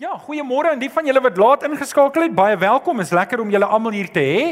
Ja, 0.00 0.14
goeiemôre 0.16 0.70
aan 0.72 0.80
die 0.80 0.88
van 0.88 1.04
julle 1.04 1.20
wat 1.20 1.36
laat 1.36 1.64
ingeskakel 1.66 2.22
het. 2.24 2.32
Baie 2.32 2.56
welkom. 2.56 3.02
Is 3.02 3.10
lekker 3.12 3.42
om 3.42 3.50
julle 3.52 3.66
almal 3.68 3.92
hier 3.92 4.06
te 4.08 4.22
hê. 4.24 4.44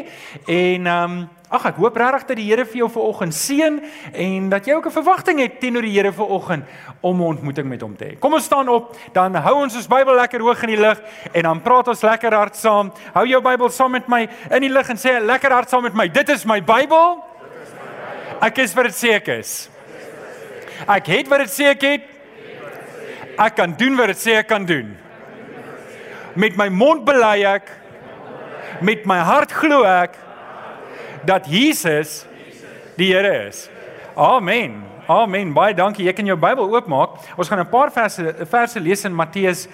En 0.45 0.89
ehm 0.93 1.15
um, 1.15 1.23
ag 1.49 1.65
ek 1.71 1.79
hoop 1.81 1.97
regtig 1.97 2.27
dat 2.29 2.37
die 2.37 2.45
Here 2.51 2.67
vir 2.69 2.83
jou 2.83 2.89
vanoggend 2.93 3.33
seën 3.33 3.79
en 4.13 4.51
dat 4.53 4.69
jy 4.69 4.77
ook 4.77 4.91
'n 4.91 4.97
verwagting 4.99 5.41
het 5.41 5.57
teenoor 5.61 5.89
die 5.89 5.95
Here 5.95 6.13
vanoggend 6.13 6.67
om 7.01 7.23
'n 7.23 7.25
ontmoeting 7.33 7.69
met 7.69 7.81
hom 7.81 7.97
te 7.97 8.05
hê. 8.05 8.19
Kom 8.19 8.35
ons 8.35 8.45
staan 8.45 8.69
op, 8.69 8.95
dan 9.13 9.35
hou 9.35 9.55
ons 9.63 9.77
ons 9.77 9.89
Bybel 9.89 10.15
lekker 10.15 10.41
hoog 10.41 10.63
in 10.63 10.69
die 10.69 10.81
lug 10.81 11.01
en 11.33 11.43
dan 11.43 11.63
praat 11.63 11.89
ons 11.89 12.03
lekker 12.03 12.35
hard 12.35 12.57
saam. 12.57 12.93
Hou 13.15 13.27
jou 13.27 13.41
Bybel 13.41 13.71
saam 13.71 13.91
met 13.91 14.09
my 14.09 14.29
in 14.51 14.61
die 14.61 14.73
lug 14.73 14.89
en 14.91 14.97
sê 14.97 15.19
lekker 15.19 15.53
hard 15.53 15.69
saam 15.71 15.83
met 15.83 15.95
my. 15.95 16.09
Dit 16.09 16.29
is 16.29 16.45
my 16.45 16.61
Bybel. 16.61 17.25
Ek 18.43 18.59
is 18.59 18.75
wat 18.75 18.85
dit 18.85 19.05
ek 19.05 19.29
is. 19.29 19.71
Ek 20.87 21.07
het 21.07 21.29
wat 21.29 21.39
dit 21.39 21.51
sê 21.51 21.65
ek 21.71 21.83
het. 21.83 22.03
Ek 23.39 23.57
kan 23.57 23.75
doen 23.79 23.97
wat 23.97 24.07
dit 24.07 24.19
sê 24.19 24.37
ek 24.37 24.47
kan 24.47 24.67
doen 24.67 25.08
met 26.39 26.55
my 26.55 26.69
mond 26.71 27.03
bely 27.07 27.43
ek 27.51 27.71
met 28.85 29.03
my 29.11 29.19
hart 29.27 29.51
glo 29.59 29.83
ek 29.83 30.15
dat 31.27 31.49
Jesus 31.51 32.23
die 32.99 33.11
Here 33.11 33.49
is. 33.49 33.67
Amen. 34.15 34.85
Amen. 35.11 35.51
Baie 35.55 35.75
dankie. 35.75 36.07
Jy 36.07 36.15
kan 36.15 36.29
jou 36.29 36.37
Bybel 36.39 36.71
oopmaak. 36.71 37.19
Ons 37.37 37.51
gaan 37.51 37.59
'n 37.59 37.71
paar 37.71 37.91
verse 37.91 38.47
verse 38.47 38.81
lees 38.81 39.05
in 39.05 39.15
Matteus 39.15 39.67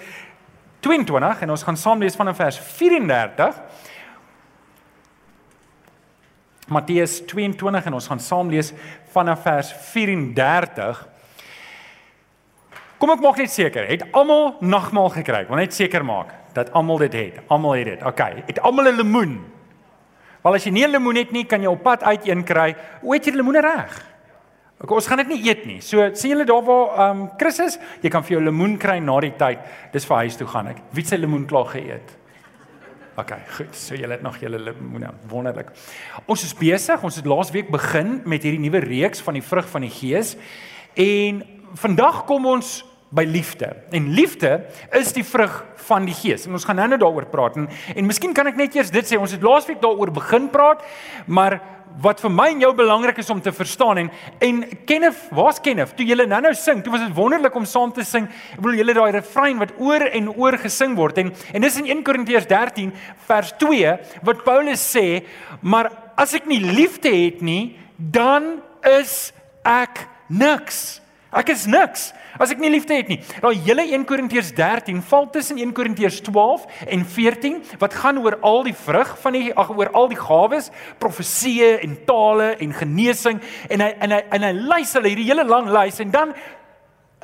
22 0.81 1.41
en 1.41 1.49
ons 1.49 1.63
gaan 1.63 1.77
saam 1.77 1.99
lees 1.99 2.15
van 2.15 2.35
vers 2.35 2.57
34. 2.57 3.61
Matteus 6.67 7.21
22 7.25 7.85
en 7.85 7.93
ons 7.93 8.07
gaan 8.07 8.19
saam 8.19 8.49
lees 8.49 8.73
vanaf 9.13 9.41
vers 9.41 9.73
34. 9.93 11.07
Kom 12.97 13.09
ek 13.09 13.21
maak 13.21 13.37
net 13.37 13.51
seker, 13.51 13.87
het 13.87 14.03
almal 14.11 14.55
nagmaal 14.61 15.09
gekry? 15.09 15.45
Wil 15.47 15.57
net 15.57 15.73
seker 15.73 16.03
maak 16.03 16.44
dat 16.55 16.71
almal 16.71 16.97
dit 17.03 17.13
het. 17.13 17.39
Almal 17.51 17.77
het 17.81 17.85
dit. 17.85 18.03
OK. 18.05 18.21
Het 18.47 18.59
almal 18.59 18.91
'n 18.91 18.95
lemoen? 18.95 19.43
Wel 20.43 20.53
as 20.53 20.63
jy 20.63 20.71
nie 20.71 20.85
'n 20.85 20.91
lemoen 20.91 21.15
het 21.15 21.31
nie, 21.31 21.45
kan 21.45 21.61
jy 21.61 21.67
op 21.67 21.83
pad 21.83 22.03
uit 22.03 22.27
een 22.27 22.43
kry. 22.43 22.75
Hoe 23.01 23.13
het 23.13 23.25
jy 23.25 23.33
lemoene 23.33 23.61
reg? 23.61 24.15
Ok, 24.79 24.91
ons 24.91 25.07
gaan 25.07 25.17
dit 25.17 25.27
nie 25.27 25.47
eet 25.47 25.65
nie. 25.65 25.81
So 25.81 26.09
sien 26.13 26.29
julle 26.29 26.45
daar 26.45 26.63
waar 26.63 26.87
ehm 26.87 27.21
um, 27.21 27.29
Chris 27.37 27.59
is, 27.59 27.79
jy 28.01 28.09
kan 28.09 28.23
vir 28.23 28.35
jou 28.35 28.43
lemoen 28.43 28.77
kry 28.77 28.99
na 28.99 29.19
die 29.19 29.33
tyd. 29.37 29.59
Dis 29.91 30.05
vir 30.05 30.17
huis 30.17 30.35
toe 30.35 30.47
gaan 30.47 30.67
ek. 30.67 30.81
Wie 30.91 31.01
het 31.01 31.09
sy 31.09 31.15
lemoen 31.15 31.45
klaar 31.45 31.65
geëet? 31.65 32.17
OK, 33.17 33.31
goed. 33.57 33.75
So 33.75 33.95
julle 33.95 34.11
het 34.11 34.21
nog 34.21 34.37
julle 34.37 34.59
lemoene. 34.59 35.13
Wonderlik. 35.31 35.71
Ons 36.27 36.43
is 36.43 36.53
besig. 36.53 37.03
Ons 37.03 37.15
het 37.15 37.25
laas 37.25 37.51
week 37.51 37.71
begin 37.71 38.21
met 38.25 38.43
hierdie 38.43 38.59
nuwe 38.59 38.79
reeks 38.83 39.21
van 39.23 39.33
die 39.33 39.43
vrug 39.43 39.69
van 39.69 39.81
die 39.81 39.89
Gees. 39.89 40.35
En 40.93 41.43
vandag 41.79 42.25
kom 42.25 42.45
ons 42.45 42.83
by 43.15 43.23
liefde. 43.27 43.71
En 43.95 44.09
liefde 44.13 44.65
is 44.95 45.13
die 45.15 45.23
vrug 45.25 45.61
van 45.87 46.07
die 46.07 46.15
Gees. 46.15 46.45
En 46.45 46.57
ons 46.57 46.65
gaan 46.67 46.79
nou-nou 46.81 46.99
daaroor 46.99 47.29
praat 47.31 47.59
en 47.59 47.69
en 47.95 48.09
miskien 48.09 48.33
kan 48.35 48.47
ek 48.51 48.59
net 48.59 48.75
eers 48.75 48.91
dit 48.93 49.07
sê. 49.07 49.19
Ons 49.19 49.35
het 49.35 49.45
laasweek 49.45 49.81
daaroor 49.83 50.11
begin 50.15 50.49
praat, 50.51 50.83
maar 51.25 51.59
wat 52.03 52.19
vir 52.19 52.31
my 52.33 52.47
en 52.51 52.63
jou 52.63 52.71
belangrik 52.75 53.21
is 53.21 53.29
om 53.31 53.39
te 53.41 53.53
verstaan 53.55 54.01
en 54.01 54.09
en 54.43 54.63
Kenneth, 54.87 55.21
waar's 55.31 55.61
Kenneth? 55.63 55.93
Toe 55.95 56.07
jy 56.07 56.17
nou-nou 56.25 56.53
sing, 56.59 56.81
toe 56.83 56.91
was 56.91 57.05
dit 57.05 57.15
wonderlik 57.15 57.55
om 57.55 57.65
saam 57.65 57.93
te 57.95 58.03
sing. 58.03 58.27
Ek 58.55 58.59
bedoel 58.59 58.81
julle 58.81 58.97
daai 58.97 59.11
refrein 59.15 59.61
wat 59.61 59.75
oor 59.79 60.03
en 60.09 60.29
oor 60.35 60.57
gesing 60.59 60.97
word 60.99 61.21
en 61.23 61.31
en 61.53 61.61
dis 61.61 61.79
in 61.79 61.87
1 61.97 62.03
Korintiërs 62.03 62.49
13 62.51 62.91
vers 63.29 63.53
2 63.63 63.95
wat 64.27 64.43
Paulus 64.43 64.83
sê, 64.83 65.23
maar 65.61 65.91
as 66.19 66.35
ek 66.35 66.49
nie 66.51 66.59
liefde 66.63 67.11
het 67.11 67.41
nie, 67.41 67.77
dan 67.97 68.57
is 68.99 69.31
ek 69.63 70.05
niks. 70.27 71.04
Ek 71.33 71.49
is 71.49 71.65
niks 71.65 72.11
as 72.39 72.51
ek 72.51 72.59
nie 72.59 72.69
liefde 72.69 72.95
het 72.97 73.09
nie. 73.09 73.17
Daai 73.41 73.55
hele 73.65 73.85
1 73.87 74.03
Korintiërs 74.07 74.51
13 74.55 75.01
val 75.09 75.29
tussen 75.33 75.57
1 75.61 75.71
Korintiërs 75.75 76.19
12 76.25 76.65
en 76.91 77.05
14 77.15 77.57
wat 77.81 77.95
gaan 77.95 78.19
oor 78.21 78.37
al 78.45 78.63
die 78.67 78.75
vrug 78.75 79.15
van 79.23 79.37
die 79.37 79.53
ag 79.55 79.71
oor 79.73 79.91
al 79.95 80.09
die 80.11 80.19
gawes, 80.19 80.69
profeseë 81.01 81.79
en 81.85 81.95
tale 82.07 82.53
en 82.63 82.75
genesing 82.75 83.41
en 83.69 83.83
hy 83.83 83.89
en 84.05 84.15
hy 84.15 84.21
en 84.37 84.47
hy 84.49 84.53
lys 84.59 84.93
hulle 84.99 85.11
hierdie 85.11 85.29
hele 85.31 85.47
lang 85.47 85.71
lys 85.73 85.99
en 86.03 86.13
dan 86.13 86.35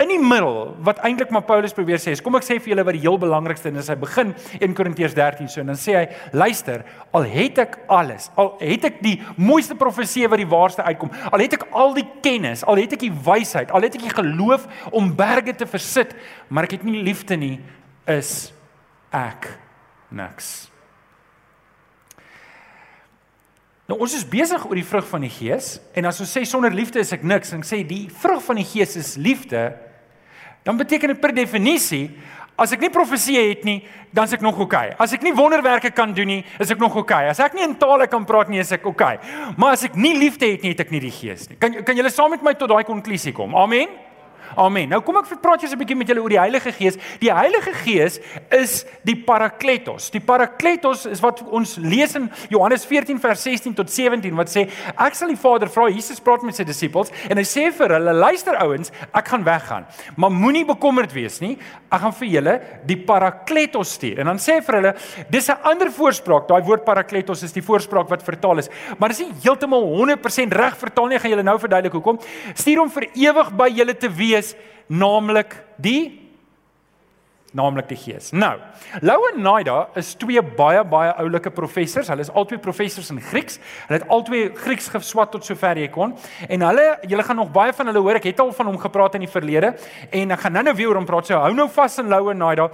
in 0.02 0.10
die 0.12 0.20
middel 0.20 0.74
wat 0.86 1.02
eintlik 1.06 1.32
maar 1.34 1.46
Paulus 1.48 1.76
probeer 1.78 2.02
sê 2.02 2.16
is 2.16 2.24
kom 2.24 2.36
ek 2.40 2.46
sê 2.48 2.58
vir 2.60 2.74
julle 2.74 2.86
wat 2.88 2.98
die 2.98 3.04
heel 3.04 3.20
belangrikste 3.22 3.72
is 3.72 3.90
hy 3.92 3.98
begin 4.02 4.34
1 4.60 4.78
Korintiërs 4.78 5.16
13 5.18 5.52
so 5.52 5.62
en 5.64 5.74
dan 5.74 5.80
sê 5.80 5.98
hy 6.00 6.06
luister 6.38 6.86
al 7.18 7.28
het 7.30 7.62
ek 7.66 7.78
alles 7.92 8.30
al 8.42 8.54
het 8.62 8.88
ek 8.92 9.02
die 9.04 9.18
mooiste 9.38 9.78
profesie 9.80 10.28
wat 10.32 10.42
die 10.42 10.50
waarste 10.50 10.86
uitkom 10.88 11.14
al 11.32 11.46
het 11.46 11.60
ek 11.60 11.68
al 11.84 11.94
die 11.98 12.08
kennis 12.26 12.66
al 12.66 12.82
het 12.82 12.98
ek 12.98 13.06
die 13.06 13.14
wysheid 13.28 13.72
al 13.72 13.86
het 13.86 14.00
ek 14.00 14.08
die 14.08 14.16
geloof 14.16 14.68
om 14.92 15.14
berge 15.16 15.56
te 15.58 15.70
versit 15.70 16.16
maar 16.50 16.70
ek 16.70 16.80
het 16.80 16.88
nie 16.88 17.04
liefde 17.06 17.38
nie 17.38 17.56
is 18.10 18.52
ek 19.12 19.52
niks. 20.12 20.72
Nou 23.92 23.98
ons 24.06 24.14
is 24.16 24.24
besig 24.28 24.64
oor 24.64 24.78
die 24.78 24.88
vrug 24.88 25.08
van 25.10 25.26
die 25.26 25.32
Gees 25.34 25.76
en 25.98 26.08
as 26.08 26.22
ons 26.24 26.32
sê 26.32 26.46
sonder 26.48 26.72
liefde 26.72 27.02
is 27.02 27.12
ek 27.12 27.26
niks 27.28 27.52
en 27.56 27.64
sê 27.68 27.82
die 27.88 28.06
vrug 28.22 28.40
van 28.46 28.62
die 28.62 28.68
Gees 28.68 28.96
is 29.00 29.18
liefde, 29.20 29.66
dan 30.64 30.78
beteken 30.78 31.14
dit 31.14 31.22
per 31.22 31.34
definisie 31.36 32.06
as 32.62 32.74
ek 32.76 32.84
nie 32.84 32.92
profesie 32.94 33.40
het 33.40 33.64
nie, 33.66 33.80
dan 34.14 34.28
is 34.28 34.36
ek 34.36 34.44
nog 34.46 34.60
oukei. 34.60 34.92
Okay. 34.92 35.00
As 35.02 35.16
ek 35.16 35.24
nie 35.26 35.34
wonderwerke 35.34 35.90
kan 35.96 36.14
doen 36.14 36.30
nie, 36.30 36.42
is 36.62 36.70
ek 36.74 36.82
nog 36.82 36.94
oukei. 36.94 37.24
Okay. 37.24 37.32
As 37.34 37.42
ek 37.42 37.56
nie 37.58 37.66
in 37.66 37.74
tale 37.80 38.06
kan 38.12 38.26
praat 38.28 38.52
nie, 38.52 38.60
is 38.62 38.74
ek 38.76 38.86
oukei. 38.86 39.16
Okay. 39.18 39.54
Maar 39.58 39.78
as 39.78 39.86
ek 39.88 39.98
nie 39.98 40.14
liefde 40.20 40.50
het 40.52 40.66
nie, 40.66 40.76
het 40.76 40.84
ek 40.86 40.94
nie 40.94 41.02
die 41.04 41.14
Gees 41.16 41.48
nie. 41.50 41.58
Kan 41.62 41.82
kan 41.88 41.98
julle 41.98 42.12
saam 42.14 42.34
met 42.36 42.44
my 42.46 42.54
tot 42.60 42.70
daai 42.72 42.84
konklusie 42.88 43.34
kom? 43.36 43.56
Amen. 43.58 43.90
Amen. 44.56 44.90
Nou 44.92 45.00
kom 45.06 45.18
ek 45.22 45.30
praat 45.42 45.64
eers 45.64 45.74
'n 45.74 45.80
bietjie 45.80 45.96
met 45.96 46.08
julle 46.08 46.22
oor 46.22 46.30
die 46.30 46.40
Heilige 46.40 46.72
Gees. 46.72 46.98
Die 47.20 47.32
Heilige 47.32 47.74
Gees 47.74 48.20
is 48.50 48.86
die 49.04 49.16
Parakletos. 49.16 50.10
Die 50.12 50.20
Parakletos 50.20 51.06
is 51.06 51.22
wat 51.22 51.42
ons 51.50 51.78
lees 51.78 52.16
in 52.16 52.30
Johannes 52.50 52.86
14 52.86 53.20
vers 53.20 53.42
16 53.44 53.74
tot 53.74 53.90
17 53.90 54.36
wat 54.36 54.50
sê 54.50 54.70
ek 54.98 55.16
sal 55.16 55.30
die 55.30 55.40
Vader 55.40 55.70
vra. 55.70 55.88
Jesus 55.90 56.20
praat 56.20 56.44
met 56.44 56.56
sy 56.56 56.64
disippels 56.64 57.12
en 57.30 57.38
hy 57.38 57.44
sê 57.44 57.72
vir 57.72 57.90
hulle: 57.96 58.14
"Luister 58.14 58.56
ouens, 58.64 58.92
ek 59.14 59.28
gaan 59.28 59.44
weggaan, 59.44 59.86
maar 60.16 60.32
moenie 60.32 60.66
bekommerd 60.66 61.14
wees 61.14 61.40
nie. 61.40 61.58
Ek 61.92 62.02
gaan 62.02 62.14
vir 62.14 62.28
julle 62.28 62.62
die 62.86 62.98
Parakletos 62.98 63.94
stuur." 63.94 64.20
En 64.20 64.26
dan 64.26 64.38
sê 64.38 64.62
vir 64.62 64.76
hulle: 64.76 64.96
"Dis 65.30 65.50
'n 65.50 65.58
ander 65.64 65.92
voorspraak. 65.92 66.48
Daai 66.48 66.62
woord 66.64 66.86
Parakletos 66.86 67.44
is 67.44 67.54
die 67.54 67.64
voorspraak 67.64 68.10
wat 68.10 68.24
vertaal 68.24 68.58
is, 68.58 68.70
maar 68.98 69.10
dis 69.10 69.20
nie 69.20 69.32
heeltemal 69.44 69.84
100% 69.84 70.54
reg 70.54 70.78
vertaal 70.78 71.08
nie. 71.08 71.16
Ek 71.16 71.22
gaan 71.22 71.32
julle 71.32 71.44
nou 71.44 71.58
verduidelik 71.60 71.94
hoekom. 71.94 72.20
Stuur 72.54 72.80
hom 72.80 72.90
vir 72.90 73.08
ewig 73.14 73.52
by 73.56 73.70
julle 73.70 73.94
te 73.94 74.10
wees 74.10 74.41
is 74.42 74.56
naamlik 74.88 75.56
die 75.78 76.21
naamlik 77.58 77.90
die 77.92 77.98
Gees. 78.00 78.32
Nou, 78.32 78.54
Lou 79.04 79.18
en 79.32 79.42
Naida 79.44 79.90
is 80.00 80.14
twee 80.20 80.40
baie 80.42 80.84
baie 80.88 81.12
oulike 81.20 81.52
professors. 81.52 82.08
Hulle 82.12 82.24
is 82.24 82.32
albei 82.32 82.60
professors 82.64 83.12
in 83.12 83.20
Grieks. 83.22 83.60
Hulle 83.90 84.00
het 84.00 84.08
albei 84.12 84.46
Grieks 84.56 84.88
geswat 84.94 85.34
tot 85.36 85.46
sover 85.48 85.80
jy 85.82 85.90
kon. 85.92 86.16
En 86.48 86.64
hulle, 86.70 86.88
julle 87.12 87.26
gaan 87.28 87.42
nog 87.42 87.52
baie 87.52 87.76
van 87.76 87.92
hulle 87.92 88.04
hoor. 88.04 88.22
Ek 88.22 88.30
het 88.32 88.40
al 88.40 88.54
van 88.56 88.72
hom 88.72 88.80
gepraat 88.80 89.18
in 89.20 89.26
die 89.26 89.32
verlede 89.32 89.74
en 90.10 90.32
ek 90.32 90.46
gaan 90.46 90.56
nou-nou 90.60 90.76
weer 90.80 90.94
oor 90.94 91.02
hom 91.02 91.10
praat. 91.10 91.28
So 91.28 91.40
hou 91.44 91.52
nou 91.58 91.68
vas 91.76 92.00
in 92.00 92.12
Lou 92.12 92.30
en 92.32 92.40
Naida. 92.40 92.70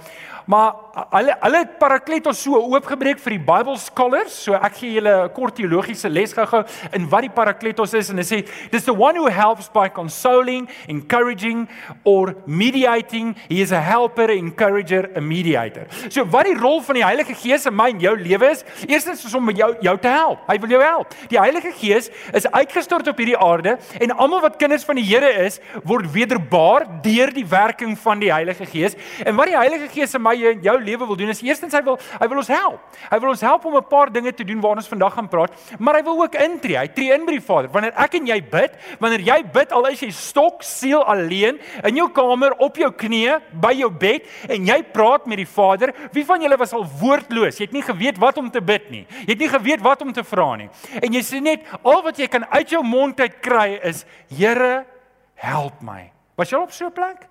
Maar 0.48 1.02
hulle 1.12 1.34
hulle 1.42 1.64
het 1.64 1.74
Parakletos 1.82 2.38
so 2.40 2.56
oopgebreek 2.56 3.18
vir 3.20 3.36
die 3.36 3.42
Bible 3.50 3.76
scholars. 3.82 4.38
So 4.46 4.54
ek 4.54 4.78
gee 4.78 4.94
julle 5.00 5.26
'n 5.26 5.34
kort 5.34 5.56
teologiese 5.58 6.08
les 6.08 6.32
gou-gou 6.32 6.62
in 6.92 7.10
wat 7.10 7.26
die 7.26 7.34
Parakletos 7.34 7.94
is 7.94 8.10
en 8.10 8.16
hulle 8.16 8.24
sê 8.26 8.46
dis 8.70 8.84
the 8.84 8.94
one 8.94 9.18
who 9.18 9.26
helps 9.26 9.68
by 9.68 9.88
consoling, 9.88 10.68
encouraging 10.86 11.68
or 12.04 12.34
mediating. 12.46 13.34
He 13.48 13.60
is 13.60 13.72
a 13.72 13.80
helper, 13.80 14.30
encourager, 14.30 14.67
a 14.68 15.20
mediator. 15.20 15.86
So 16.08 16.24
wat 16.30 16.46
die 16.48 16.56
rol 16.58 16.80
van 16.82 16.98
die 16.98 17.04
Heilige 17.04 17.34
Gees 17.34 17.66
in 17.66 17.74
my 17.76 17.88
en 17.92 18.00
jou 18.02 18.14
lewe 18.18 18.50
is, 18.52 18.64
eerstens 18.86 19.24
is 19.24 19.34
om 19.34 19.50
jou 19.50 19.70
jou 19.84 19.94
te 19.98 20.08
help. 20.12 20.44
Hy 20.48 20.58
wil 20.62 20.74
jou 20.76 20.82
help. 20.82 21.14
Die 21.30 21.38
Heilige 21.40 21.72
Gees 21.78 22.10
is 22.34 22.46
uitgestort 22.50 23.08
op 23.08 23.18
hierdie 23.18 23.38
aarde 23.38 23.76
en 24.00 24.14
almal 24.16 24.42
wat 24.44 24.58
kinders 24.60 24.84
van 24.84 24.98
die 25.00 25.06
Here 25.08 25.30
is, 25.46 25.58
word 25.88 26.10
wederbaar 26.12 26.84
deur 27.04 27.32
die 27.32 27.46
werking 27.48 27.96
van 27.98 28.20
die 28.20 28.32
Heilige 28.32 28.66
Gees. 28.68 28.96
En 29.24 29.36
wat 29.38 29.50
die 29.52 29.56
Heilige 29.56 29.88
Gees 29.92 30.14
in 30.14 30.22
my 30.24 30.34
in 30.36 30.62
jou 30.64 30.76
lewe 30.82 31.06
wil 31.06 31.18
doen 31.18 31.32
is 31.32 31.42
eerstens 31.42 31.74
hy 31.76 31.82
wil 31.86 31.98
hy 32.18 32.28
wil 32.28 32.42
ons 32.42 32.52
help. 32.52 32.98
Hy 33.08 33.20
wil 33.22 33.32
ons 33.32 33.44
help 33.46 33.64
om 33.64 33.76
'n 33.76 33.88
paar 33.88 34.12
dinge 34.12 34.32
te 34.32 34.44
doen 34.44 34.60
waarna 34.60 34.82
ons 34.82 34.88
vandag 34.88 35.14
gaan 35.14 35.28
praat, 35.28 35.52
maar 35.78 35.94
hy 35.94 36.02
wil 36.02 36.22
ook 36.22 36.34
intree. 36.34 36.78
Hy 36.78 36.88
tree 36.88 37.12
in 37.12 37.24
by 37.24 37.32
die 37.32 37.44
Vader. 37.44 37.70
Wanneer 37.70 37.94
ek 37.96 38.14
en 38.14 38.26
jy 38.26 38.40
bid, 38.42 38.72
wanneer 39.00 39.20
jy 39.20 39.42
bid 39.52 39.72
al 39.72 39.86
is 39.86 40.00
jy 40.00 40.10
stok 40.10 40.62
siel 40.62 41.02
alleen 41.04 41.58
in 41.84 41.96
jou 41.96 42.08
kamer 42.10 42.54
op 42.58 42.76
jou 42.76 42.90
knieë 42.90 43.40
by 43.52 43.72
jou 43.72 43.90
bed 43.90 44.22
en 44.48 44.57
jy 44.66 44.82
praat 44.92 45.26
met 45.26 45.38
die 45.38 45.46
Vader, 45.46 45.92
wie 46.12 46.24
van 46.24 46.42
julle 46.42 46.56
was 46.56 46.72
al 46.72 46.86
woordloos? 47.00 47.58
Jy 47.58 47.66
het 47.66 47.72
nie 47.72 47.82
geweet 47.82 48.18
wat 48.18 48.38
om 48.38 48.50
te 48.50 48.60
bid 48.60 48.90
nie. 48.90 49.06
Jy 49.26 49.32
het 49.34 49.38
nie 49.38 49.48
geweet 49.48 49.80
wat 49.80 50.02
om 50.02 50.12
te 50.12 50.24
vra 50.24 50.56
nie. 50.56 50.68
En 51.02 51.12
jy 51.12 51.22
sê 51.22 51.40
net 51.40 51.66
al 51.82 52.02
wat 52.02 52.18
jy 52.18 52.26
kan 52.26 52.44
uit 52.44 52.70
jou 52.70 52.82
mond 52.84 53.20
uit 53.20 53.40
kry 53.40 53.78
is 53.82 54.04
Here, 54.28 54.86
help 55.34 55.82
my. 55.82 56.10
Was 56.36 56.50
jy 56.50 56.58
op 56.58 56.72
so 56.72 56.86
'n 56.86 56.92
plek? 56.92 57.28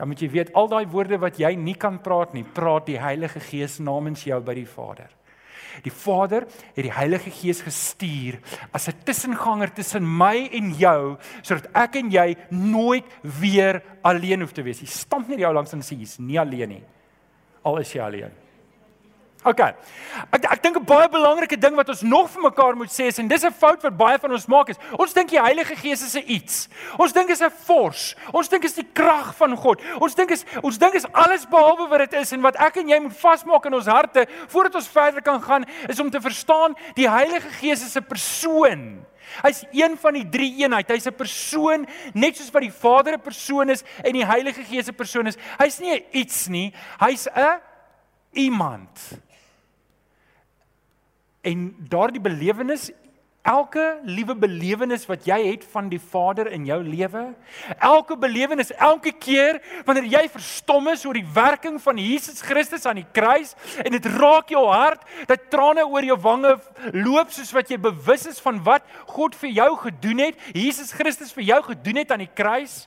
dan 0.00 0.08
moet 0.08 0.22
jy 0.24 0.30
weet 0.32 0.54
al 0.56 0.68
daai 0.72 0.86
woorde 0.88 1.18
wat 1.20 1.36
jy 1.36 1.50
nie 1.60 1.76
kan 1.76 1.98
praat 2.00 2.32
nie, 2.32 2.40
praat 2.56 2.86
die 2.88 2.96
Heilige 2.96 3.40
Gees 3.44 3.76
namens 3.84 4.22
jou 4.24 4.38
by 4.40 4.54
die 4.56 4.68
Vader. 4.68 5.10
Die 5.82 5.92
Vader 5.92 6.46
het 6.74 6.84
die 6.84 6.92
Heilige 6.92 7.30
Gees 7.30 7.62
gestuur 7.62 8.40
as 8.72 8.88
'n 8.88 8.94
tussenganger 9.04 9.72
tussen 9.72 10.04
my 10.04 10.48
en 10.52 10.72
jou 10.74 11.16
sodat 11.42 11.70
ek 11.74 11.96
en 11.96 12.10
jy 12.10 12.36
nooit 12.50 13.04
weer 13.22 13.82
alleen 14.02 14.40
hoef 14.40 14.52
te 14.52 14.62
wees. 14.62 14.80
Jy 14.80 14.86
stamp 14.86 15.28
nie 15.28 15.38
jou 15.38 15.52
langs 15.52 15.72
en 15.72 15.80
sê 15.80 15.96
jy's 15.98 16.18
nie 16.18 16.38
alleen 16.38 16.68
nie. 16.68 16.84
al 17.62 17.78
is 17.78 17.92
jy 17.92 18.00
alleen. 18.00 18.39
OK. 19.40 19.60
Ek 20.36 20.44
ek 20.52 20.62
dink 20.62 20.76
'n 20.76 20.84
baie 20.84 21.08
belangrike 21.08 21.56
ding 21.56 21.74
wat 21.74 21.88
ons 21.88 22.02
nog 22.02 22.28
vir 22.28 22.42
mekaar 22.42 22.76
moet 22.76 22.92
sê 22.92 23.08
is 23.08 23.18
en 23.18 23.28
dis 23.28 23.42
'n 23.42 23.50
fout 23.50 23.82
wat 23.82 23.96
baie 23.96 24.18
van 24.18 24.32
ons 24.32 24.46
maak 24.46 24.68
is. 24.68 24.76
Ons 24.98 25.14
dink 25.14 25.30
die 25.30 25.40
Heilige 25.40 25.76
Gees 25.76 26.02
is 26.02 26.14
'n 26.14 26.24
iets. 26.26 26.68
Ons 26.98 27.12
dink 27.12 27.30
is 27.30 27.40
'n 27.40 27.50
force. 27.50 28.14
Ons 28.32 28.48
dink 28.48 28.64
is 28.64 28.74
die 28.74 28.86
krag 28.92 29.34
van 29.36 29.56
God. 29.56 29.80
Ons 29.98 30.14
dink 30.14 30.30
is 30.30 30.44
ons 30.62 30.76
dink 30.76 30.94
is 30.94 31.06
alles 31.12 31.46
behalwe 31.46 31.88
wat 31.88 32.10
dit 32.10 32.20
is 32.20 32.32
en 32.32 32.42
wat 32.42 32.56
ek 32.56 32.76
en 32.76 32.88
jy 32.88 33.00
moet 33.00 33.16
vasmaak 33.16 33.64
in 33.64 33.74
ons 33.74 33.86
harte 33.86 34.26
voordat 34.48 34.74
ons 34.74 34.88
verder 34.88 35.22
kan 35.22 35.40
gaan 35.42 35.64
is 35.88 36.00
om 36.00 36.10
te 36.10 36.20
verstaan 36.20 36.76
die 36.94 37.08
Heilige 37.08 37.48
Gees 37.48 37.82
is 37.82 37.96
'n 37.96 38.04
persoon. 38.04 39.06
Hy's 39.42 39.64
een 39.72 39.96
van 39.96 40.14
die 40.14 40.28
drie 40.28 40.54
eenheid. 40.58 40.88
Hy's 40.88 41.06
'n 41.06 41.14
persoon 41.14 41.86
net 42.12 42.36
soos 42.36 42.50
wat 42.50 42.62
die 42.62 42.72
Vader 42.72 43.14
'n 43.14 43.20
persoon 43.20 43.70
is 43.70 43.84
en 44.04 44.12
die 44.12 44.26
Heilige 44.26 44.64
Gees 44.64 44.88
'n 44.88 44.94
persoon 44.94 45.26
is. 45.26 45.36
Hy's 45.58 45.78
nie 45.78 45.94
'n 45.94 46.04
iets 46.12 46.48
nie. 46.48 46.74
Hy's 46.98 47.26
'n 47.26 47.60
iemand. 48.32 49.20
En 51.46 51.70
daardie 51.88 52.20
belewenis 52.20 52.90
elke 53.42 54.00
liewe 54.04 54.34
belewenis 54.36 55.06
wat 55.08 55.24
jy 55.24 55.38
het 55.46 55.62
van 55.72 55.88
die 55.88 56.00
Vader 56.00 56.50
in 56.52 56.66
jou 56.68 56.76
lewe, 56.84 57.22
elke 57.80 58.16
belewenis 58.20 58.72
elke 58.76 59.14
keer 59.16 59.60
wanneer 59.86 60.10
jy 60.12 60.22
verstom 60.34 60.90
is 60.92 61.06
oor 61.08 61.16
die 61.16 61.32
werking 61.34 61.78
van 61.80 61.98
Jesus 62.00 62.42
Christus 62.44 62.84
aan 62.88 63.00
die 63.00 63.08
kruis 63.16 63.54
en 63.80 63.96
dit 63.96 64.10
raak 64.20 64.52
jou 64.52 64.66
hart 64.68 65.06
dat 65.30 65.48
trane 65.52 65.86
oor 65.88 66.04
jou 66.04 66.18
wange 66.20 66.52
loop 66.92 67.32
soos 67.32 67.54
wat 67.56 67.72
jy 67.72 67.80
bewus 67.80 68.28
is 68.28 68.42
van 68.44 68.60
wat 68.66 68.84
God 69.08 69.38
vir 69.40 69.54
jou 69.56 69.70
gedoen 69.86 70.26
het, 70.28 70.46
Jesus 70.52 70.92
Christus 70.92 71.32
vir 71.32 71.48
jou 71.54 71.62
gedoen 71.72 72.04
het 72.04 72.12
aan 72.12 72.26
die 72.26 72.34
kruis, 72.34 72.84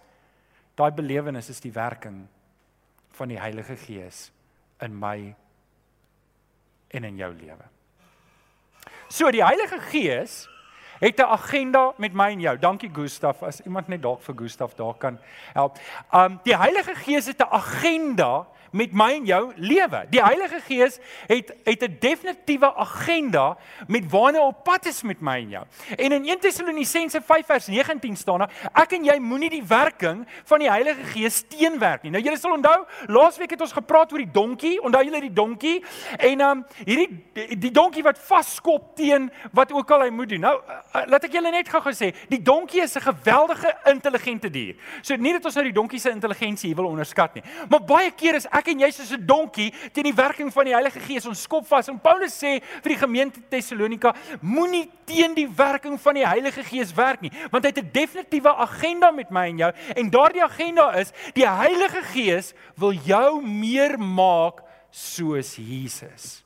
daai 0.77 0.91
belewenis 0.93 1.49
is 1.49 1.61
die 1.65 1.73
werking 1.73 2.27
van 3.17 3.29
die 3.29 3.41
Heilige 3.41 3.77
Gees 3.87 4.27
in 4.85 4.93
my 4.97 5.33
en 6.93 7.09
in 7.09 7.17
jou 7.17 7.33
lewe. 7.33 7.73
So 9.13 9.29
die 9.29 9.43
Heilige 9.45 9.77
Gees 9.79 10.49
het 10.99 11.19
'n 11.19 11.29
agenda 11.29 11.93
met 11.97 12.13
my 12.13 12.31
en 12.31 12.39
jou. 12.39 12.57
Dankie 12.57 12.89
Gustaf, 12.93 13.43
as 13.43 13.61
iemand 13.61 13.87
net 13.87 14.01
dalk 14.01 14.21
vir 14.21 14.35
Gustaf 14.37 14.73
daar 14.73 14.93
kan 14.97 15.19
help. 15.53 15.77
Um 16.11 16.39
die 16.43 16.57
Heilige 16.57 16.95
Gees 16.95 17.25
het 17.25 17.39
'n 17.39 17.51
agenda 17.51 18.47
met 18.73 18.93
my 18.93 19.11
en 19.19 19.25
jou 19.25 19.41
lewe. 19.55 20.05
Die 20.09 20.21
Heilige 20.23 20.59
Gees 20.65 20.99
het 21.27 21.53
het 21.63 21.83
'n 21.83 21.97
definitiewe 21.99 22.75
agenda 22.75 23.57
met 23.87 24.09
waarna 24.09 24.39
op 24.39 24.63
pad 24.63 24.85
is 24.85 25.01
met 25.01 25.21
my 25.21 25.37
en 25.37 25.49
jou. 25.49 25.65
En 25.95 26.11
in 26.11 26.25
1 26.25 26.39
Tessalonisense 26.39 27.21
5 27.21 27.45
vers 27.45 27.67
19 27.67 28.17
staan 28.17 28.37
daar: 28.37 28.51
Ek 28.73 28.91
en 28.91 29.03
jy 29.03 29.17
moenie 29.19 29.49
die 29.49 29.63
werking 29.67 30.27
van 30.43 30.59
die 30.59 30.69
Heilige 30.69 31.03
Gees 31.03 31.43
teenwerk 31.47 32.01
nie. 32.01 32.11
Nou 32.11 32.23
julle 32.23 32.37
sal 32.37 32.51
onthou, 32.51 32.85
laasweek 33.07 33.49
het 33.49 33.61
ons 33.61 33.71
gepraat 33.71 34.11
oor 34.11 34.17
die 34.17 34.31
donkie. 34.31 34.81
Onthou 34.81 35.03
julle 35.03 35.21
die 35.21 35.33
donkie? 35.33 35.83
En 36.17 36.41
um 36.41 36.65
hierdie 36.85 37.23
die, 37.59 37.71
donkie 37.71 38.03
wat 38.03 38.19
vaskop 38.19 38.95
teen 38.95 39.31
wat 39.51 39.71
ook 39.71 39.91
al 39.91 40.01
hy 40.01 40.09
moet 40.09 40.29
doen. 40.29 40.39
Nou 40.39 40.55
uh, 40.57 41.05
laat 41.07 41.23
ek 41.23 41.33
julle 41.33 41.51
net 41.51 41.69
gou 41.69 41.81
gesê, 41.81 42.13
die 42.29 42.41
donkie 42.41 42.81
is 42.81 42.95
'n 42.95 43.01
geweldige 43.01 43.75
intelligente 43.85 44.49
dier. 44.49 44.75
So 45.01 45.15
nie 45.15 45.33
dat 45.33 45.45
ons 45.45 45.55
nou 45.55 45.65
die 45.65 45.73
donkie 45.73 45.99
se 45.99 46.09
intelligensie 46.09 46.75
wil 46.75 46.85
onderskat 46.85 47.33
nie, 47.33 47.43
maar 47.69 47.81
baie 47.81 48.11
keer 48.11 48.35
is 48.35 48.47
ek 48.51 48.62
ek 48.63 48.71
en 48.71 48.83
jy 48.85 48.91
soos 48.95 49.11
'n 49.11 49.25
donkie 49.27 49.71
teen 49.91 50.07
die 50.07 50.15
werking 50.15 50.51
van 50.51 50.65
die 50.65 50.73
Heilige 50.73 50.99
Gees 51.03 51.27
ons 51.27 51.43
skop 51.43 51.67
vas. 51.67 51.89
En 51.89 51.99
Paulus 51.99 52.31
sê 52.31 52.61
vir 52.81 52.95
die 52.95 53.01
gemeente 53.03 53.41
Tessalonika, 53.49 54.15
moenie 54.41 54.89
teen 55.05 55.35
die 55.35 55.47
werking 55.47 55.99
van 55.99 56.15
die 56.15 56.27
Heilige 56.27 56.63
Gees 56.63 56.93
werk 56.95 57.21
nie, 57.21 57.31
want 57.51 57.63
hy 57.65 57.71
het 57.71 57.83
'n 57.83 57.91
definitiewe 57.91 58.55
agenda 58.55 59.11
met 59.11 59.29
my 59.29 59.47
en 59.49 59.57
jou 59.57 59.71
en 59.95 60.09
daardie 60.09 60.43
agenda 60.43 60.95
is 60.95 61.11
die 61.33 61.47
Heilige 61.47 62.01
Gees 62.13 62.53
wil 62.77 62.93
jou 62.93 63.41
meer 63.41 63.99
maak 63.99 64.63
soos 64.89 65.55
Jesus. 65.55 66.42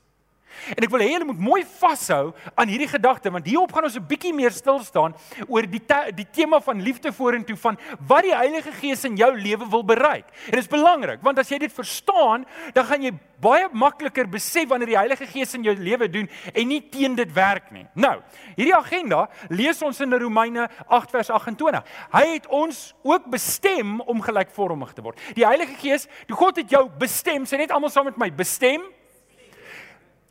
En 0.76 0.84
ek 0.84 0.90
wil 0.90 1.04
hê 1.04 1.10
julle 1.12 1.28
moet 1.28 1.40
mooi 1.48 1.62
vashou 1.78 2.32
aan 2.54 2.68
hierdie 2.68 2.90
gedagte 2.90 3.30
want 3.30 3.46
hierop 3.46 3.72
gaan 3.72 3.84
ons 3.84 3.96
'n 3.96 4.06
bietjie 4.08 4.34
meer 4.34 4.52
stil 4.52 4.80
staan 4.80 5.14
oor 5.48 5.62
die 5.62 5.82
die 6.14 6.26
tema 6.32 6.60
van 6.60 6.82
liefde 6.82 7.12
vorentoe 7.12 7.56
van 7.56 7.78
wat 8.06 8.22
die 8.22 8.34
Heilige 8.34 8.72
Gees 8.72 9.04
in 9.04 9.16
jou 9.16 9.32
lewe 9.36 9.68
wil 9.70 9.84
bereik. 9.84 10.26
En 10.46 10.58
dit 10.58 10.64
is 10.64 10.68
belangrik 10.68 11.22
want 11.22 11.38
as 11.38 11.48
jy 11.48 11.58
dit 11.58 11.72
verstaan, 11.72 12.46
dan 12.74 12.84
gaan 12.84 13.02
jy 13.02 13.12
baie 13.40 13.68
makliker 13.72 14.26
besef 14.30 14.68
wanneer 14.68 14.92
die 14.92 14.98
Heilige 14.98 15.26
Gees 15.30 15.54
in 15.54 15.64
jou 15.66 15.74
lewe 15.74 16.08
doen 16.10 16.28
en 16.52 16.68
nie 16.68 16.80
teen 16.90 17.14
dit 17.18 17.32
werk 17.34 17.70
nie. 17.74 17.86
Nou, 17.94 18.18
hierdie 18.56 18.74
agenda 18.74 19.28
lees 19.48 19.82
ons 19.82 20.00
in 20.00 20.14
Romeine 20.18 20.68
8 20.88 21.14
vers 21.14 21.30
28. 21.30 21.84
Hy 22.12 22.24
het 22.34 22.46
ons 22.46 22.94
ook 23.06 23.28
bestem 23.30 24.00
om 24.00 24.22
gelykvormig 24.24 24.92
te 24.94 25.04
word. 25.04 25.20
Die 25.38 25.46
Heilige 25.46 25.76
Gees, 25.78 26.08
die 26.26 26.36
God 26.36 26.58
het 26.58 26.70
jou 26.70 26.88
bestem, 26.98 27.46
sê 27.46 27.60
net 27.60 27.74
almal 27.74 27.92
saam 27.94 28.10
met 28.10 28.18
my, 28.18 28.30
bestem 28.34 28.82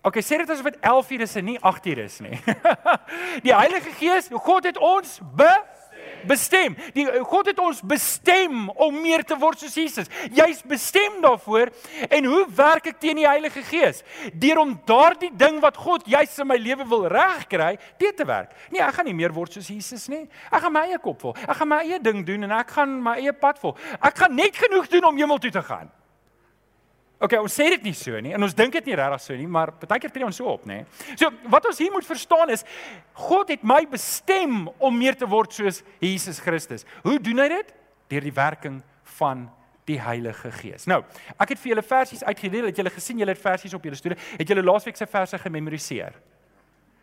Okay, 0.06 0.22
sê 0.22 0.38
dit 0.38 0.50
asof 0.50 0.70
dit 0.70 0.78
11 0.80 1.10
uur 1.12 1.22
is 1.26 1.36
en 1.36 1.46
nie 1.46 1.58
8 1.60 1.86
uur 1.86 2.04
is 2.06 2.20
nie. 2.24 2.38
Die 3.46 3.56
Heilige 3.56 3.92
Gees, 3.98 4.30
God 4.32 4.70
het 4.70 4.78
ons 4.78 5.18
be 5.36 5.52
bestem. 6.28 6.76
Die 6.96 7.06
God 7.28 7.50
het 7.52 7.60
ons 7.62 7.80
bestem 7.86 8.70
om 8.70 8.96
meer 9.02 9.24
te 9.28 9.38
word 9.40 9.62
soos 9.62 9.76
Jesus. 9.78 10.10
Jy's 10.34 10.62
bestem 10.68 11.20
daarvoor. 11.24 11.72
En 12.10 12.30
hoe 12.30 12.46
werk 12.56 12.92
ek 12.92 13.00
teen 13.02 13.22
die 13.22 13.28
Heilige 13.28 13.64
Gees? 13.68 14.04
Deur 14.34 14.64
om 14.64 14.76
daardie 14.88 15.32
ding 15.38 15.60
wat 15.64 15.78
God 15.82 16.08
juis 16.10 16.38
in 16.42 16.50
my 16.50 16.58
lewe 16.62 16.88
wil 16.90 17.08
regkry, 17.12 17.76
te 18.00 18.14
te 18.16 18.28
werk. 18.28 18.56
Nee, 18.72 18.84
ek 18.84 19.00
gaan 19.00 19.10
nie 19.10 19.18
meer 19.18 19.36
word 19.36 19.58
soos 19.58 19.70
Jesus 19.72 20.08
nie. 20.12 20.26
Ek 20.52 20.62
gaan 20.64 20.76
my 20.76 20.88
eie 20.88 21.02
kop 21.04 21.22
vol. 21.24 21.36
Ek 21.46 21.58
gaan 21.60 21.72
my 21.74 21.84
eie 21.86 22.02
ding 22.04 22.24
doen 22.28 22.48
en 22.48 22.58
ek 22.60 22.76
gaan 22.78 22.98
my 23.04 23.18
eie 23.22 23.36
pad 23.36 23.62
vol. 23.62 23.78
Ek 24.00 24.24
gaan 24.24 24.36
net 24.38 24.58
genoeg 24.58 24.90
doen 24.92 25.12
om 25.12 25.24
hemel 25.24 25.42
toe 25.44 25.54
te 25.54 25.64
gaan. 25.66 25.92
OK, 27.18 27.34
ons 27.42 27.56
sê 27.58 27.66
dit 27.74 27.88
nie 27.88 27.96
so 27.98 28.20
nie 28.22 28.36
en 28.38 28.46
ons 28.46 28.54
dink 28.54 28.76
dit 28.78 28.92
nie 28.92 28.98
regtig 28.98 29.24
so 29.24 29.38
nie, 29.38 29.48
maar 29.50 29.72
partykeer 29.82 30.14
tree 30.14 30.26
ons 30.28 30.38
so 30.38 30.52
op, 30.52 30.68
nê. 30.70 30.84
So 31.18 31.32
wat 31.50 31.66
ons 31.66 31.80
hier 31.82 31.94
moet 31.94 32.06
verstaan 32.06 32.52
is 32.54 32.66
God 33.18 33.50
het 33.56 33.66
my 33.66 33.82
bestem 33.90 34.68
om 34.78 34.98
meer 34.98 35.18
te 35.18 35.26
word 35.30 35.56
soos 35.58 35.82
Jesus 36.04 36.42
Christus. 36.44 36.86
Hoe 37.06 37.18
doen 37.18 37.42
hy 37.42 37.50
dit? 37.56 37.74
Deur 38.14 38.28
die 38.30 38.36
werking 38.38 38.82
van 39.18 39.48
die 39.88 39.98
Heilige 40.04 40.52
Gees. 40.60 40.86
Nou, 40.90 41.00
ek 41.40 41.56
het 41.56 41.62
vir 41.64 41.72
julle 41.72 41.86
versies 41.90 42.24
uitgedeel, 42.28 42.70
het 42.70 42.78
julle 42.78 42.92
gesien 42.94 43.22
julle 43.22 43.34
het 43.34 43.42
versies 43.42 43.74
op 43.74 43.86
julle 43.88 43.98
stoele. 43.98 44.18
Het 44.38 44.52
julle 44.52 44.66
laasweek 44.66 45.00
se 45.00 45.08
verse 45.10 45.40
gememoriseer? 45.42 46.18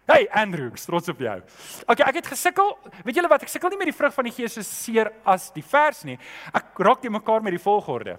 Hey 0.05 0.27
Andrew, 0.37 0.69
trots 0.77 1.09
op 1.09 1.23
jou. 1.25 1.39
OK, 1.89 2.03
ek 2.05 2.19
het 2.21 2.27
gesukkel. 2.29 2.75
Weet 3.07 3.17
julle 3.17 3.31
wat? 3.33 3.47
Ek 3.47 3.51
sukkel 3.51 3.73
nie 3.73 3.81
met 3.81 3.89
die 3.89 3.97
vrug 3.97 4.13
van 4.13 4.29
die 4.29 4.35
Gees 4.37 4.55
so 4.59 4.63
seer 4.69 5.11
as 5.25 5.49
die 5.55 5.65
vers 5.65 6.03
nie. 6.05 6.19
Ek 6.53 6.77
raak 6.85 7.01
te 7.01 7.11
mekaar 7.11 7.43
met 7.43 7.57
die 7.57 7.63
volgorde. 7.63 8.19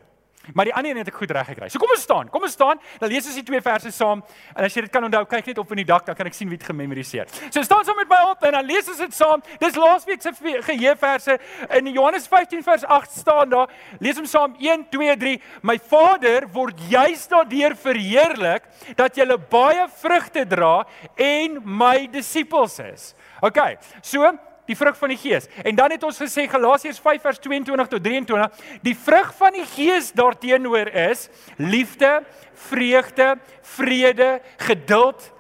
Maar 0.53 0.69
die 0.69 0.74
ander 0.74 0.92
een 0.92 0.97
het 0.97 1.07
ek 1.07 1.19
goed 1.19 1.31
reg 1.31 1.47
gekry. 1.51 1.69
So 1.69 1.81
kom 1.81 1.92
ons 1.95 2.03
staan. 2.06 2.30
Kom 2.30 2.45
ons 2.45 2.56
staan. 2.56 2.80
Dan 3.00 3.09
lees 3.09 3.25
ons 3.25 3.38
die 3.39 3.45
twee 3.47 3.62
verse 3.62 3.92
saam. 3.92 4.24
En 4.53 4.67
as 4.67 4.75
jy 4.75 4.86
dit 4.86 4.93
kan 4.93 5.03
onthou, 5.08 5.24
kyk 5.29 5.51
net 5.51 5.62
op 5.62 5.74
in 5.75 5.81
die 5.81 5.88
dak, 5.89 6.05
dan 6.05 6.17
kan 6.17 6.29
ek 6.29 6.38
sien 6.38 6.50
wie 6.51 6.60
dit 6.60 6.67
gememoriseer. 6.67 7.29
So 7.50 7.63
staan 7.65 7.86
saam 7.88 8.00
met 8.01 8.10
my 8.12 8.22
op 8.31 8.43
en 8.46 8.58
dan 8.58 8.65
lees 8.67 8.89
ons 8.91 9.01
dit 9.01 9.15
saam. 9.15 9.43
Dis 9.62 9.79
laasweek 9.79 10.22
se 10.22 10.34
geheerverse 10.70 11.38
in 11.79 11.91
Johannes 11.93 12.27
15 12.31 12.63
vers 12.65 12.86
8 12.86 13.20
staan 13.22 13.53
daar. 13.53 13.74
Lees 14.00 14.20
hom 14.22 14.29
saam 14.29 14.55
1 14.60 14.88
2 14.93 15.17
3. 15.25 15.36
My 15.63 15.77
Vader 15.79 16.48
word 16.53 16.81
juis 16.89 17.27
daardeur 17.31 17.75
verheerlik 17.75 18.67
dat 19.00 19.17
jy 19.17 19.27
baie 19.50 19.88
vrugte 20.01 20.46
dra 20.50 20.86
en 21.15 21.60
my 21.63 22.08
disippels 22.12 22.79
is. 22.84 23.13
OK. 23.41 23.60
So 24.01 24.31
die 24.65 24.77
vrug 24.77 24.98
van 24.98 25.13
die 25.13 25.19
Gees. 25.19 25.48
En 25.63 25.75
dan 25.75 25.93
het 25.93 26.03
ons 26.03 26.22
gesê 26.22 26.48
Galasiërs 26.50 27.00
5 27.00 27.22
vers 27.22 27.39
22 27.43 27.88
tot 27.88 28.03
23, 28.03 28.65
die 28.81 28.98
vrug 28.98 29.31
van 29.38 29.55
die 29.57 29.65
Gees 29.75 30.12
daarteenoor 30.17 30.91
is 31.12 31.29
liefde, 31.57 32.24
vreugde, 32.69 33.36
vrede, 33.75 34.41
geduld, 34.57 35.31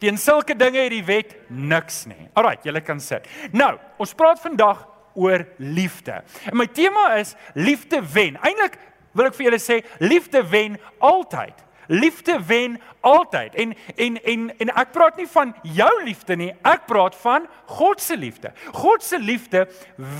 Teen 0.00 0.16
sulke 0.16 0.54
dinge 0.56 0.80
het 0.80 0.94
die 0.94 1.04
wet 1.04 1.34
niks 1.52 2.06
nie. 2.08 2.30
Alraai, 2.32 2.56
julle 2.64 2.80
kan 2.80 3.02
sit. 3.04 3.26
Nou, 3.52 3.74
ons 4.00 4.14
praat 4.16 4.40
vandag 4.40 4.86
oor 5.12 5.44
liefde. 5.60 6.22
En 6.48 6.56
my 6.56 6.64
tema 6.72 7.18
is 7.18 7.34
liefde 7.52 8.00
wen. 8.14 8.38
Eintlik 8.40 8.78
wil 9.12 9.28
ek 9.28 9.36
vir 9.36 9.50
julle 9.50 9.60
sê 9.60 9.76
liefde 10.00 10.40
wen 10.48 10.78
altyd 11.04 11.60
liefde 11.90 12.38
wen 12.46 12.80
altyd. 13.00 13.54
En 13.54 13.74
en 13.96 14.22
en 14.22 14.58
en 14.58 14.74
ek 14.78 14.92
praat 14.94 15.16
nie 15.18 15.26
van 15.26 15.54
jou 15.62 15.90
liefde 16.04 16.36
nie, 16.38 16.52
ek 16.62 16.86
praat 16.86 17.16
van 17.18 17.48
God 17.66 18.00
se 18.00 18.16
liefde. 18.16 18.52
God 18.72 19.02
se 19.02 19.18
liefde 19.18 19.66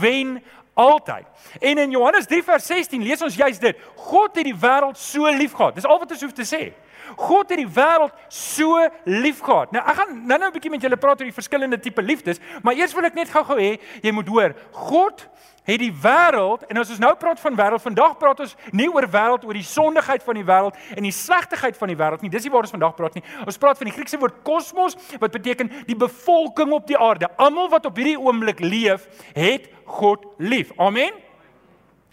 wen 0.00 0.40
altyd. 0.74 1.26
En 1.60 1.78
in 1.78 1.90
Johannes 1.90 2.26
3 2.26 2.42
vers 2.42 2.66
16 2.66 3.02
lees 3.02 3.22
ons 3.22 3.36
juist 3.36 3.60
dit. 3.60 3.78
God 3.94 4.34
het 4.34 4.48
die 4.50 4.56
wêreld 4.56 4.98
so 4.98 5.30
liefgehad. 5.30 5.78
Dis 5.78 5.86
al 5.86 6.02
wat 6.02 6.10
ons 6.10 6.26
hoef 6.26 6.34
te 6.34 6.48
sê. 6.48 6.72
God 7.16 7.48
het 7.48 7.58
die 7.58 7.68
wêreld 7.68 8.14
so 8.28 8.88
liefgehad. 9.04 9.72
Nou 9.72 9.84
ek 9.84 9.96
gaan 9.96 10.26
nou-nou 10.26 10.48
'n 10.48 10.52
bietjie 10.52 10.70
met 10.70 10.82
julle 10.82 10.96
praat 10.96 11.20
oor 11.20 11.30
die 11.30 11.40
verskillende 11.40 11.80
tipe 11.80 12.02
liefdes, 12.02 12.40
maar 12.62 12.74
eers 12.74 12.94
wil 12.94 13.04
ek 13.04 13.14
net 13.14 13.28
gou-gou 13.28 13.58
hê 13.58 13.80
jy 14.02 14.12
moet 14.12 14.28
hoor, 14.28 14.54
God 14.72 15.28
het 15.64 15.80
die 15.82 15.92
wêreld 15.92 16.64
en 16.68 16.80
as 16.80 16.90
ons 16.90 16.98
nou 17.02 17.12
praat 17.20 17.40
van 17.40 17.56
wêreld, 17.56 17.82
vandag 17.84 18.16
praat 18.18 18.40
ons 18.40 18.56
nie 18.72 18.88
oor 18.90 19.06
wêreld 19.06 19.44
oor 19.44 19.54
die 19.54 19.66
sondigheid 19.66 20.24
van 20.26 20.40
die 20.40 20.44
wêreld 20.44 20.76
en 20.96 21.06
die 21.06 21.14
slegtigheid 21.14 21.78
van 21.78 21.92
die 21.92 21.96
wêreld 21.96 22.22
nie. 22.22 22.32
Dis 22.32 22.46
nie 22.46 22.52
waar 22.52 22.66
ons 22.66 22.74
vandag 22.74 22.96
praat 22.98 23.14
nie. 23.14 23.24
Ons 23.46 23.60
praat 23.60 23.78
van 23.78 23.90
die 23.90 23.94
Griekse 23.94 24.18
woord 24.18 24.42
kosmos 24.46 24.96
wat 25.20 25.32
beteken 25.36 25.70
die 25.86 25.96
bevolking 25.96 26.72
op 26.72 26.86
die 26.90 26.98
aarde. 26.98 27.30
Almal 27.36 27.70
wat 27.72 27.86
op 27.86 27.96
hierdie 28.00 28.18
oomblik 28.18 28.62
leef, 28.64 29.06
het 29.36 29.68
God 29.84 30.26
lief. 30.38 30.72
Amen. 30.78 31.29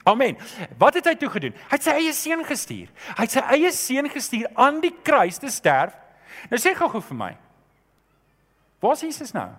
Amen. 0.08 0.38
Wat 0.80 0.96
het 0.96 1.10
hy 1.10 1.16
toe 1.20 1.30
gedoen? 1.30 1.56
Hy 1.68 1.76
het 1.76 1.84
sy 1.84 1.96
eie 2.00 2.14
seun 2.16 2.44
gestuur. 2.48 2.92
Hy 3.18 3.26
het 3.26 3.34
sy 3.34 3.44
eie 3.58 3.72
seun 3.76 4.08
gestuur 4.12 4.48
aan 4.56 4.80
die 4.84 4.94
kruis 5.04 5.40
te 5.42 5.52
sterf. 5.52 5.96
Nou 6.52 6.60
sê 6.62 6.72
gou-gou 6.78 7.02
vir 7.10 7.20
my. 7.20 7.32
Waar 8.84 8.96
is 8.96 9.04
Jesus 9.04 9.34
nou? 9.36 9.50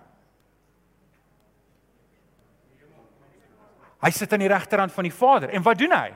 Hy 3.99 4.11
sit 4.15 4.33
aan 4.33 4.41
die 4.41 4.49
regterhand 4.49 4.95
van 4.95 5.05
die 5.05 5.13
Vader. 5.13 5.51
En 5.53 5.63
wat 5.65 5.77
doen 5.77 5.93
hy? 5.93 6.13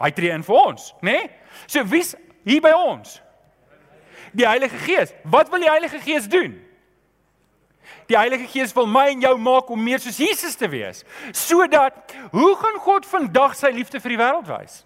Hy 0.00 0.10
tree 0.16 0.32
in 0.34 0.42
vir 0.42 0.56
ons, 0.56 0.90
né? 1.04 1.12
Nee? 1.12 1.30
So 1.70 1.84
wie's 1.86 2.14
hier 2.46 2.62
by 2.64 2.72
ons? 2.74 3.20
Die 4.34 4.46
Heilige 4.48 4.80
Gees. 4.82 5.12
Wat 5.22 5.52
wil 5.52 5.62
die 5.62 5.70
Heilige 5.70 6.00
Gees 6.02 6.26
doen? 6.28 6.56
Die 8.08 8.16
Heilige 8.18 8.46
Gees 8.50 8.74
wil 8.76 8.86
my 8.90 9.06
en 9.12 9.22
jou 9.24 9.34
maak 9.40 9.70
om 9.72 9.80
meer 9.82 10.02
soos 10.02 10.18
Jesus 10.20 10.56
te 10.60 10.68
wees. 10.68 11.04
Sodat 11.32 12.14
hoe 12.32 12.52
gaan 12.60 12.80
God 12.84 13.06
vandag 13.08 13.56
sy 13.58 13.72
liefde 13.74 14.00
vir 14.00 14.14
die 14.14 14.20
wêreld 14.20 14.50
wys? 14.50 14.82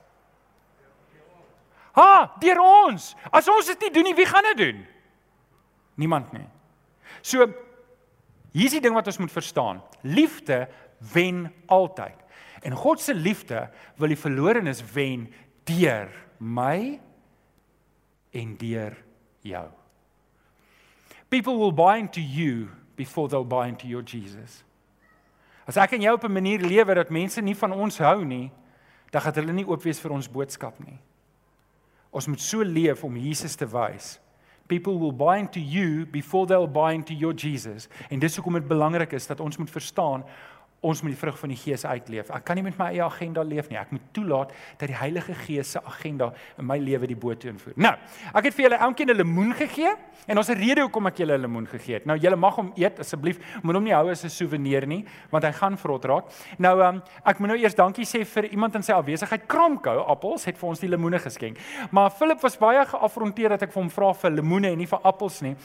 Ha, 1.99 2.29
deur 2.39 2.61
ons. 2.63 3.11
As 3.35 3.49
ons 3.51 3.67
dit 3.73 3.87
nie 3.87 3.95
doen 3.97 4.09
nie, 4.11 4.17
wie 4.19 4.29
gaan 4.29 4.47
dit 4.53 4.61
doen? 4.61 4.85
Niemand 5.99 6.31
nie. 6.37 6.47
So 7.27 7.49
hier's 8.55 8.77
die 8.77 8.83
ding 8.85 8.95
wat 8.95 9.11
ons 9.11 9.19
moet 9.19 9.35
verstaan. 9.35 9.83
Liefde 10.07 10.67
wen 11.15 11.49
altyd. 11.67 12.15
En 12.63 12.75
God 12.79 13.03
se 13.03 13.15
liefde 13.15 13.67
wil 13.99 14.15
die 14.15 14.19
verlorenes 14.19 14.83
wen 14.95 15.27
deur 15.69 16.11
my 16.39 16.99
en 18.31 18.55
deur 18.59 18.95
jou. 19.47 19.67
People 21.29 21.59
will 21.59 21.73
buy 21.73 21.99
into 21.99 22.21
you 22.21 22.71
before 22.99 23.29
they'll 23.29 23.47
buy 23.47 23.69
into 23.69 23.87
your 23.87 24.03
Jesus. 24.03 24.65
As 25.69 25.77
ek 25.77 25.95
en 25.97 26.03
jy 26.03 26.13
op 26.13 26.25
'n 26.25 26.33
manier 26.33 26.61
lewe 26.61 26.95
dat 26.95 27.11
mense 27.11 27.41
nie 27.41 27.55
van 27.55 27.73
ons 27.73 27.99
hou 27.99 28.25
nie, 28.25 28.51
dan 29.11 29.23
gaan 29.23 29.35
hulle 29.35 29.53
nie 29.53 29.69
oop 29.69 29.83
wees 29.83 30.01
vir 30.01 30.13
ons 30.13 30.29
boodskap 30.29 30.79
nie. 30.85 30.99
Ons 32.11 32.27
moet 32.27 32.41
so 32.41 32.63
leef 32.63 33.05
om 33.05 33.17
Jesus 33.17 33.57
te 33.57 33.67
wys. 33.67 34.19
People 34.69 34.99
will 34.99 35.13
buy 35.13 35.39
into 35.39 35.61
you 35.61 36.07
before 36.07 36.47
they'll 36.47 36.67
buy 36.67 36.93
into 36.93 37.15
your 37.15 37.35
Jesus. 37.35 37.89
En 38.11 38.19
dis 38.19 38.37
hoekom 38.37 38.53
dit 38.53 38.69
belangrik 38.69 39.13
is 39.13 39.27
dat 39.27 39.41
ons 39.41 39.57
moet 39.57 39.71
verstaan 39.71 40.25
ons 40.81 41.01
moet 41.03 41.11
die 41.11 41.19
vrug 41.19 41.39
van 41.41 41.51
die 41.51 41.59
Gees 41.59 41.83
uitleef. 41.85 42.29
Ek 42.31 42.45
kan 42.47 42.59
nie 42.59 42.63
met 42.63 42.77
my 42.79 42.93
eie 42.93 43.03
agenda 43.03 43.43
leef 43.43 43.67
nie. 43.71 43.79
Ek 43.81 43.91
moet 43.91 44.05
toelaat 44.15 44.53
dat 44.79 44.87
die 44.91 44.99
Heilige 44.99 45.35
Gees 45.35 45.73
se 45.75 45.83
agenda 45.83 46.31
in 46.59 46.69
my 46.69 46.77
lewe 46.79 47.09
die 47.11 47.19
boot 47.19 47.45
invoer. 47.51 47.75
Nou, 47.77 47.95
ek 48.31 48.49
het 48.49 48.55
vir 48.55 48.69
julle 48.69 48.79
elkeen 48.87 49.11
'n 49.11 49.17
lemoen 49.17 49.53
gegee 49.55 49.91
en 50.29 50.39
ons 50.39 50.47
het 50.47 50.57
'n 50.57 50.61
rede 50.61 50.81
hoekom 50.83 51.07
ek 51.07 51.19
julle 51.19 51.35
'n 51.35 51.41
lemoen 51.41 51.67
gegee 51.67 51.95
het. 51.95 52.07
Nou 52.07 52.17
julle 52.17 52.37
mag 52.37 52.55
hom 52.55 52.73
eet 52.77 52.99
asseblief. 53.01 53.39
Moet 53.63 53.75
hom 53.75 53.85
nie 53.85 53.95
hou 53.95 54.11
as 54.11 54.25
'n 54.25 54.31
souvenir 54.31 54.87
nie, 54.87 55.05
want 55.31 55.45
hy 55.45 55.53
gaan 55.53 55.77
vrot 55.77 56.05
raak. 56.05 56.25
Nou, 56.59 56.81
um, 56.81 57.03
ek 57.25 57.39
moet 57.39 57.49
nou 57.49 57.59
eers 57.59 57.75
dankie 57.75 58.05
sê 58.05 58.25
vir 58.25 58.45
iemand 58.45 58.75
in 58.75 58.83
sy 58.83 58.93
afwesigheid. 58.93 59.47
Kramkou 59.47 59.99
Appels 60.07 60.45
het 60.45 60.57
vir 60.59 60.69
ons 60.69 60.81
die 60.81 60.89
lemoene 60.89 61.19
geskenk. 61.19 61.59
Maar 61.91 62.11
Philip 62.11 62.41
was 62.41 62.57
baie 62.57 62.87
geafronteer 62.87 63.49
dat 63.49 63.63
ek 63.63 63.73
vir 63.73 63.83
hom 63.83 63.91
vra 63.91 64.13
vir 64.15 64.31
lemoene 64.31 64.71
en 64.71 64.79
nie 64.79 64.87
vir 64.87 65.01
appels 65.03 65.41
nie. 65.43 65.57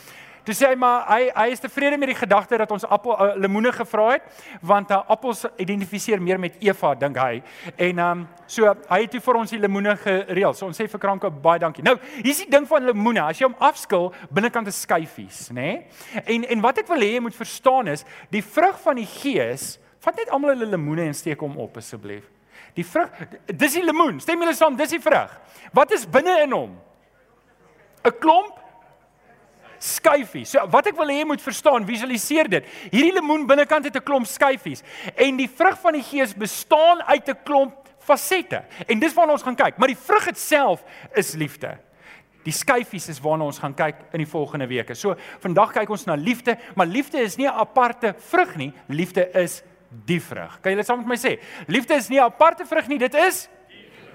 Toe 0.43 0.53
sê 0.55 0.67
hy 0.73 0.75
maar 0.79 1.05
hy 1.07 1.29
hy 1.31 1.45
is 1.53 1.61
tevrede 1.63 1.97
met 1.99 2.09
die 2.11 2.17
gedagte 2.19 2.57
dat 2.59 2.71
ons 2.75 2.83
appel 2.83 3.13
uh, 3.15 3.27
lemoene 3.39 3.71
gevra 3.71 4.09
het 4.11 4.25
want 4.61 4.91
uh, 4.91 4.99
appels 5.07 5.45
identifiseer 5.61 6.19
meer 6.21 6.39
met 6.41 6.57
Eva 6.63 6.91
dink 6.99 7.19
hy. 7.19 7.41
En 7.77 8.01
ehm 8.03 8.23
um, 8.23 8.25
so 8.53 8.67
hy 8.89 8.99
het 9.05 9.13
toe 9.13 9.21
vir 9.23 9.39
ons 9.39 9.53
die 9.55 9.59
lemoene 9.61 9.95
gereël. 9.97 10.53
So 10.53 10.67
ons 10.67 10.77
sê 10.77 10.89
vir 10.91 11.01
Kranke 11.01 11.31
baie 11.31 11.61
dankie. 11.63 11.83
Nou, 11.85 11.95
hier's 12.19 12.43
die 12.43 12.49
ding 12.51 12.67
van 12.69 12.83
lemoene. 12.85 13.23
As 13.23 13.39
jy 13.39 13.47
hom 13.47 13.55
afskil, 13.63 14.11
binnekant 14.29 14.67
is 14.69 14.81
skyfies, 14.83 15.47
nê? 15.55 15.69
Nee? 15.71 16.25
En 16.35 16.45
en 16.55 16.65
wat 16.65 16.83
ek 16.83 16.91
wil 16.91 17.01
hê 17.01 17.13
jy 17.15 17.23
moet 17.23 17.37
verstaan 17.37 17.89
is, 17.93 18.03
die 18.33 18.43
vrug 18.43 18.77
van 18.83 18.99
die 18.99 19.07
Gees, 19.09 19.77
vat 20.03 20.19
net 20.19 20.31
almal 20.33 20.53
hulle 20.53 20.73
lemoene 20.75 21.07
en 21.07 21.15
steek 21.17 21.41
hom 21.41 21.55
op 21.63 21.79
asseblief. 21.79 22.27
Die 22.75 22.85
vrug, 22.85 23.15
dis 23.47 23.77
die 23.77 23.85
lemoen. 23.85 24.19
Stem 24.21 24.43
julle 24.43 24.55
saam, 24.57 24.75
dis 24.77 24.95
die 24.95 25.01
vrug. 25.01 25.31
Wat 25.73 25.93
is 25.95 26.03
binne 26.09 26.41
in 26.43 26.51
hom? 26.55 26.75
'n 28.03 28.11
Klomp 28.19 28.62
skyfies. 29.83 30.53
So 30.53 30.63
wat 30.71 30.87
ek 30.87 30.97
wil 30.97 31.11
hê 31.11 31.19
jy 31.21 31.27
moet 31.27 31.43
verstaan, 31.43 31.85
visualiseer 31.87 32.49
dit. 32.51 32.67
Hierdie 32.91 33.13
lemoen 33.17 33.47
binnekant 33.47 33.85
het 33.85 33.95
'n 33.95 34.03
klomp 34.03 34.27
skyfies 34.27 34.83
en 35.15 35.37
die 35.37 35.49
vrug 35.49 35.79
van 35.79 35.93
die 35.93 36.03
Gees 36.03 36.33
bestaan 36.33 37.01
uit 37.03 37.29
'n 37.29 37.43
klomp 37.43 37.73
fasette. 37.99 38.63
En 38.87 38.99
dis 38.99 39.13
waarna 39.13 39.33
ons 39.33 39.43
gaan 39.43 39.55
kyk, 39.55 39.77
maar 39.77 39.87
die 39.87 39.97
vrug 39.97 40.27
itself 40.27 40.83
is 41.15 41.33
liefde. 41.33 41.77
Die 42.43 42.53
skyfies 42.53 43.07
is 43.09 43.21
waarna 43.23 43.45
ons 43.45 43.59
gaan 43.59 43.75
kyk 43.75 43.95
in 44.11 44.23
die 44.23 44.27
volgende 44.27 44.67
weke. 44.67 44.95
So 44.95 45.15
vandag 45.39 45.71
kyk 45.71 45.89
ons 45.89 46.05
na 46.05 46.15
liefde, 46.15 46.57
maar 46.75 46.85
liefde 46.85 47.19
is 47.19 47.37
nie 47.37 47.47
'n 47.47 47.59
aparte 47.59 48.15
vrug 48.17 48.55
nie, 48.55 48.73
liefde 48.87 49.29
is 49.33 49.63
die 50.05 50.19
vrug. 50.21 50.59
Kan 50.61 50.71
julle 50.71 50.83
saam 50.83 50.99
met 50.99 51.07
my 51.07 51.15
sê? 51.15 51.39
Liefde 51.67 51.95
is 51.95 52.09
nie 52.09 52.19
'n 52.19 52.25
aparte 52.25 52.65
vrug 52.65 52.87
nie, 52.87 52.97
dit 52.97 53.13
is 53.13 53.47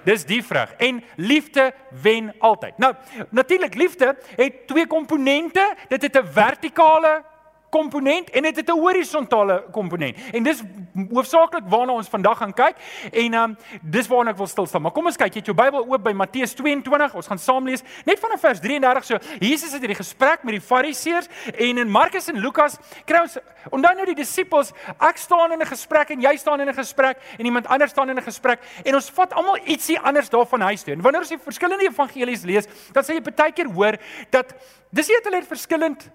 Dis 0.09 0.25
die 0.25 0.45
vrug. 0.45 0.73
En 0.77 1.03
liefde 1.17 1.75
wen 2.03 2.35
altyd. 2.39 2.79
Nou, 2.79 2.95
natuurlik 3.31 3.75
liefde 3.75 4.17
het 4.37 4.67
twee 4.67 4.87
komponente. 4.87 5.75
Dit 5.89 6.03
het 6.03 6.17
'n 6.17 6.33
vertikale 6.33 7.25
komponent 7.71 8.31
en 8.31 8.43
dit 8.43 8.57
het 8.57 8.69
'n 8.69 8.79
horisontale 8.79 9.65
komponent. 9.73 10.17
En 10.33 10.43
dis 10.43 10.63
hoofsaaklik 11.11 11.65
waarna 11.69 11.93
ons 11.93 12.09
vandag 12.09 12.39
gaan 12.39 12.53
kyk 12.53 12.77
en 13.13 13.35
ehm 13.35 13.43
um, 13.43 13.57
dis 13.83 14.07
waarna 14.07 14.31
ek 14.31 14.37
wil 14.37 14.47
stil 14.47 14.67
staan. 14.67 14.83
Maar 14.83 14.93
kom 14.93 15.07
ons 15.07 15.17
kyk, 15.17 15.33
jy 15.35 15.39
het 15.39 15.47
jou 15.47 15.57
Bybel 15.57 15.87
oop 15.87 16.03
by 16.03 16.13
Matteus 16.13 16.55
22. 16.55 17.15
Ons 17.15 17.27
gaan 17.27 17.39
saam 17.39 17.65
lees 17.65 17.83
net 18.05 18.19
vanaf 18.19 18.41
vers 18.41 18.61
33. 18.61 19.05
So 19.05 19.19
Jesus 19.39 19.73
het 19.73 19.81
hierdie 19.81 19.97
gesprek 19.97 20.43
met 20.43 20.53
die 20.53 20.61
Fariseërs 20.61 21.29
en 21.55 21.79
in 21.79 21.91
Markus 21.91 22.29
en 22.29 22.39
Lukas 22.39 22.79
kry 23.05 23.21
ons 23.21 23.39
onthou 23.71 23.95
nou 23.95 24.07
die 24.07 24.15
disippels, 24.15 24.73
ek 24.99 25.17
staan 25.17 25.53
in 25.53 25.61
'n 25.61 25.67
gesprek 25.67 26.11
en 26.11 26.21
jy 26.21 26.37
staan 26.37 26.61
in 26.61 26.69
'n 26.69 26.75
gesprek 26.75 27.19
en 27.39 27.45
iemand 27.45 27.67
anders 27.67 27.91
staan 27.91 28.09
in 28.11 28.17
'n 28.17 28.23
gesprek 28.23 28.61
en 28.85 28.95
ons 28.95 29.11
vat 29.11 29.33
almal 29.33 29.59
ietsie 29.67 29.99
anders 29.99 30.29
daarvan 30.29 30.61
huis 30.61 30.83
toe. 30.83 30.95
En 30.95 31.03
wanneer 31.03 31.21
ons 31.21 31.29
die 31.29 31.39
verskillende 31.39 31.85
evangelies 31.85 32.43
lees, 32.43 32.67
dan 32.93 33.05
sê 33.05 33.15
jy 33.15 33.21
baie 33.21 33.53
keer 33.53 33.67
hoor 33.67 33.97
dat 34.31 34.55
dis 34.91 35.09
nie 35.09 35.17
dat 35.17 35.33
hulle 35.33 35.43
verskillend 35.45 36.11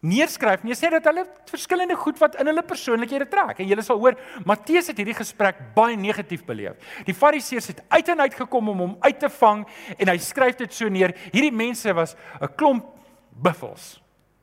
neerskryf 0.00 0.62
nie. 0.62 0.72
Jy 0.72 0.78
sê 0.78 0.90
dat 0.92 1.06
hulle 1.10 1.24
verskillende 1.50 1.96
goed 1.98 2.18
wat 2.22 2.38
in 2.40 2.50
hulle 2.50 2.64
persoonlikhede 2.66 3.28
trek. 3.30 3.60
En 3.60 3.68
jy 3.68 3.78
sal 3.82 4.00
hoor 4.00 4.18
Matteus 4.46 4.90
het 4.92 4.98
hierdie 5.00 5.16
gesprek 5.18 5.60
baie 5.74 5.96
negatief 5.98 6.44
beleef. 6.46 6.78
Die 7.06 7.16
Fariseërs 7.16 7.72
het 7.74 7.82
uit 7.88 8.08
en 8.14 8.26
uit 8.26 8.34
gekom 8.34 8.68
om 8.74 8.84
hom 8.86 8.96
uit 9.00 9.18
te 9.18 9.30
vang 9.40 9.66
en 9.96 10.12
hy 10.12 10.18
skryf 10.22 10.58
dit 10.60 10.74
so 10.74 10.88
neer. 10.88 11.16
Hierdie 11.32 11.54
mense 11.54 11.92
was 11.94 12.16
'n 12.40 12.54
klomp 12.56 12.86
buffels. 13.30 13.98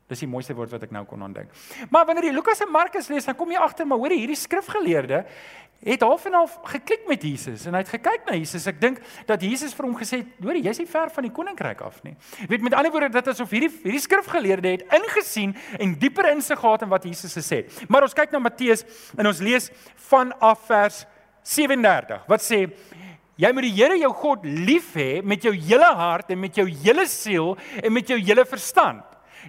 Dis 0.06 0.22
die 0.22 0.30
mooiste 0.30 0.54
woord 0.54 0.70
wat 0.70 0.84
ek 0.86 0.92
nou 0.94 1.02
kon 1.08 1.22
aandink. 1.26 1.50
Maar 1.90 2.06
wanneer 2.06 2.28
jy 2.28 2.34
Lukas 2.36 2.60
en 2.62 2.70
Markus 2.70 3.08
lees, 3.10 3.26
dan 3.26 3.34
kom 3.34 3.50
jy 3.50 3.58
agter 3.58 3.88
maar 3.88 3.98
hoor 3.98 4.14
hierdie 4.14 4.38
skrifgeleerde 4.38 5.24
het 5.84 6.00
half 6.00 6.24
en 6.24 6.32
half 6.32 6.54
geklik 6.64 7.04
met 7.08 7.22
Jesus 7.22 7.66
en 7.68 7.74
hy 7.76 7.82
het 7.82 7.90
gekyk 7.92 8.24
na 8.26 8.36
Jesus. 8.38 8.64
Ek 8.70 8.78
dink 8.80 9.00
dat 9.28 9.42
Jesus 9.44 9.74
vir 9.76 9.86
hom 9.86 9.96
gesê 9.98 10.22
het, 10.22 10.26
"Hoor, 10.42 10.56
jy's 10.56 10.78
nie 10.78 10.86
ver 10.86 11.10
van 11.10 11.22
die 11.24 11.32
koninkryk 11.32 11.80
af 11.80 12.02
nie." 12.04 12.16
Weet 12.48 12.62
met 12.62 12.74
ander 12.74 12.90
woorde 12.90 13.08
dat 13.10 13.28
asof 13.28 13.50
hierdie 13.50 13.70
hierdie 13.82 14.00
skrifgeleerde 14.00 14.68
het 14.68 14.82
ingesien 14.92 15.54
en 15.78 15.94
dieper 15.94 16.30
insig 16.30 16.58
gehad 16.58 16.82
in 16.82 16.88
wat 16.88 17.04
Jesus 17.04 17.34
gesê 17.36 17.56
het. 17.56 17.88
Maar 17.88 18.02
ons 18.02 18.14
kyk 18.14 18.30
na 18.32 18.38
Matteus 18.38 18.84
en 19.16 19.26
ons 19.26 19.38
lees 19.40 19.70
vanaf 20.08 20.66
vers 20.66 21.06
37. 21.42 22.26
Wat 22.26 22.40
sê 22.40 22.70
Jy 23.36 23.52
moet 23.52 23.62
die 23.62 23.74
Here 23.76 23.98
jou 23.98 24.12
God 24.12 24.44
lief 24.44 24.94
hê 24.94 25.22
met 25.22 25.42
jou 25.42 25.52
hele 25.52 25.94
hart 25.94 26.30
en 26.30 26.40
met 26.40 26.54
jou 26.56 26.64
hele 26.64 27.06
siel 27.06 27.58
en 27.82 27.92
met 27.92 28.08
jou 28.08 28.18
hele 28.18 28.46
verstand. 28.48 29.02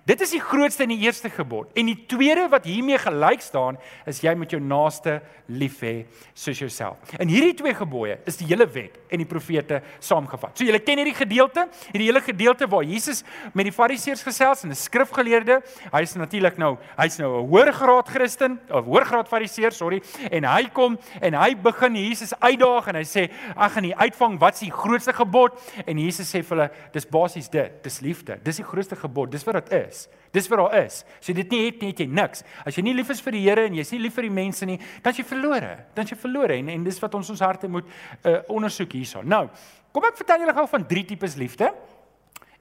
Dit 0.06 0.22
is 0.22 0.32
die 0.32 0.42
grootste 0.42 0.84
en 0.84 0.90
die 0.90 1.00
eerste 1.06 1.30
gebod. 1.30 1.72
En 1.78 1.86
die 1.90 1.98
tweede 2.10 2.48
wat 2.52 2.66
hiermee 2.66 2.98
gelyk 2.98 3.42
staan, 3.42 3.78
is 4.06 4.22
jy 4.22 4.34
moet 4.36 4.52
jou 4.52 4.62
naaste 4.62 5.22
lief 5.48 5.80
hê 5.82 6.06
soos 6.34 6.60
jouself. 6.60 7.00
In 7.20 7.32
hierdie 7.32 7.56
twee 7.58 7.74
gebooie 7.74 8.18
is 8.28 8.38
die 8.40 8.48
hele 8.50 8.68
wet 8.74 8.98
en 9.12 9.22
die 9.22 9.30
profete 9.30 9.82
saamgevat. 10.04 10.58
So 10.58 10.68
julle 10.68 10.82
ken 10.84 11.02
hierdie 11.02 11.16
gedeelte, 11.18 11.68
hierdie 11.92 12.10
hele 12.10 12.22
gedeelte 12.22 12.68
waar 12.70 12.86
Jesus 12.88 13.24
met 13.54 13.70
die 13.70 13.76
Fariseërs 13.76 14.24
gesels 14.26 14.64
en 14.64 14.72
'n 14.72 14.76
skrifgeleerde, 14.76 15.62
hy 15.94 16.02
is 16.02 16.16
natuurlik 16.16 16.58
nou, 16.58 16.78
hy's 16.98 17.18
nou 17.18 17.42
'n 17.42 17.48
hoër 17.48 17.74
graad 17.74 18.08
Christen, 18.10 18.60
'n 18.70 18.84
hoër 18.84 19.06
graad 19.06 19.28
Fariseer, 19.28 19.72
sorry, 19.72 20.02
en 20.32 20.44
hy 20.44 20.70
kom 20.74 20.98
en 21.22 21.34
hy 21.34 21.56
begin 21.56 21.96
Jesus 21.96 22.34
uitdaag 22.40 22.88
en 22.88 22.96
hy 22.96 23.04
sê, 23.04 23.30
"Ag 23.56 23.74
gaan 23.74 23.84
nie 23.84 23.96
uitvang 23.96 24.40
wat's 24.40 24.60
die 24.60 24.72
grootste 24.72 25.14
gebod?" 25.14 25.52
En 25.86 25.98
Jesus 25.98 26.28
sê 26.28 26.44
vir 26.44 26.58
hulle, 26.58 26.72
"Dis 26.92 27.06
basies 27.06 27.50
dit, 27.50 27.84
dis 27.84 28.00
liefde. 28.02 28.40
Dis 28.44 28.58
die 28.58 28.66
grootste 28.66 28.96
gebod. 28.96 29.32
Dis 29.32 29.44
wat 29.44 29.66
dit 29.66 29.87
is." 29.87 29.87
Dis 30.36 30.48
wat 30.52 30.60
daar 30.60 30.76
is. 30.84 31.02
As 31.20 31.30
jy 31.30 31.34
dit 31.40 31.54
nie 31.54 31.62
het 31.66 31.82
nie, 31.82 31.92
het 31.94 32.02
jy 32.04 32.08
niks. 32.12 32.44
As 32.68 32.78
jy 32.78 32.84
nie 32.86 32.94
lief 32.98 33.10
is 33.14 33.22
vir 33.24 33.38
die 33.38 33.44
Here 33.46 33.66
en 33.70 33.78
jy's 33.80 33.92
nie 33.96 34.02
lief 34.04 34.18
vir 34.18 34.28
die 34.28 34.34
mense 34.34 34.68
nie, 34.70 34.78
dan 35.04 35.16
is 35.16 35.22
jy 35.22 35.26
verlore. 35.28 35.74
Dan 35.96 36.08
is 36.08 36.14
jy 36.14 36.20
verlore 36.20 36.58
en 36.60 36.72
en 36.74 36.88
dis 36.88 37.00
wat 37.04 37.16
ons 37.18 37.32
ons 37.34 37.46
harte 37.46 37.70
moet 37.72 37.88
uh 38.28 38.40
ondersoek 38.54 38.98
hierson. 39.00 39.28
Nou, 39.28 39.48
kom 39.96 40.08
ek 40.10 40.20
vertel 40.20 40.44
julle 40.44 40.58
gou 40.58 40.68
van 40.76 40.88
drie 40.90 41.06
tipes 41.08 41.38
liefde. 41.40 41.72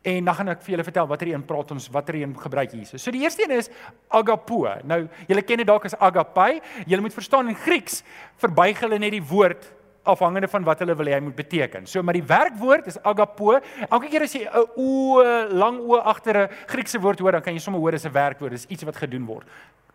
En 0.06 0.28
dan 0.28 0.36
gaan 0.38 0.52
ek 0.52 0.60
vir 0.62 0.76
julle 0.76 0.86
vertel 0.86 1.08
watter 1.10 1.32
een 1.32 1.42
praat 1.48 1.72
ons, 1.74 1.88
watter 1.90 2.14
een 2.20 2.34
gebruik 2.38 2.76
Jesus. 2.78 3.02
So 3.02 3.10
die 3.10 3.24
eerste 3.24 3.42
een 3.42 3.56
is 3.56 3.68
agapo. 4.14 4.60
Nou, 4.86 5.00
julle 5.26 5.42
ken 5.42 5.64
dit 5.64 5.66
dalk 5.66 5.88
as 5.88 5.96
agape. 5.98 6.60
Julle 6.86 7.02
moet 7.02 7.16
verstaan 7.16 7.50
in 7.50 7.58
Grieks 7.58 8.04
verbuig 8.38 8.84
hulle 8.84 9.00
net 9.02 9.16
die 9.16 9.24
woord 9.26 9.66
afhangende 10.06 10.48
van 10.48 10.64
wat 10.64 10.78
hulle 10.78 10.94
wil 10.96 11.06
hê 11.06 11.16
hy 11.18 11.20
moet 11.20 11.36
beteken. 11.36 11.86
So 11.86 12.02
maar 12.02 12.16
die 12.16 12.26
werkwoord 12.26 12.86
is 12.86 12.98
agapo. 13.02 13.58
Elke 13.88 14.08
keer 14.08 14.22
as 14.22 14.34
jy 14.34 14.46
'n 14.46 14.66
o 14.76 15.22
lang 15.52 15.80
o 15.80 15.98
agter 15.98 16.36
'n 16.36 16.48
Griekse 16.66 17.00
woord 17.00 17.18
hoor, 17.18 17.32
dan 17.32 17.42
kan 17.42 17.52
jy 17.52 17.60
sommer 17.60 17.80
hoor 17.80 17.92
dis 17.92 18.06
'n 18.06 18.12
werkwoord, 18.12 18.52
dis 18.52 18.66
iets 18.68 18.84
wat 18.84 18.96
gedoen 18.96 19.26
word. 19.26 19.46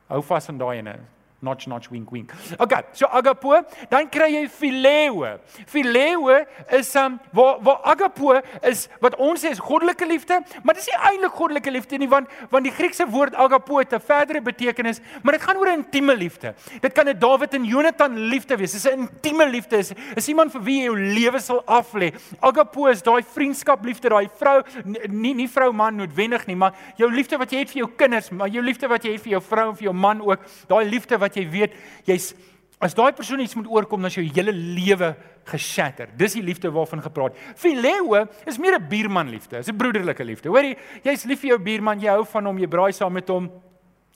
Hou 0.08 0.22
vas 0.22 0.50
aan 0.50 0.58
daai 0.58 0.77
ene 0.77 1.00
notch 1.41 1.67
notch 1.67 1.89
wink 1.89 2.12
wink. 2.12 2.33
Okay, 2.60 2.81
so 2.93 3.07
agapo, 3.07 3.62
dan 3.89 4.10
kry 4.10 4.29
jy 4.36 4.48
phileo. 4.50 5.39
Phileo 5.67 6.45
is 6.71 6.95
um 6.95 7.19
waar 7.33 7.60
waar 7.62 7.81
agapo 7.93 8.39
is 8.62 8.88
wat 9.01 9.15
ons 9.17 9.41
sê 9.43 9.51
is 9.51 9.60
goddelike 9.60 10.05
liefde, 10.05 10.41
maar 10.63 10.77
dis 10.77 10.88
nie 10.91 11.00
eintlik 11.12 11.38
goddelike 11.38 11.74
liefde 11.74 11.98
nie 11.98 12.10
want 12.12 12.29
want 12.51 12.67
die 12.67 12.74
Griekse 12.75 13.07
woord 13.10 13.36
agapo 13.36 13.79
het 13.79 13.93
'n 13.93 14.00
verdere 14.00 14.41
betekenis, 14.41 15.01
maar 15.24 15.33
dit 15.33 15.41
gaan 15.41 15.57
oor 15.57 15.67
'n 15.67 15.83
intieme 15.83 16.15
liefde. 16.15 16.53
Dit 16.81 16.93
kan 16.93 17.07
'n 17.07 17.19
Dawid 17.19 17.53
en 17.53 17.65
Jonathan 17.65 18.17
liefde 18.17 18.57
wees. 18.57 18.71
Dis 18.71 18.86
'n 18.86 19.00
intieme 19.00 19.50
liefde. 19.50 19.77
Is, 19.77 19.93
is 20.15 20.27
iemand 20.27 20.51
vir 20.51 20.62
wie 20.63 20.79
jy 20.79 20.86
jou 20.86 20.98
lewe 20.98 21.39
sal 21.39 21.63
aflê. 21.65 22.13
Agapo 22.39 22.88
is 22.88 23.01
daai 23.01 23.24
vriendskap 23.24 23.86
liefde, 23.86 24.10
daai 24.10 24.29
vrou 24.39 24.62
nie 25.07 25.33
nie 25.33 25.48
vrou 25.50 25.71
man 25.74 25.95
noodwendig 25.95 26.45
nie, 26.48 26.55
maar 26.55 26.74
jou 26.98 27.10
liefde 27.12 27.38
wat 27.38 27.51
jy 27.51 27.63
het 27.63 27.71
vir 27.71 27.83
jou 27.83 27.89
kinders, 27.98 28.29
maar 28.29 28.50
jou 28.50 28.63
liefde 28.63 28.88
wat 28.88 29.03
jy 29.03 29.15
het 29.15 29.21
vir 29.21 29.31
jou 29.31 29.41
vrou 29.41 29.69
en 29.69 29.75
vir 29.75 29.83
jou 29.89 29.93
man 29.93 30.21
ook. 30.21 30.39
Daai 30.67 30.86
liefde 30.89 31.17
wat 31.17 31.30
wat 31.31 31.39
jy 31.39 31.47
weet 31.50 31.77
jy's 32.09 32.33
as 32.81 32.95
daai 32.97 33.11
persoon 33.13 33.43
iets 33.43 33.55
moet 33.55 33.69
oorkom 33.69 34.01
dan 34.01 34.09
is 34.09 34.17
jou 34.17 34.25
hele 34.25 34.51
lewe 34.51 35.13
geshatter. 35.51 36.09
Dis 36.17 36.33
die 36.33 36.43
liefde 36.43 36.71
waarvan 36.73 37.01
gepraat. 37.01 37.38
Phileo 37.55 38.25
is 38.50 38.57
meer 38.57 38.79
'n 38.79 38.89
buurman 38.89 39.29
liefde. 39.29 39.57
Dis 39.57 39.69
'n 39.69 39.77
broederlike 39.77 40.23
liefde. 40.23 40.50
Hoorie, 40.50 40.77
jy's 41.03 41.25
lief 41.25 41.41
vir 41.41 41.50
jou 41.50 41.59
buurman, 41.59 42.00
jy 42.00 42.09
hou 42.09 42.25
van 42.25 42.45
hom, 42.45 42.57
jy 42.57 42.67
braai 42.67 42.91
saam 42.91 43.13
met 43.13 43.27
hom. 43.27 43.51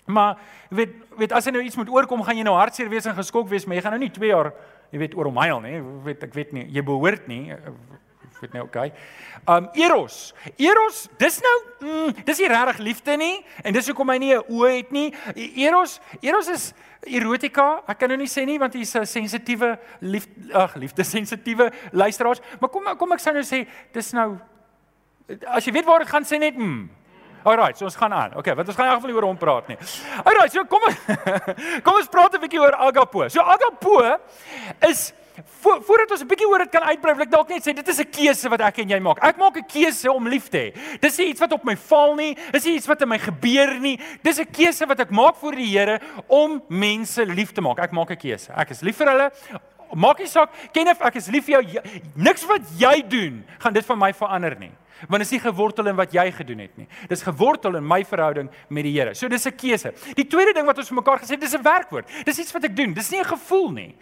Maar 0.07 0.38
weet 0.69 0.89
weet 1.17 1.31
as 1.31 1.45
hy 1.45 1.51
nou 1.51 1.63
iets 1.63 1.77
moet 1.77 1.89
oorkom, 1.89 2.24
gaan 2.24 2.38
jy 2.38 2.43
nou 2.43 2.55
hartseer 2.55 2.89
wees 2.89 3.05
en 3.05 3.15
geskok 3.15 3.50
wees, 3.50 3.65
maar 3.65 3.75
jy 3.75 3.81
gaan 3.81 3.91
nou 3.91 4.01
nie 4.01 4.12
2 4.12 4.27
jaar, 4.27 4.53
jy 4.91 5.00
weet, 5.00 5.15
oor 5.15 5.25
hom 5.25 5.38
huil 5.38 5.62
nie. 5.62 5.81
Weet 6.03 6.24
ek 6.24 6.34
weet 6.34 6.51
nie, 6.53 6.65
jy 6.69 6.81
behoort 6.81 7.27
nie 7.27 7.55
weet 8.42 8.54
nou 8.54 8.63
okay. 8.65 8.92
Um 9.48 9.70
Eros. 9.74 10.34
Eros, 10.58 11.10
dis 11.18 11.39
nou 11.42 11.56
mm, 11.80 12.25
dis 12.25 12.39
nie 12.39 12.50
regtig 12.51 12.77
liefde 12.77 13.18
nie 13.18 13.46
en 13.63 13.74
dis 13.74 13.88
hoekom 13.88 14.10
hy 14.10 14.18
nie 14.18 14.34
'n 14.36 14.44
oë 14.50 14.72
het 14.75 14.92
nie. 14.92 15.13
Eros, 15.36 16.00
Eros 16.22 16.48
is 16.48 16.74
erotika. 17.06 17.84
Ek 17.88 18.00
kan 18.00 18.10
nou 18.10 18.18
nie 18.18 18.27
sê 18.30 18.46
nie 18.46 18.58
want 18.60 18.74
hy's 18.74 18.96
'n 18.96 19.06
sensitiewe 19.06 19.77
lief 20.01 20.27
ag 20.54 20.75
liefde 20.75 21.04
sensitiewe 21.04 21.72
luisteraars, 21.92 22.42
maar 22.60 22.70
kom 22.70 22.84
kom 22.98 23.12
ek 23.13 23.20
sou 23.20 23.34
nou 23.34 23.44
sê 23.44 23.68
dis 23.94 24.13
nou 24.13 24.39
as 25.48 25.65
jy 25.65 25.74
weet 25.74 25.86
waar 25.86 26.00
dit 26.00 26.10
gaan 26.10 26.24
sê 26.24 26.39
net 26.39 26.56
mm. 26.58 26.89
Alright, 27.46 27.77
so 27.77 27.86
ons 27.86 27.96
gaan 27.96 28.13
aan. 28.13 28.32
Okay, 28.42 28.56
want 28.56 28.68
ons 28.68 28.75
gaan 28.75 28.88
in 28.88 28.92
elk 28.92 29.01
geval 29.04 29.12
nie 29.12 29.18
oor 29.20 29.27
hom 29.27 29.38
praat 29.38 29.68
nie. 29.70 29.77
Alright, 30.25 30.51
so 30.51 30.63
kom 30.65 30.82
ons 30.82 30.96
kom 31.86 32.00
ons 32.00 32.10
praat 32.10 32.34
'n 32.34 32.42
bietjie 32.42 32.60
oor 32.60 32.74
agapo. 32.74 33.27
So 33.30 33.42
agapo 33.42 34.18
is 34.89 35.13
Vo, 35.44 35.82
voordat 35.82 36.12
ons 36.12 36.22
'n 36.22 36.27
bietjie 36.27 36.48
oor 36.48 36.60
dit 36.60 36.70
kan 36.70 36.84
uitbrei, 36.84 37.13
wil 37.13 37.24
ek 37.24 37.32
dalk 37.32 37.50
net 37.50 37.63
sê 37.63 37.74
dit 37.74 37.88
is 37.88 38.00
'n 38.00 38.10
keuse 38.10 38.50
wat 38.50 38.62
ek 38.62 38.80
en 38.80 38.89
jy 38.89 39.00
maak. 39.00 39.24
Ek 39.24 39.38
maak 39.38 39.58
'n 39.58 39.65
keuse 39.68 40.12
om 40.12 40.27
lief 40.27 40.50
te 40.50 40.58
hê. 40.58 41.00
Dis 41.01 41.18
nie 41.18 41.27
iets 41.27 41.39
wat 41.39 41.51
op 41.51 41.63
my 41.63 41.75
val 41.75 42.15
nie, 42.15 42.38
dis 42.51 42.65
nie 42.65 42.75
iets 42.75 42.88
wat 42.88 43.01
in 43.01 43.10
my 43.10 43.18
gebeur 43.18 43.80
nie. 43.80 44.00
Dis 44.24 44.39
'n 44.39 44.46
keuse 44.51 44.86
wat 44.88 45.00
ek 45.00 45.12
maak 45.12 45.36
voor 45.36 45.56
die 45.56 45.65
Here 45.75 46.00
om 46.27 46.62
mense 46.70 47.25
lief 47.25 47.51
te 47.51 47.62
maak. 47.62 47.80
Ek 47.80 47.92
maak 47.92 48.12
'n 48.12 48.18
keuse. 48.18 48.51
Ek 48.56 48.70
is 48.70 48.82
lief 48.82 48.98
vir 48.98 49.08
hulle. 49.08 49.32
Maak 49.94 50.20
nie 50.20 50.27
saak, 50.27 50.50
ken 50.74 50.88
of 50.88 51.01
ek 51.01 51.15
is 51.15 51.27
lief 51.27 51.46
vir 51.46 51.62
jou. 51.62 51.82
Niks 52.15 52.46
wat 52.46 52.62
jy 52.77 53.01
doen 53.08 53.46
gaan 53.60 53.74
dit 53.74 53.86
van 53.86 53.98
my 53.98 54.13
verander 54.13 54.56
nie 54.60 54.72
want 55.08 55.22
dit 55.22 55.28
is 55.28 55.32
nie 55.32 55.40
gewortel 55.40 55.88
in 55.92 55.96
wat 55.96 56.14
jy 56.14 56.32
gedoen 56.32 56.60
het 56.60 56.78
nie. 56.78 56.88
Dis 57.10 57.24
gewortel 57.25 57.75
in 57.75 57.88
my 57.88 58.04
verhouding 58.08 58.50
met 58.70 58.84
die 58.88 58.94
Here. 58.96 59.14
So 59.14 59.28
dis 59.28 59.46
'n 59.46 59.56
keuse. 59.56 59.94
Die 60.16 60.28
tweede 60.28 60.54
ding 60.54 60.66
wat 60.66 60.78
ons 60.78 60.88
vir 60.88 60.96
mekaar 60.96 61.20
gesê 61.20 61.36
het, 61.36 61.42
dis 61.42 61.54
'n 61.56 61.64
werkwoord. 61.64 62.08
Dis 62.25 62.40
iets 62.40 62.52
wat 62.54 62.64
ek 62.64 62.75
doen. 62.75 62.94
Dis 62.94 63.10
nie 63.12 63.20
'n 63.20 63.25
gevoel 63.25 63.72
nie. 63.72 63.96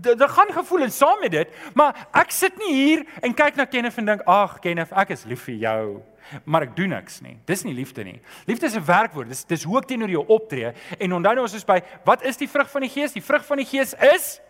Daar 0.00 0.28
gaan 0.28 0.52
gevoel 0.52 0.82
in 0.82 0.90
saam 0.90 1.20
met 1.20 1.30
dit, 1.30 1.48
maar 1.74 2.08
ek 2.12 2.30
sit 2.30 2.56
nie 2.58 2.74
hier 2.74 3.06
en 3.22 3.34
kyk 3.34 3.56
na 3.56 3.64
Kenneth 3.64 3.98
en 3.98 4.04
dink, 4.04 4.22
"Ag, 4.26 4.60
Kenneth, 4.60 4.92
ek 4.92 5.10
is 5.10 5.24
lief 5.24 5.42
vir 5.42 5.54
jou." 5.54 6.02
Maar 6.44 6.62
ek 6.62 6.76
doen 6.76 6.88
niks 6.88 7.20
nie. 7.20 7.38
Dis 7.44 7.64
nie 7.64 7.74
liefde 7.74 8.04
nie. 8.04 8.20
Liefde 8.46 8.66
is 8.66 8.76
'n 8.76 8.84
werkwoord. 8.84 9.28
Dis 9.28 9.44
dis 9.44 9.62
hoe 9.62 9.78
ek 9.78 9.86
teenoor 9.86 10.10
jou 10.10 10.24
optree. 10.26 10.72
En 10.98 11.12
onthou 11.12 11.34
nou 11.34 11.42
ons 11.42 11.54
is 11.54 11.64
by 11.64 11.82
wat 12.04 12.22
is 12.22 12.36
die 12.36 12.48
vrug 12.48 12.70
van 12.70 12.80
die 12.80 12.90
Gees? 12.90 13.12
Die 13.12 13.22
vrug 13.22 13.44
van 13.46 13.56
die 13.56 13.66
Gees 13.66 13.94
is 13.94 14.40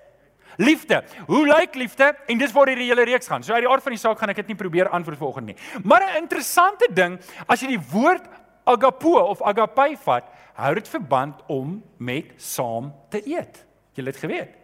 Liefde. 0.59 1.05
Hoe 1.27 1.47
lyk 1.47 1.75
liefde? 1.75 2.17
En 2.27 2.39
dis 2.39 2.53
waar 2.53 2.67
hierdie 2.67 2.89
hele 2.91 3.05
reeks 3.07 3.31
gaan. 3.31 3.45
So 3.47 3.55
uit 3.55 3.63
die 3.63 3.71
aard 3.71 3.85
van 3.85 3.95
die 3.95 4.01
saak 4.01 4.19
gaan 4.19 4.33
ek 4.33 4.41
dit 4.43 4.51
nie 4.51 4.59
probeer 4.59 4.91
antwoord 4.91 5.21
volgende 5.21 5.53
nie. 5.53 5.83
Maar 5.87 6.03
'n 6.03 6.23
interessante 6.23 6.89
ding, 6.93 7.19
as 7.47 7.61
jy 7.61 7.79
die 7.79 7.87
woord 7.93 8.27
agapo 8.65 9.19
of 9.19 9.43
agape 9.43 9.97
vat, 10.03 10.25
hou 10.55 10.75
dit 10.75 10.89
verband 10.89 11.43
om 11.47 11.83
met 11.97 12.33
saam 12.37 12.93
te 13.09 13.23
eet. 13.23 13.65
Jy 13.95 14.05
het 14.05 14.17
geweet. 14.17 14.55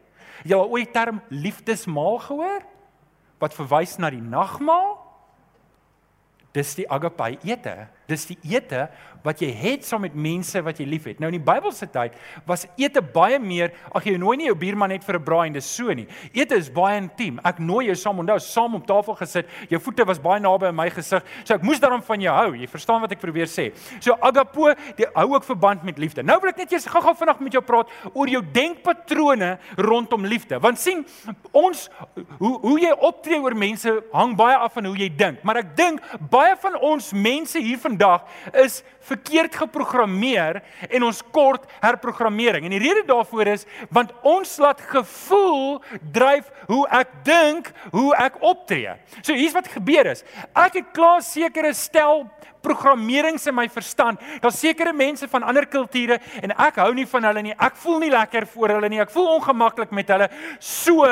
Jy 0.45 0.59
het 0.59 0.71
ooit 0.71 0.85
die 0.85 0.93
term 0.93 1.23
liefdesmaal 1.29 2.19
gehoor? 2.19 2.63
Wat 3.39 3.55
verwys 3.55 3.97
na 3.97 4.11
die 4.11 4.23
nagmaal? 4.23 4.99
Dis 6.53 6.75
die 6.75 6.91
agape 6.91 7.39
ete. 7.43 7.89
Dis 8.11 8.27
die 8.29 8.39
ete 8.53 8.89
wat 9.25 9.41
jy 9.41 9.49
het 9.57 9.87
saam 9.89 10.03
met 10.05 10.17
mense 10.17 10.61
wat 10.65 10.79
jy 10.81 10.85
liefhet. 10.89 11.21
Nou 11.21 11.31
in 11.33 11.39
die 11.39 11.45
Bybelse 11.45 11.87
tyd 11.89 12.17
was 12.49 12.67
ete 12.77 13.01
baie 13.01 13.39
meer, 13.41 13.73
ag 13.97 14.05
jy 14.05 14.19
nooi 14.21 14.37
nie 14.37 14.51
jou 14.51 14.57
buurman 14.61 14.93
net 14.93 15.05
vir 15.05 15.17
'n 15.17 15.25
braai 15.25 15.47
en 15.47 15.55
dis 15.55 15.65
so 15.65 15.93
nie. 15.95 16.07
Ete 16.35 16.57
is 16.57 16.69
baie 16.69 17.01
intiem. 17.01 17.41
Ek 17.43 17.59
nooi 17.59 17.87
jou 17.87 17.95
saam, 17.95 18.19
onthou, 18.19 18.39
saam 18.39 18.75
op 18.75 18.87
tafel 18.87 19.15
gesit. 19.15 19.47
Jou 19.71 19.81
voete 19.81 20.05
was 20.05 20.19
baie 20.19 20.41
naby 20.41 20.67
aan 20.67 20.77
my 20.77 20.91
gesig. 20.91 21.23
So 21.45 21.55
ek 21.55 21.63
moes 21.63 21.81
daarom 21.81 22.03
van 22.03 22.21
jou 22.21 22.35
hou. 22.35 22.55
Jy 22.55 22.67
verstaan 22.67 23.01
wat 23.01 23.13
ek 23.13 23.21
probeer 23.21 23.47
sê. 23.47 23.73
So 24.01 24.13
agapo, 24.21 24.75
die 24.97 25.07
hou 25.15 25.35
ook 25.35 25.45
verband 25.45 25.85
met 25.85 25.99
liefde. 25.99 26.23
Nou 26.23 26.39
wil 26.41 26.51
ek 26.51 26.59
net 26.59 26.73
eers 26.73 26.87
gou-gou 26.87 27.15
vinnig 27.15 27.41
met 27.41 27.53
jou 27.53 27.63
praat 27.63 27.89
oor 28.13 28.29
jou 28.29 28.43
denkpatrone 28.43 29.59
rondom 29.77 30.25
liefde. 30.25 30.61
Want 30.61 30.79
sien, 30.79 31.07
ons 31.53 31.89
hoe 32.39 32.61
hoe 32.61 32.81
jy 32.81 32.93
optree 32.93 33.41
oor 33.41 33.55
mense 33.55 34.03
hang 34.13 34.37
baie 34.37 34.57
af 34.57 34.73
van 34.75 34.85
hoe 34.85 34.97
jy 34.97 35.09
dink. 35.17 35.43
Maar 35.45 35.57
ek 35.57 35.77
dink 35.77 36.01
baie 36.31 36.57
van 36.57 36.77
ons 36.81 37.13
mense 37.13 37.59
hier 37.59 37.79
vandag 37.95 38.27
is 38.53 38.83
verkeerd 39.05 39.55
geprogrammeer 39.55 40.63
en 40.89 41.03
ons 41.07 41.21
kort 41.31 41.67
herprogrammering. 41.83 42.65
En 42.67 42.75
die 42.75 42.83
rede 42.83 43.05
daarvoor 43.07 43.53
is 43.53 43.67
want 43.91 44.13
ons 44.23 44.57
laat 44.59 44.81
gevoel 44.81 45.83
dryf 46.13 46.51
hoe 46.67 46.87
ek 46.89 47.13
dink, 47.25 47.71
hoe 47.93 48.15
ek 48.17 48.41
optree. 48.43 48.97
So 49.23 49.35
hier's 49.35 49.55
wat 49.55 49.69
gebeur 49.69 50.11
is. 50.11 50.25
Ek 50.53 50.81
het 50.81 50.93
klaar 50.97 51.23
sekere 51.23 51.75
stel 51.75 52.27
programmerings 52.65 53.45
in 53.47 53.55
my 53.55 53.69
verstand. 53.69 54.23
Daar's 54.41 54.59
sekere 54.59 54.95
mense 54.97 55.29
van 55.29 55.45
ander 55.45 55.67
kulture 55.69 56.19
en 56.41 56.57
ek 56.57 56.81
hou 56.81 56.91
nie 56.97 57.07
van 57.07 57.29
hulle 57.29 57.45
nie. 57.45 57.55
Ek 57.59 57.77
voel 57.77 58.01
nie 58.07 58.15
lekker 58.15 58.49
voor 58.55 58.79
hulle 58.79 58.89
nie. 58.89 59.03
Ek 59.05 59.13
voel 59.13 59.35
ongemaklik 59.37 59.93
met 59.93 60.11
hulle. 60.15 60.31
So 60.59 61.05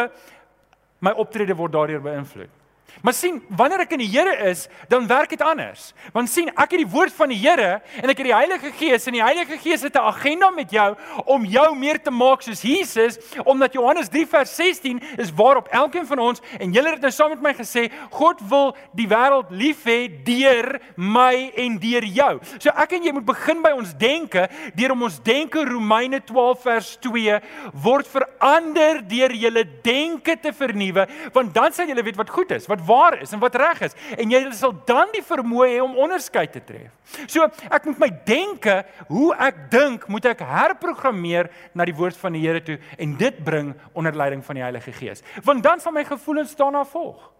my 1.03 1.13
optrede 1.19 1.55
word 1.59 1.77
daardeur 1.77 2.03
beïnvloed. 2.03 2.62
Maar 3.01 3.15
sien, 3.17 3.41
wanneer 3.49 3.81
ek 3.87 3.95
in 3.97 4.03
die 4.05 4.11
Here 4.13 4.35
is, 4.51 4.69
dan 4.89 5.07
werk 5.11 5.33
dit 5.33 5.43
anders. 5.43 5.93
Want 6.13 6.31
sien, 6.31 6.51
ek 6.53 6.75
het 6.75 6.83
die 6.83 6.91
woord 6.93 7.15
van 7.17 7.33
die 7.33 7.41
Here 7.41 7.81
en 8.03 8.11
ek 8.13 8.21
het 8.21 8.29
die 8.29 8.35
Heilige 8.35 8.73
Gees 8.77 9.07
en 9.09 9.17
die 9.17 9.25
Heilige 9.25 9.59
Gees 9.59 9.83
het 9.83 9.97
'n 9.97 10.05
agenda 10.13 10.51
met 10.51 10.71
jou 10.71 10.95
om 11.25 11.45
jou 11.45 11.77
meer 11.77 12.03
te 12.03 12.11
maak 12.11 12.43
soos 12.43 12.63
Jesus, 12.63 13.19
omdat 13.45 13.73
Johannes 13.73 14.09
3 14.09 14.27
vers 14.27 14.57
16 14.57 15.01
is 15.17 15.33
waarop 15.33 15.69
elkeen 15.69 16.07
van 16.07 16.19
ons 16.19 16.41
en 16.59 16.73
julle 16.73 16.91
het 16.91 17.01
nou 17.01 17.11
saam 17.11 17.31
met 17.31 17.43
my 17.43 17.55
gesê, 17.55 17.91
God 18.11 18.41
wil 18.49 18.77
die 18.93 19.09
wêreld 19.09 19.51
lief 19.51 19.85
hê 19.85 20.09
deur 20.25 20.81
my 20.97 21.53
en 21.57 21.79
deur 21.79 22.05
jou. 22.05 22.41
So 22.59 22.71
ek 22.71 22.93
en 22.93 23.03
jy 23.03 23.13
moet 23.13 23.25
begin 23.27 23.63
by 23.63 23.71
ons 23.71 23.95
denke, 23.95 24.49
deur 24.75 24.93
om 24.93 25.03
ons 25.03 25.19
denke 25.23 25.65
Romeine 25.65 26.21
12 26.21 26.63
vers 26.63 26.97
2 27.01 27.41
word 27.73 28.07
verander 28.07 29.03
deur 29.09 29.33
julle 29.33 29.65
denke 29.83 30.37
te 30.41 30.53
vernuwe, 30.53 31.07
want 31.33 31.55
dan 31.55 31.73
sal 31.73 31.87
julle 31.87 32.03
weet 32.03 32.17
wat 32.17 32.31
goed 32.31 32.51
is, 32.51 32.69
wat 32.71 32.82
waar 32.87 33.19
is 33.23 33.33
en 33.33 33.43
wat 33.43 33.57
reg 33.61 33.83
is 33.89 33.97
en 34.17 34.33
jy 34.33 34.43
sal 34.57 34.75
dan 34.89 35.11
die 35.15 35.25
vermoë 35.27 35.69
hê 35.75 35.81
om 35.85 35.99
onderskeid 36.05 36.53
te 36.53 36.63
tref. 36.65 36.91
So 37.29 37.45
ek 37.69 37.87
moet 37.89 38.01
my 38.01 38.09
denke, 38.27 38.79
hoe 39.11 39.33
ek 39.37 39.67
dink, 39.73 40.09
moet 40.09 40.31
ek 40.33 40.45
herprogrammeer 40.49 41.51
na 41.77 41.87
die 41.89 41.97
woord 41.97 42.17
van 42.17 42.37
die 42.37 42.43
Here 42.43 42.63
toe 42.65 42.79
en 42.99 43.17
dit 43.21 43.45
bring 43.45 43.75
onder 43.93 44.17
leiding 44.17 44.43
van 44.45 44.59
die 44.59 44.65
Heilige 44.65 44.93
Gees. 44.97 45.23
Want 45.45 45.63
dan 45.63 45.81
sal 45.81 45.95
my 45.95 46.05
gevoelens 46.09 46.57
daarna 46.57 46.85
volg 46.89 47.31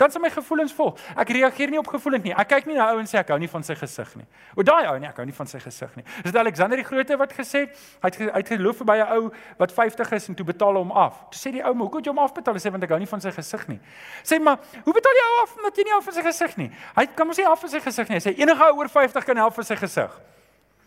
dan 0.00 0.12
sal 0.12 0.22
my 0.24 0.30
gevoelens 0.32 0.72
volg. 0.72 0.98
Ek 1.20 1.32
reageer 1.36 1.72
nie 1.72 1.78
op 1.80 1.88
gevoelens 1.92 2.24
nie. 2.24 2.32
Ek 2.32 2.48
kyk 2.48 2.68
nie 2.70 2.76
na 2.78 2.88
ou 2.94 3.00
en 3.02 3.08
sê 3.08 3.18
ek 3.20 3.32
hou 3.34 3.38
nie 3.40 3.50
van 3.52 3.64
sy 3.66 3.76
gesig 3.76 4.14
nie. 4.16 4.26
O 4.56 4.64
daai 4.64 4.88
ou 4.88 4.96
nee, 5.02 5.10
ek 5.10 5.20
hou 5.20 5.26
nie 5.28 5.36
van 5.36 5.50
sy 5.50 5.60
gesig 5.60 5.92
nie. 5.98 6.04
Dis 6.24 6.38
Alexander 6.40 6.80
die 6.80 6.86
Grote 6.88 7.18
wat 7.20 7.34
gesê 7.36 7.66
het, 7.66 7.82
hy 8.00 8.12
het 8.14 8.20
hy 8.22 8.40
het 8.40 8.52
geloof 8.54 8.80
by 8.88 8.96
'n 8.96 9.12
ou 9.18 9.32
wat 9.60 9.72
50 9.76 10.12
is 10.16 10.28
en 10.28 10.34
toe 10.34 10.46
betaal 10.46 10.80
hom 10.80 10.92
af. 10.92 11.20
Toe 11.30 11.40
sê 11.40 11.52
die 11.52 11.62
ou, 11.62 11.74
"Hoe 11.74 11.90
kan 11.90 12.02
jy 12.02 12.10
hom 12.10 12.18
afbetaal?" 12.18 12.54
Hy 12.54 12.60
sê 12.60 12.72
want 12.72 12.84
ek 12.84 12.90
hou 12.90 12.98
nie 12.98 13.06
van 13.06 13.20
sy 13.20 13.30
gesig 13.30 13.68
nie. 13.68 13.80
Sê 14.24 14.40
maar, 14.40 14.58
"Hoe 14.84 14.94
betaal 14.94 15.12
jy 15.12 15.24
ou 15.28 15.42
af 15.42 15.56
omdat 15.56 15.76
jy 15.76 15.84
nie 15.84 15.92
hou 15.92 16.02
van 16.02 16.14
sy 16.14 16.22
gesig 16.22 16.56
nie?" 16.56 16.70
Hy 16.96 17.06
kan 17.06 17.26
mos 17.26 17.36
nie 17.36 17.46
af 17.46 17.60
van 17.60 17.70
sy 17.70 17.80
gesig 17.80 18.08
nie. 18.08 18.16
Hy 18.18 18.30
sê 18.30 18.38
enige 18.38 18.64
ou 18.64 18.78
oor 18.78 18.88
50 18.88 19.24
kan 19.24 19.36
help 19.36 19.54
vir 19.54 19.64
sy 19.64 19.76
gesig. 19.76 20.10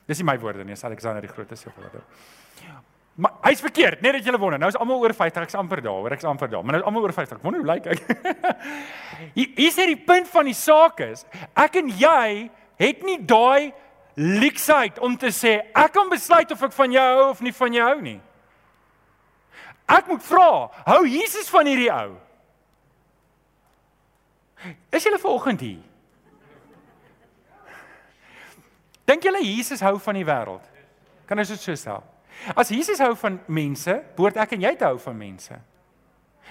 Dis 0.08 0.18
nie 0.18 0.26
my 0.26 0.38
woorde 0.40 0.64
nie, 0.64 0.74
dis 0.74 0.84
Alexander 0.84 1.22
die 1.22 1.30
Grote 1.30 1.56
se 1.56 1.70
woorde. 1.78 2.02
Maar 3.14 3.36
hy's 3.46 3.62
verkeerd, 3.62 4.02
net 4.02 4.16
dat 4.18 4.26
jy 4.26 4.34
wonder. 4.42 4.58
Nou 4.58 4.72
is 4.72 4.78
almal 4.82 5.04
oor 5.04 5.14
50, 5.14 5.46
ek's 5.46 5.58
amper 5.58 5.84
daar, 5.86 6.00
hoor, 6.02 6.16
ek's 6.16 6.26
amper 6.26 6.50
daar. 6.50 6.64
Maar 6.66 6.80
nou 6.80 6.82
is 6.82 6.88
almal 6.90 7.06
oor 7.06 7.14
50. 7.14 7.42
Wonder 7.44 7.62
hoe 7.62 7.70
lyk 7.70 7.90
ek? 7.94 8.02
Hier 9.38 9.68
is 9.68 9.78
die 9.78 10.00
punt 10.02 10.30
van 10.32 10.50
die 10.50 10.58
saak 10.58 11.04
is, 11.06 11.22
ek 11.54 11.78
en 11.84 11.92
jy 11.94 12.50
het 12.82 13.04
nie 13.06 13.20
daai 13.22 13.70
leksheid 14.18 14.98
om 15.06 15.14
te 15.18 15.30
sê 15.34 15.60
ek 15.74 15.94
kan 15.94 16.10
besluit 16.10 16.52
of 16.54 16.62
ek 16.66 16.74
van 16.74 16.94
jou 16.94 17.04
hou 17.06 17.30
of 17.30 17.42
nie 17.46 17.54
van 17.54 17.78
jou 17.78 17.86
hou 17.86 18.02
nie. 18.02 18.20
Ek 19.94 20.10
moet 20.10 20.26
vra, 20.26 20.50
hou 20.88 21.02
Jesus 21.06 21.50
van 21.54 21.70
hierdie 21.70 21.92
ou? 21.94 22.16
Is 24.96 25.06
julle 25.06 25.20
vanoggend 25.22 25.62
hier? 25.62 25.82
Dink 29.06 29.26
julle 29.28 29.44
Jesus 29.44 29.84
hou 29.84 29.98
van 30.02 30.18
die 30.18 30.26
wêreld? 30.26 30.66
Kan 31.28 31.42
ons 31.44 31.52
dit 31.52 31.62
so 31.62 31.76
stel? 31.78 32.02
As 32.56 32.70
Jesus 32.70 33.00
hou 33.00 33.14
van 33.16 33.40
mense, 33.48 33.94
behoort 34.18 34.38
ek 34.44 34.56
en 34.58 34.66
jy 34.66 34.74
te 34.76 34.86
hou 34.86 34.98
van 35.00 35.18
mense. 35.18 35.60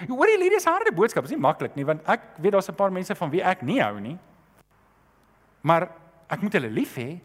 Hoor 0.09 0.31
jy 0.31 0.39
hierdie 0.41 0.57
is 0.57 0.65
harde 0.65 0.93
boodskap, 0.95 1.27
is 1.27 1.33
nie 1.35 1.41
maklik 1.41 1.75
nie 1.77 1.85
want 1.85 2.01
ek 2.09 2.21
weet 2.41 2.55
daar's 2.55 2.69
'n 2.69 2.75
paar 2.75 2.91
mense 2.91 3.15
van 3.15 3.29
wie 3.29 3.43
ek 3.43 3.61
nie 3.61 3.79
hou 3.81 3.99
nie. 3.99 4.17
Maar 5.61 5.89
ek 6.29 6.41
moet 6.41 6.53
hulle 6.53 6.69
lief 6.69 6.97
hê. 6.97 7.19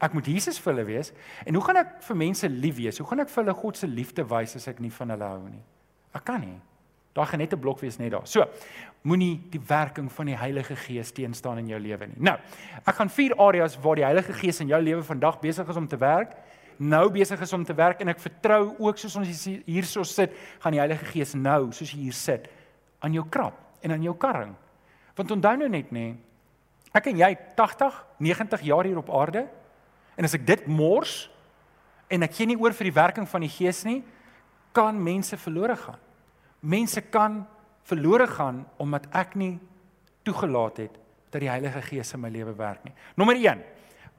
Ek 0.00 0.14
moet 0.14 0.26
Jesus 0.26 0.58
vir 0.58 0.72
hulle 0.72 0.86
wees. 0.86 1.12
En 1.44 1.54
hoe 1.54 1.64
gaan 1.64 1.76
ek 1.76 2.02
vir 2.02 2.16
mense 2.16 2.48
lief 2.48 2.76
wees? 2.76 2.98
Hoe 2.98 3.06
gaan 3.06 3.20
ek 3.20 3.28
vir 3.28 3.44
hulle 3.44 3.54
God 3.54 3.76
se 3.76 3.86
liefde 3.86 4.24
wys 4.24 4.54
as 4.56 4.68
ek 4.68 4.80
nie 4.80 4.90
van 4.90 5.10
hulle 5.10 5.24
hou 5.24 5.48
nie? 5.48 5.62
Ek 6.14 6.24
kan 6.24 6.40
nie. 6.40 6.60
Daar 7.14 7.26
gaan 7.26 7.40
net 7.40 7.52
'n 7.52 7.60
blok 7.60 7.80
wees 7.80 7.98
net 7.98 8.12
daar. 8.12 8.26
So, 8.26 8.46
moenie 9.02 9.40
die 9.50 9.60
werking 9.60 10.12
van 10.12 10.26
die 10.26 10.36
Heilige 10.36 10.76
Gees 10.76 11.10
teenstaan 11.10 11.58
in 11.58 11.66
jou 11.66 11.80
lewe 11.80 12.06
nie. 12.06 12.16
Nou, 12.18 12.38
ek 12.86 12.94
gaan 12.94 13.08
vier 13.08 13.34
areas 13.36 13.76
waar 13.76 13.96
die 13.96 14.04
Heilige 14.04 14.32
Gees 14.32 14.60
in 14.60 14.68
jou 14.68 14.82
lewe 14.82 15.02
vandag 15.02 15.40
besig 15.40 15.68
is 15.68 15.76
om 15.76 15.88
te 15.88 15.96
werk 15.96 16.36
nou 16.78 17.08
besig 17.12 17.40
is 17.42 17.52
om 17.52 17.64
te 17.66 17.74
werk 17.76 18.00
en 18.02 18.12
ek 18.12 18.22
vertrou 18.22 18.74
ook 18.78 18.98
soos 19.00 19.16
ons 19.18 19.44
hierso 19.66 20.04
sit, 20.06 20.34
gaan 20.62 20.74
die 20.74 20.82
Heilige 20.82 21.06
Gees 21.10 21.34
nou, 21.34 21.70
soos 21.74 21.92
jy 21.92 22.08
hier 22.08 22.16
sit, 22.16 22.48
aan 23.02 23.14
jou 23.14 23.24
krap 23.30 23.58
en 23.82 23.94
aan 23.94 24.04
jou 24.06 24.14
karring. 24.18 24.54
Want 25.18 25.34
onthou 25.34 25.54
nou 25.58 25.68
net 25.70 25.90
nê, 25.94 26.12
ek 26.94 27.10
en 27.10 27.20
jy 27.20 27.32
80, 27.58 27.98
90 28.22 28.64
jaar 28.70 28.86
hier 28.88 29.00
op 29.00 29.10
aarde 29.14 29.44
en 30.18 30.26
as 30.26 30.34
ek 30.38 30.46
dit 30.46 30.66
mors 30.70 31.26
en 32.08 32.24
ek 32.24 32.38
gee 32.38 32.48
nie 32.48 32.58
oor 32.58 32.74
vir 32.74 32.88
die 32.88 32.96
werking 32.96 33.28
van 33.28 33.44
die 33.44 33.52
Gees 33.52 33.84
nie, 33.86 34.00
kan 34.72 34.96
mense 34.96 35.36
verlore 35.40 35.76
gaan. 35.76 35.98
Mense 36.60 37.02
kan 37.12 37.42
verlore 37.88 38.26
gaan 38.30 38.64
omdat 38.80 39.08
ek 39.16 39.34
nie 39.38 39.56
toegelaat 40.26 40.84
het 40.84 40.96
dat 41.32 41.42
die 41.42 41.50
Heilige 41.50 41.82
Gees 41.84 42.14
in 42.16 42.22
my 42.22 42.30
lewe 42.32 42.54
werk 42.56 42.84
nie. 42.86 42.94
Nommer 43.18 43.36
1. 43.36 43.62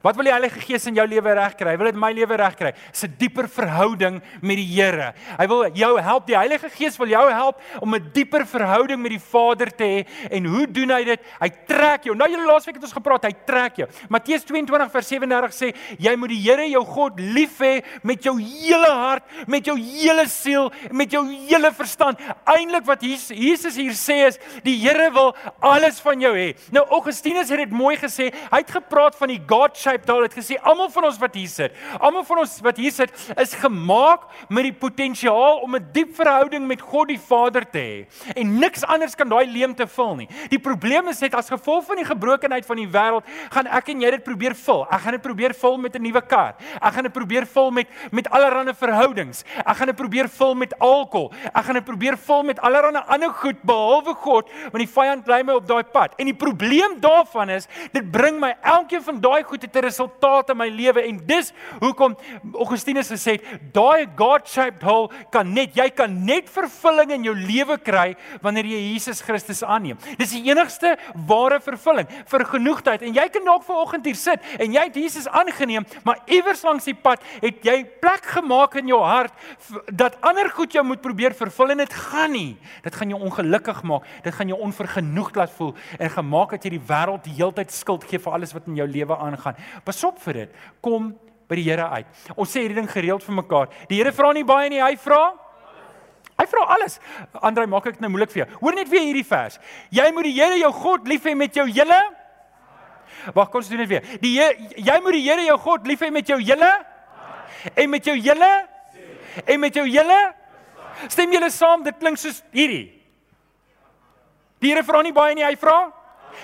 Wat 0.00 0.16
wil 0.16 0.24
die 0.24 0.32
Heilige 0.32 0.62
Gees 0.64 0.86
in 0.88 0.96
jou 0.96 1.04
lewe 1.04 1.32
regkry? 1.36 1.74
Wil 1.76 1.90
dit 1.90 1.98
my 2.00 2.08
lewe 2.16 2.36
regkry? 2.40 2.72
'n 2.72 3.14
Dieper 3.18 3.48
verhouding 3.48 4.22
met 4.40 4.56
die 4.56 4.64
Here. 4.64 5.12
Hy 5.36 5.46
wil 5.46 5.68
jou 5.76 6.00
help. 6.00 6.26
Die 6.26 6.36
Heilige 6.36 6.70
Gees 6.70 6.96
wil 6.96 7.08
jou 7.08 7.28
help 7.28 7.60
om 7.80 7.94
'n 7.94 8.10
dieper 8.14 8.46
verhouding 8.46 9.00
met 9.02 9.10
die 9.10 9.20
Vader 9.20 9.68
te 9.68 9.84
hê. 9.84 10.06
En 10.30 10.44
hoe 10.44 10.66
doen 10.66 10.90
hy 10.90 11.04
dit? 11.04 11.20
Hy 11.40 11.50
trek 11.66 12.04
jou. 12.04 12.14
Nou 12.16 12.30
julle 12.30 12.46
laasweek 12.46 12.76
het 12.76 12.84
ons 12.84 12.92
gepraat, 12.92 13.24
hy 13.24 13.34
trek 13.44 13.76
jou. 13.76 13.88
Matteus 14.08 14.44
22 14.44 14.90
vers 14.90 15.06
37 15.06 15.52
sê, 15.52 15.74
jy 15.98 16.16
moet 16.16 16.28
die 16.28 16.40
Here 16.40 16.66
jou 16.70 16.84
God 16.84 17.20
lief 17.20 17.58
hê 17.58 17.84
met 18.02 18.22
jou 18.22 18.38
hele 18.38 18.88
hart, 18.90 19.22
met 19.46 19.64
jou 19.64 19.76
hele 19.76 20.26
siel, 20.26 20.72
met 20.90 21.10
jou 21.10 21.26
hele 21.28 21.72
verstand. 21.72 22.18
Eintlik 22.46 22.86
wat 22.86 23.02
Jesus 23.02 23.76
hier 23.76 23.92
sê 23.92 24.26
is, 24.28 24.38
die 24.64 24.78
Here 24.78 25.10
wil 25.10 25.36
alles 25.60 26.00
van 26.00 26.18
jou 26.20 26.34
hê. 26.34 26.56
Nou 26.72 26.86
Augustinus 26.88 27.50
het 27.50 27.58
dit 27.58 27.70
mooi 27.70 27.96
gesê. 27.96 28.32
Hy 28.50 28.58
het 28.58 28.70
gepraat 28.70 29.14
van 29.14 29.28
die 29.28 29.42
God 29.46 29.76
shaped 29.90 30.06
doll 30.06 30.22
het 30.22 30.34
gesê 30.34 30.58
almal 30.62 30.90
van 30.92 31.08
ons 31.08 31.18
wat 31.20 31.34
hier 31.34 31.50
sit, 31.50 31.74
almal 31.98 32.24
van 32.26 32.42
ons 32.44 32.56
wat 32.64 32.78
hier 32.80 32.92
sit 32.94 33.10
is 33.40 33.54
gemaak 33.58 34.26
met 34.48 34.68
die 34.68 34.74
potensiaal 34.74 35.60
om 35.64 35.76
'n 35.76 35.86
diep 35.92 36.14
verhouding 36.14 36.66
met 36.66 36.80
God 36.80 37.08
die 37.08 37.18
Vader 37.18 37.64
te 37.64 37.78
hê. 37.78 38.06
En 38.36 38.58
niks 38.58 38.84
anders 38.84 39.14
kan 39.14 39.28
daai 39.28 39.46
leemte 39.46 39.86
vul 39.86 40.16
nie. 40.16 40.28
Die 40.50 40.58
probleem 40.58 41.08
is 41.08 41.20
net 41.20 41.34
as 41.34 41.48
gevolg 41.48 41.84
van 41.86 41.96
die 41.96 42.04
gebrokenheid 42.04 42.66
van 42.66 42.76
die 42.76 42.88
wêreld, 42.88 43.24
gaan 43.50 43.66
ek 43.66 43.88
en 43.88 44.00
jy 44.00 44.10
dit 44.10 44.24
probeer 44.24 44.54
vul. 44.54 44.86
Ek 44.90 45.00
gaan 45.00 45.12
dit 45.12 45.22
probeer 45.22 45.54
vul 45.54 45.78
met 45.78 45.96
'n 45.96 46.02
nuwe 46.02 46.20
kar. 46.20 46.54
Ek 46.80 46.92
gaan 46.92 47.02
dit 47.02 47.12
probeer 47.12 47.46
vul 47.46 47.70
met 47.70 47.86
met 48.10 48.30
allerlei 48.30 48.74
verhoudings. 48.74 49.44
Ek 49.66 49.76
gaan 49.76 49.86
dit 49.86 49.96
probeer 49.96 50.28
vul 50.28 50.54
met 50.54 50.78
alkohol. 50.78 51.32
Ek 51.54 51.64
gaan 51.64 51.74
dit 51.74 51.84
probeer 51.84 52.16
vul 52.16 52.42
met 52.42 52.60
allerlei 52.60 53.02
ander 53.06 53.30
goed 53.30 53.62
behalwe 53.62 54.14
God, 54.14 54.48
want 54.72 54.78
die 54.78 54.94
vyand 54.94 55.26
lei 55.26 55.42
my 55.42 55.52
op 55.52 55.66
daai 55.66 55.82
pad. 55.82 56.14
En 56.18 56.26
die 56.26 56.34
probleem 56.34 57.00
daarvan 57.00 57.48
is, 57.48 57.66
dit 57.92 58.10
bring 58.10 58.40
my 58.40 58.54
elkeen 58.62 59.02
van 59.02 59.20
daai 59.20 59.42
goed 59.42 59.60
te 59.72 59.79
'n 59.80 59.88
resultaat 59.88 60.50
in 60.50 60.56
my 60.60 60.68
lewe 60.68 61.02
en 61.08 61.20
dis 61.26 61.52
hoekom 61.80 62.16
Augustinus 62.54 63.10
gesê 63.10 63.38
het 63.38 63.72
daai 63.72 64.06
God-shaped 64.16 64.82
hole 64.82 65.08
kan 65.32 65.52
net 65.52 65.74
jy 65.76 65.88
kan 65.90 66.12
net 66.24 66.50
vervulling 66.50 67.10
in 67.16 67.24
jou 67.24 67.34
lewe 67.34 67.78
kry 67.78 68.14
wanneer 68.42 68.68
jy 68.68 68.80
Jesus 68.92 69.22
Christus 69.24 69.62
aanneem. 69.64 69.98
Dis 70.18 70.34
die 70.36 70.44
enigste 70.50 70.96
ware 71.26 71.60
vervulling 71.60 72.08
vir 72.26 72.44
genoegtheid 72.44 73.02
en 73.02 73.14
jy 73.16 73.26
kan 73.32 73.44
dalk 73.44 73.64
vanoggend 73.64 74.04
hier 74.06 74.18
sit 74.18 74.40
en 74.58 74.72
jy 74.72 74.84
het 74.88 74.96
Jesus 74.96 75.28
aangeneem, 75.28 75.86
maar 76.04 76.20
iewers 76.26 76.62
langs 76.66 76.84
die 76.84 76.94
pad 76.94 77.24
het 77.40 77.64
jy 77.64 77.84
plek 78.00 78.26
gemaak 78.36 78.76
in 78.80 78.90
jou 78.92 79.00
hart 79.02 79.34
dat 79.90 80.18
ander 80.26 80.50
goed 80.50 80.74
jou 80.74 80.84
moet 80.84 81.00
probeer 81.02 81.34
vervul 81.36 81.74
en 81.74 81.82
dit 81.82 81.94
gaan 81.94 82.32
nie. 82.34 82.56
Dit 82.84 82.94
gaan 82.94 83.12
jou 83.12 83.20
ongelukkig 83.20 83.82
maak. 83.88 84.06
Dit 84.24 84.34
gaan 84.34 84.50
jou 84.50 84.58
onvergenoegd 84.60 85.36
laat 85.36 85.52
voel 85.56 85.74
en 85.98 86.10
gemaak 86.10 86.54
dat 86.56 86.66
jy 86.66 86.74
die 86.76 86.82
wêreld 86.90 87.24
die 87.26 87.36
heeltyd 87.38 87.72
skuld 87.74 88.04
gee 88.10 88.20
vir 88.22 88.36
alles 88.36 88.54
wat 88.56 88.68
in 88.70 88.78
jou 88.80 88.86
lewe 88.88 89.16
aangaan. 89.16 89.58
Pas 89.84 90.04
op 90.04 90.18
vir 90.24 90.44
dit. 90.44 90.56
Kom 90.84 91.12
by 91.50 91.58
die 91.58 91.66
Here 91.66 91.88
uit. 91.98 92.10
Ons 92.36 92.52
sê 92.54 92.64
hierdie 92.64 92.78
ding 92.78 92.90
gereeld 92.90 93.24
vir 93.26 93.38
mekaar. 93.42 93.70
Die 93.90 93.98
Here 93.98 94.12
vra 94.14 94.32
nie 94.36 94.46
baie 94.46 94.70
nie, 94.72 94.82
hy 94.82 94.96
vra 95.00 95.30
Hy 96.40 96.46
vra 96.48 96.62
alles. 96.72 96.94
Andrei, 97.44 97.66
maak 97.68 97.84
ek 97.90 97.98
dit 97.98 98.00
nou 98.00 98.14
moeilik 98.14 98.30
vir 98.32 98.42
jou. 98.42 98.46
Hoor 98.62 98.76
net 98.78 98.88
weer 98.88 99.02
hierdie 99.04 99.26
vers. 99.28 99.58
Jy 99.92 100.06
moet 100.16 100.24
die 100.24 100.36
Here 100.38 100.56
jou 100.56 100.70
God 100.72 101.08
lief 101.10 101.26
hê 101.28 101.34
met 101.36 101.56
jou 101.56 101.66
hele 101.68 102.00
Wag, 103.34 103.50
kom 103.50 103.58
ons 103.60 103.68
doen 103.68 103.82
dit 103.82 103.90
weer. 103.90 104.06
Die 104.22 104.30
jy 104.80 104.96
moet 105.04 105.16
die 105.18 105.24
Here 105.26 105.44
jou 105.44 105.58
God 105.60 105.88
lief 105.90 106.00
hê 106.00 106.08
met 106.14 106.28
jou 106.30 106.38
hele 106.40 106.70
en 107.74 107.90
met 107.92 108.06
jou 108.08 108.14
hele 108.16 108.50
en 109.44 109.60
met 109.60 109.76
jou 109.76 109.84
hele 109.84 110.20
Stem 111.08 111.32
julle 111.32 111.48
saam? 111.52 111.84
Dit 111.84 111.96
klink 112.00 112.18
soos 112.20 112.40
hierdie. 112.52 112.90
Die 114.60 114.72
Here 114.72 114.84
vra 114.84 115.00
nie 115.04 115.14
baie 115.16 115.36
nie, 115.36 115.44
hy 115.44 115.56
vra 115.60 115.90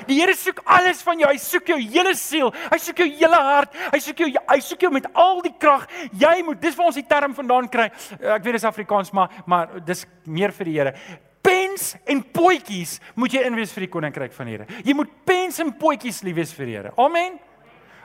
Die 0.08 0.18
Here 0.20 0.34
soek 0.36 0.62
alles 0.64 1.02
van 1.06 1.20
jou. 1.20 1.28
Hy 1.30 1.38
soek 1.42 1.72
jou 1.72 1.78
hele 1.80 2.14
siel. 2.18 2.52
Hy 2.70 2.78
soek 2.82 3.02
jou 3.04 3.08
hele 3.18 3.42
hart. 3.48 3.76
Hy 3.92 4.00
soek 4.02 4.24
jou 4.24 4.30
hy 4.36 4.58
soek 4.64 4.86
jou 4.86 4.90
met 4.94 5.06
al 5.14 5.42
die 5.44 5.54
krag. 5.58 5.86
Jy 6.12 6.34
moet 6.46 6.60
dis 6.62 6.76
waar 6.78 6.90
ons 6.90 6.98
die 6.98 7.06
term 7.08 7.34
vandaan 7.36 7.70
kry. 7.72 7.88
Ek 8.20 8.44
weet 8.44 8.58
dis 8.58 8.68
Afrikaans, 8.68 9.12
maar 9.16 9.42
maar 9.46 9.78
dis 9.86 10.04
meer 10.24 10.54
vir 10.56 10.70
die 10.70 10.76
Here. 10.76 10.94
Pens 11.46 11.94
en 12.04 12.24
potjies 12.34 12.98
moet 13.14 13.36
jy 13.36 13.44
inwees 13.46 13.72
vir 13.74 13.86
die 13.86 13.92
koninkryk 13.92 14.34
van 14.34 14.50
die 14.50 14.56
Here. 14.56 14.82
Jy 14.84 14.96
moet 14.98 15.12
pens 15.24 15.60
en 15.62 15.72
potjies 15.78 16.22
lief 16.26 16.36
wees 16.40 16.54
vir 16.56 16.66
die 16.66 16.76
Here. 16.78 16.92
Amen. 16.98 17.38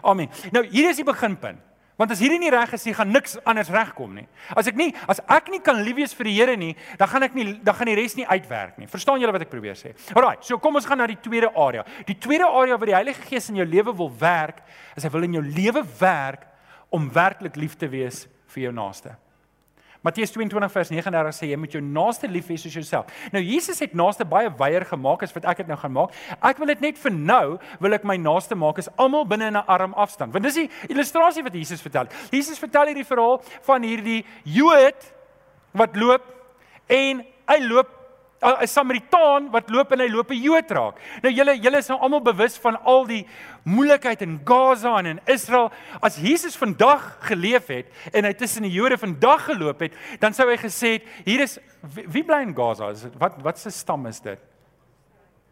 Amen. 0.01 0.30
Nou 0.54 0.63
hier 0.69 0.89
is 0.89 1.01
die 1.01 1.08
beginpunt. 1.08 1.71
Want 2.02 2.16
as 2.16 2.22
hierdie 2.24 2.40
nie 2.42 2.50
reg 2.50 2.72
is 2.74 2.86
nie, 2.88 2.96
gaan 2.98 3.12
niks 3.14 3.36
anders 3.46 3.70
regkom 3.70 4.16
nie. 4.18 4.26
As 4.58 4.66
ek 4.72 4.78
nie 4.80 4.90
as 5.12 5.20
ek 5.30 5.52
nie 5.54 5.60
kan 5.62 5.84
lief 5.86 6.00
wees 6.00 6.16
vir 6.18 6.32
die 6.32 6.34
Here 6.34 6.56
nie, 6.58 6.72
dan 6.98 7.12
gaan 7.12 7.28
ek 7.28 7.36
nie 7.38 7.46
dan 7.62 7.78
gaan 7.78 7.92
die 7.92 7.98
res 8.00 8.16
nie 8.18 8.26
uitwerk 8.26 8.80
nie. 8.82 8.90
Verstaan 8.90 9.22
julle 9.22 9.36
wat 9.36 9.46
ek 9.46 9.52
probeer 9.52 9.78
sê? 9.78 9.94
Alraai, 10.16 10.40
so 10.42 10.58
kom 10.58 10.80
ons 10.80 10.88
gaan 10.90 10.98
na 10.98 11.06
die 11.12 11.20
tweede 11.22 11.52
area. 11.54 11.86
Die 12.08 12.18
tweede 12.18 12.50
area 12.50 12.80
waar 12.82 12.90
die 12.90 12.98
Heilige 12.98 13.28
Gees 13.30 13.52
in 13.54 13.62
jou 13.62 13.68
lewe 13.70 13.94
wil 14.02 14.10
werk, 14.18 14.64
is 14.98 15.06
hy 15.06 15.14
wil 15.14 15.30
in 15.30 15.38
jou 15.38 15.46
lewe 15.46 15.86
werk 16.00 16.48
om 16.90 17.06
werklik 17.14 17.60
lief 17.62 17.78
te 17.78 17.92
wees 17.92 18.26
vir 18.56 18.66
jou 18.66 18.74
naaste. 18.74 19.14
Matteus 20.02 20.32
22 20.34 20.72
vers 20.74 20.90
39 20.90 21.36
sê 21.38 21.52
jy 21.52 21.58
moet 21.62 21.76
jou 21.76 21.82
naaste 21.86 22.26
lief 22.28 22.48
hê 22.50 22.58
soos 22.58 22.74
jouself. 22.74 23.12
Nou 23.34 23.42
Jesus 23.46 23.80
het 23.84 23.94
naaste 23.94 24.26
baie 24.26 24.50
wyer 24.58 24.86
gemaak 24.90 25.22
as 25.28 25.34
wat 25.36 25.46
ek 25.52 25.62
dit 25.62 25.70
nou 25.70 25.78
gaan 25.78 25.94
maak. 25.94 26.16
Ek 26.42 26.58
wil 26.58 26.72
dit 26.74 26.82
net 26.82 26.98
vir 26.98 27.14
nou 27.14 27.46
wil 27.84 27.98
ek 27.98 28.08
my 28.10 28.18
naaste 28.18 28.58
maak 28.58 28.82
is 28.82 28.90
almal 28.98 29.28
binne 29.30 29.52
'n 29.52 29.62
arm 29.68 29.94
afstand. 29.94 30.34
Want 30.34 30.44
dis 30.46 30.58
die 30.58 30.70
illustrasie 30.90 31.44
wat 31.44 31.54
Jesus 31.54 31.82
vertel. 31.82 32.10
Jesus 32.32 32.58
vertel 32.58 32.88
hierdie 32.88 33.06
verhaal 33.06 33.44
van 33.62 33.84
hierdie 33.84 34.26
Jood 34.44 35.14
wat 35.72 35.96
loop 35.96 36.26
en 36.90 37.22
hy 37.48 37.60
loop 37.62 38.01
'n 38.41 38.67
Samaritaan 38.67 39.49
wat 39.54 39.69
loop 39.69 39.91
en 39.91 39.99
hy 39.99 40.08
loop 40.10 40.32
'n 40.32 40.41
Jood 40.41 40.71
raak. 40.71 40.97
Nou 41.21 41.34
julle 41.34 41.60
julle 41.62 41.77
is 41.77 41.88
nou 41.88 41.99
almal 41.99 42.21
bewus 42.21 42.58
van 42.58 42.77
al 42.84 43.06
die 43.06 43.27
moeilikheid 43.63 44.21
in 44.21 44.41
Gaza 44.43 44.97
en 44.97 45.06
in 45.06 45.19
Israel. 45.25 45.71
As 46.01 46.17
Jesus 46.17 46.56
vandag 46.56 47.17
geleef 47.19 47.67
het 47.67 47.86
en 48.13 48.25
hy 48.25 48.34
tussen 48.34 48.63
die 48.63 48.71
Jode 48.71 48.97
vandag 48.97 49.45
geloop 49.45 49.80
het, 49.80 49.93
dan 50.19 50.34
sou 50.34 50.49
hy 50.49 50.58
gesê 50.58 50.97
het, 50.97 51.04
hier 51.25 51.39
is 51.41 51.60
wie, 51.82 52.06
wie 52.08 52.23
bly 52.23 52.41
in 52.41 52.56
Gaza? 52.56 52.89
Is 52.89 53.01
dit 53.01 53.13
wat 53.17 53.38
wat 53.41 53.60
se 53.60 53.69
stam 53.69 54.06
is 54.08 54.19
dit? 54.19 54.39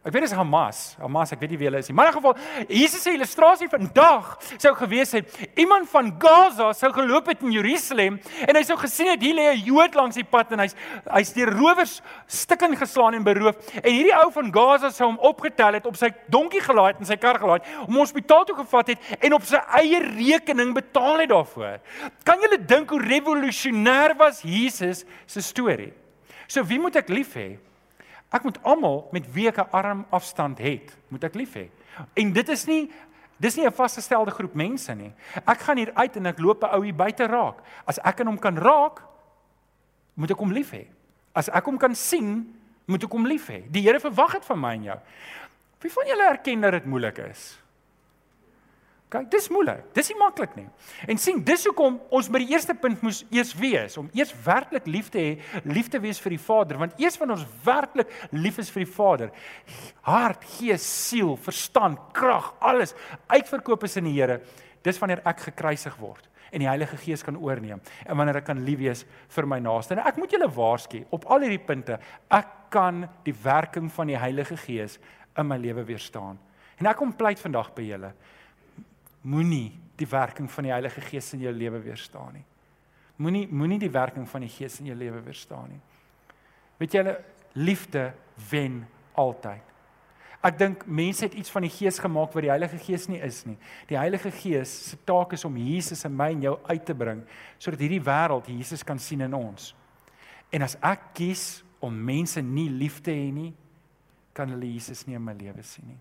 Ek 0.09 0.15
weet 0.15 0.25
dis 0.25 0.33
Hamas. 0.33 0.77
Hamas, 0.97 1.29
ek 1.35 1.41
weet 1.43 1.51
nie 1.53 1.57
wie 1.61 1.67
hulle 1.67 1.79
is 1.83 1.89
nie. 1.91 1.93
Maar 1.93 2.07
in 2.09 2.15
geval, 2.15 2.37
Jesus 2.65 3.03
se 3.05 3.11
illustrasie 3.13 3.67
vandag 3.69 4.31
sou 4.55 4.71
gewees 4.79 5.13
het 5.13 5.35
iemand 5.61 5.85
van 5.91 6.09
Gaza 6.17 6.71
sou 6.73 6.89
geloop 6.95 7.29
het 7.29 7.43
in 7.45 7.53
Jerusalem 7.53 8.17
en 8.47 8.57
hy 8.57 8.63
sou 8.65 8.77
gesien 8.81 9.11
het 9.11 9.21
hier 9.21 9.37
lê 9.37 9.45
'n 9.51 9.61
Jood 9.67 9.93
langs 9.93 10.17
die 10.17 10.25
pad 10.25 10.55
en 10.55 10.65
hy's 10.65 10.73
hy's 11.13 11.33
deur 11.37 11.53
rowers 11.53 12.01
stukken 12.25 12.73
geslaan 12.73 13.19
en 13.19 13.23
beroof. 13.23 13.53
En 13.83 13.91
hierdie 13.93 14.17
ou 14.17 14.31
van 14.33 14.51
Gaza 14.51 14.89
sou 14.89 15.11
hom 15.11 15.21
opgetel 15.21 15.77
het, 15.77 15.85
op 15.85 15.95
sy 15.95 16.09
donkie 16.27 16.61
gelaai 16.61 16.93
het 16.93 16.99
en 16.99 17.05
sy 17.05 17.15
kar 17.15 17.37
gelaai 17.37 17.61
het, 17.61 17.69
om 17.85 17.93
hom 17.93 18.01
hospitaal 18.01 18.45
toe 18.45 18.57
gevat 18.57 18.87
het 18.87 18.99
en 19.21 19.33
op 19.33 19.43
sy 19.43 19.61
eie 19.77 20.01
rekening 20.01 20.73
betaal 20.73 21.19
het 21.19 21.29
daarvoor. 21.29 21.79
Kan 22.25 22.41
julle 22.41 22.57
dink 22.57 22.89
hoe 22.89 23.01
revolusionêr 23.01 24.17
was 24.17 24.41
Jesus 24.41 25.05
se 25.27 25.41
storie? 25.41 25.93
So 26.47 26.63
wie 26.63 26.79
moet 26.79 26.95
ek 26.95 27.09
lief 27.09 27.35
hê? 27.37 27.68
Ek 28.29 28.43
moet 28.43 28.59
almal 28.61 29.07
met 29.11 29.25
wie 29.33 29.47
ek 29.47 29.57
'n 29.57 29.71
arm 29.71 30.05
afstand 30.09 30.57
het, 30.59 30.97
moet 31.07 31.23
ek 31.23 31.35
lief 31.35 31.53
hê. 31.53 31.69
En 32.13 32.33
dit 32.33 32.49
is 32.49 32.65
nie 32.65 32.91
dis 33.39 33.55
nie 33.55 33.65
'n 33.65 33.71
vasgestelde 33.71 34.31
groep 34.31 34.53
mense 34.53 34.93
nie. 34.95 35.13
Ek 35.45 35.59
gaan 35.59 35.77
hier 35.77 35.91
uit 35.93 36.15
en 36.15 36.25
ek 36.25 36.39
loop 36.39 36.63
'n 36.63 36.75
ou 36.75 36.83
hier 36.83 36.95
buite 36.95 37.25
raak. 37.25 37.61
As 37.85 37.99
ek 37.99 38.19
aan 38.19 38.27
hom 38.27 38.39
kan 38.39 38.57
raak, 38.57 39.01
moet 40.13 40.31
ek 40.31 40.37
hom 40.37 40.51
lief 40.51 40.71
hê. 40.71 40.87
As 41.33 41.49
ek 41.49 41.65
hom 41.65 41.77
kan 41.77 41.95
sien, 41.95 42.55
moet 42.85 43.03
ek 43.03 43.11
hom 43.11 43.25
lief 43.25 43.47
hê. 43.47 43.63
Die 43.71 43.81
Here 43.81 43.99
verwag 43.99 44.31
dit 44.31 44.45
van 44.45 44.59
my 44.59 44.73
en 44.73 44.83
jou. 44.83 44.99
Wie 45.79 45.91
van 45.91 46.07
julle 46.07 46.29
erken 46.29 46.61
dat 46.61 46.71
dit 46.71 46.85
moeilik 46.85 47.17
is? 47.17 47.59
Kyk, 49.09 49.25
dis 49.33 49.47
moeilik. 49.49 49.87
Dis 49.97 50.11
nie 50.11 50.17
maklik 50.19 50.51
nie. 50.53 50.67
En 51.09 51.17
sien, 51.17 51.39
dis 51.41 51.63
hoekom 51.65 51.95
ons 52.13 52.27
by 52.29 52.43
die 52.43 52.51
eerste 52.53 52.75
punt 52.77 53.01
moes 53.01 53.23
eers 53.33 53.55
wees 53.57 53.97
om 53.97 54.11
eers 54.13 54.35
werklik 54.45 54.85
lief 54.85 55.09
te 55.09 55.23
hê, 55.23 55.31
lief 55.65 55.89
te 55.89 56.01
wees 56.03 56.21
vir 56.21 56.35
die 56.35 56.41
Vader, 56.43 56.77
want 56.77 57.01
eers 57.01 57.17
wanneer 57.17 57.39
ons 57.39 57.65
werklik 57.65 58.11
lief 58.37 58.59
is 58.61 58.69
vir 58.69 58.83
die 58.85 58.93
Vader, 58.93 59.33
hart, 60.05 60.45
gees, 60.59 60.85
siel, 60.85 61.33
verstand, 61.41 61.97
krag, 62.13 62.53
alles 62.61 62.93
uitverkoop 63.33 63.89
is 63.89 63.97
in 63.97 64.11
die 64.11 64.15
Here, 64.19 64.43
dis 64.85 65.01
wanneer 65.01 65.25
ek 65.25 65.47
gekruisig 65.49 65.97
word 65.97 66.29
en 66.53 66.61
die 66.61 66.69
Heilige 66.69 66.97
Gees 67.01 67.25
kan 67.25 67.37
oorneem 67.37 67.81
en 68.05 68.17
wanneer 68.17 68.43
ek 68.43 68.49
kan 68.49 68.61
lief 68.65 68.79
wees 68.81 69.03
vir 69.33 69.45
my 69.49 69.57
naaste. 69.61 69.93
En 69.97 70.05
ek 70.05 70.17
moet 70.21 70.31
julle 70.33 70.49
waarsku 70.53 71.03
op 71.13 71.25
al 71.33 71.45
hierdie 71.45 71.61
punte, 71.61 71.97
ek 72.29 72.57
kan 72.73 73.07
die 73.25 73.33
werking 73.41 73.89
van 73.93 74.09
die 74.09 74.17
Heilige 74.21 74.57
Gees 74.57 74.97
in 75.37 75.49
my 75.49 75.57
lewe 75.61 75.85
weerstaan. 75.89 76.37
En 76.77 76.89
ek 76.89 77.01
kom 77.01 77.17
pleit 77.17 77.41
vandag 77.41 77.73
by 77.73 77.89
julle 77.89 78.13
moenie 79.29 79.71
die 79.99 80.07
werking 80.09 80.49
van 80.51 80.67
die 80.67 80.73
Heilige 80.73 81.01
Gees 81.05 81.33
in 81.35 81.43
jou 81.45 81.53
lewe 81.53 81.81
weerstaan 81.83 82.33
nie. 82.39 82.45
Moenie 83.19 83.47
moenie 83.51 83.79
die 83.81 83.91
werking 83.91 84.27
van 84.29 84.45
die 84.45 84.51
Gees 84.51 84.79
in 84.79 84.89
jou 84.89 84.97
lewe 84.97 85.21
weerstaan 85.25 85.73
nie. 85.73 85.81
Weet 86.79 86.95
julle, 86.95 87.17
liefde 87.59 88.13
wen 88.49 88.85
altyd. 89.19 89.65
Ek 90.39 90.55
dink 90.55 90.85
mense 90.87 91.25
het 91.25 91.35
iets 91.35 91.51
van 91.51 91.65
die 91.67 91.73
Gees 91.73 91.99
gemaak 91.99 92.31
wat 92.31 92.45
die 92.45 92.51
Heilige 92.53 92.79
Gees 92.79 93.09
nie 93.11 93.19
is 93.25 93.41
nie. 93.43 93.57
Die 93.89 93.97
Heilige 93.99 94.31
Gees 94.31 94.71
se 94.91 94.99
taak 95.03 95.35
is 95.35 95.43
om 95.45 95.57
Jesus 95.59 96.05
in 96.07 96.15
my 96.15 96.29
en 96.31 96.45
jou 96.47 96.55
uit 96.69 96.85
te 96.87 96.95
bring 96.95 97.25
sodat 97.59 97.83
hierdie 97.83 98.03
wêreld 98.03 98.47
Jesus 98.47 98.85
kan 98.87 99.01
sien 99.03 99.25
in 99.27 99.35
ons. 99.35 99.73
En 100.55 100.63
as 100.63 100.77
ek 100.79 101.11
kies 101.19 101.59
om 101.83 101.91
mense 101.93 102.39
nie 102.41 102.69
lief 102.71 103.01
te 103.03 103.11
hê 103.11 103.27
nie, 103.35 103.51
kan 104.33 104.47
hulle 104.53 104.71
Jesus 104.71 105.03
nie 105.07 105.19
in 105.19 105.25
my 105.25 105.35
lewe 105.35 105.63
sien 105.67 105.91
nie. 105.91 105.99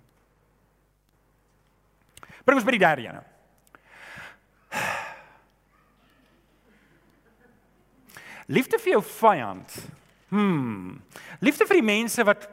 Bring 2.49 2.63
ons 2.63 2.65
by 2.65 2.73
die 2.73 2.81
derde 2.81 3.05
een. 3.05 3.19
Liefde 8.57 8.79
vir 8.81 8.95
jou 8.95 9.03
vyand. 9.05 9.75
Hmm. 10.33 10.95
Liefde 11.45 11.67
vir 11.69 11.83
die 11.83 11.85
mense 11.85 12.25
wat 12.25 12.47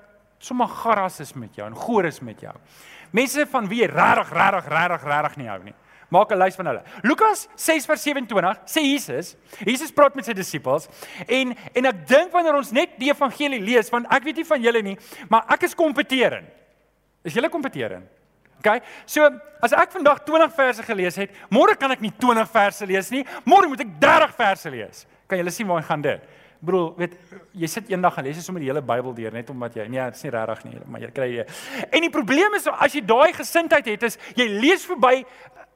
sommer 0.44 0.68
garras 0.68 1.22
is 1.24 1.32
met 1.40 1.56
jou 1.56 1.64
en 1.64 1.78
goor 1.80 2.10
is 2.10 2.20
met 2.20 2.44
jou. 2.44 2.52
Mense 3.16 3.46
van 3.48 3.70
wie 3.72 3.86
jy 3.86 3.88
regtig 3.94 4.34
regtig 4.36 4.68
regtig 4.74 5.08
regtig 5.08 5.38
nie 5.40 5.48
hou 5.48 5.62
nie. 5.64 5.76
Maak 6.12 6.32
'n 6.32 6.40
lys 6.44 6.56
van 6.56 6.66
hulle. 6.66 6.84
Lukas 7.04 7.48
6:27 7.56 8.60
sê 8.68 8.84
Jesus, 8.84 9.38
Jesus 9.64 9.92
praat 9.92 10.16
met 10.16 10.26
sy 10.26 10.34
disippels 10.34 10.90
en 11.26 11.56
en 11.74 11.86
ek 11.86 12.08
dink 12.08 12.32
wanneer 12.32 12.56
ons 12.56 12.72
net 12.72 13.00
die 13.00 13.10
evangelie 13.10 13.62
lees, 13.62 13.90
want 13.90 14.06
ek 14.12 14.24
weet 14.24 14.36
nie 14.36 14.46
van 14.46 14.62
julle 14.62 14.82
nie, 14.82 14.98
maar 15.30 15.46
ek 15.48 15.64
is 15.64 15.74
kompeterend. 15.74 16.48
Is 17.24 17.34
julle 17.34 17.50
kompeterend? 17.50 18.25
OK. 18.66 18.82
So 19.06 19.30
as 19.62 19.74
ek 19.78 19.94
vandag 19.94 20.24
20 20.26 20.54
verse 20.56 20.86
gelees 20.86 21.20
het, 21.22 21.36
môre 21.54 21.78
kan 21.78 21.94
ek 21.94 22.02
nie 22.02 22.14
20 22.18 22.50
verse 22.50 22.88
lees 22.90 23.12
nie. 23.14 23.22
Môre 23.46 23.70
moet 23.70 23.86
ek 23.86 23.94
30 24.02 24.34
verse 24.40 24.74
lees. 24.74 25.06
Kan 25.30 25.42
julle 25.42 25.54
sien 25.54 25.70
waar 25.70 25.86
gaan 25.86 26.02
dit? 26.06 26.26
Broer, 26.66 26.94
weet 26.98 27.14
jy 27.54 27.70
sit 27.70 27.92
eendag 27.92 28.16
en 28.18 28.26
lees 28.26 28.40
sommer 28.42 28.64
die 28.64 28.70
hele 28.72 28.82
Bybel 28.82 29.14
deur 29.14 29.34
net 29.36 29.50
omdat 29.54 29.76
jy 29.78 29.86
nee, 29.92 30.06
dit 30.10 30.18
is 30.18 30.26
nie 30.26 30.32
regtig 30.34 30.64
nie, 30.66 30.80
maar 30.90 31.04
jy 31.04 31.10
kry 31.14 31.28
jy. 31.34 31.46
En 31.92 32.06
die 32.06 32.14
probleem 32.14 32.58
is 32.58 32.66
as 32.72 32.96
jy 32.96 33.04
daai 33.06 33.36
gesindheid 33.38 33.92
het, 33.92 34.08
is 34.10 34.18
jy 34.40 34.48
lees 34.50 34.86
verby 34.90 35.20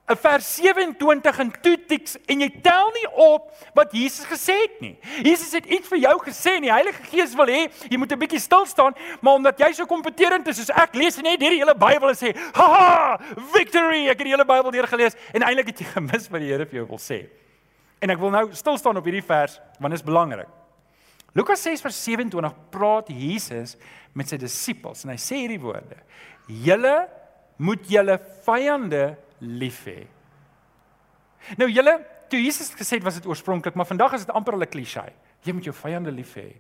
'n 0.10 0.18
vers 0.18 0.56
27 0.56 1.40
in 1.40 1.52
Toetiks 1.62 2.16
en 2.26 2.42
jy 2.42 2.50
tel 2.66 2.90
nie 2.96 3.06
op 3.14 3.52
wat 3.78 3.92
Jesus 3.94 4.26
gesê 4.26 4.56
het 4.64 4.80
nie. 4.82 4.96
Jesus 5.22 5.52
het 5.54 5.68
iets 5.70 5.88
vir 5.92 6.02
jou 6.02 6.16
gesê 6.26 6.56
en 6.58 6.66
die 6.66 6.74
Heilige 6.74 7.04
Gees 7.12 7.36
wil 7.38 7.46
hê 7.46 7.68
jy 7.90 7.98
moet 7.98 8.12
'n 8.12 8.18
bietjie 8.18 8.42
stil 8.42 8.66
staan, 8.66 8.96
maar 9.22 9.38
omdat 9.38 9.60
jy 9.60 9.72
so 9.74 9.86
kompeterend 9.86 10.48
is 10.48 10.58
soos 10.58 10.74
ek 10.74 10.96
lees 10.96 11.18
net 11.22 11.40
hierdie 11.40 11.62
hele 11.62 11.76
Bybel 11.76 12.10
en 12.10 12.16
sê, 12.16 12.36
"Haha, 12.54 13.20
victory!" 13.54 14.10
Ek 14.10 14.18
het 14.18 14.26
die 14.26 14.34
hele 14.34 14.46
Bybel 14.46 14.72
deurgelees 14.72 15.16
en 15.34 15.44
eintlik 15.44 15.68
het 15.68 15.80
jy 15.80 15.86
gemis 15.98 16.28
wat 16.30 16.42
die 16.42 16.50
Here 16.50 16.66
vir 16.66 16.80
jou 16.80 16.88
wil 16.88 16.98
sê. 16.98 17.30
En 18.02 18.10
ek 18.10 18.18
wil 18.18 18.32
nou 18.32 18.54
stil 18.54 18.78
staan 18.78 18.98
op 18.98 19.06
hierdie 19.06 19.26
vers 19.26 19.60
want 19.80 19.92
dit 19.92 20.00
is 20.00 20.06
belangrik. 20.06 20.48
Lukas 21.36 21.62
6:27 21.62 22.54
praat 22.72 23.08
Jesus 23.10 23.78
met 24.14 24.28
sy 24.28 24.38
disippels 24.38 25.04
en 25.04 25.12
hy 25.12 25.18
sê 25.18 25.36
hierdie 25.36 25.62
woorde: 25.62 25.98
"Julle 26.48 27.08
moet 27.58 27.86
julle 27.88 28.20
vyande 28.46 29.18
lief 29.40 29.86
hê. 29.86 30.08
Nou 31.58 31.70
julle, 31.72 32.00
toe 32.30 32.42
Jesus 32.42 32.74
gesê 32.78 33.00
het 33.00 33.04
was 33.04 33.20
dit 33.20 33.26
oorspronklik, 33.26 33.76
maar 33.76 33.88
vandag 33.90 34.14
is 34.14 34.26
dit 34.26 34.36
amper 34.36 34.58
'n 34.58 34.70
klise. 34.70 35.04
Jy 35.44 35.54
moet 35.54 35.64
jou 35.64 35.76
vyande 35.76 36.12
lief 36.12 36.36
hê. 36.36 36.54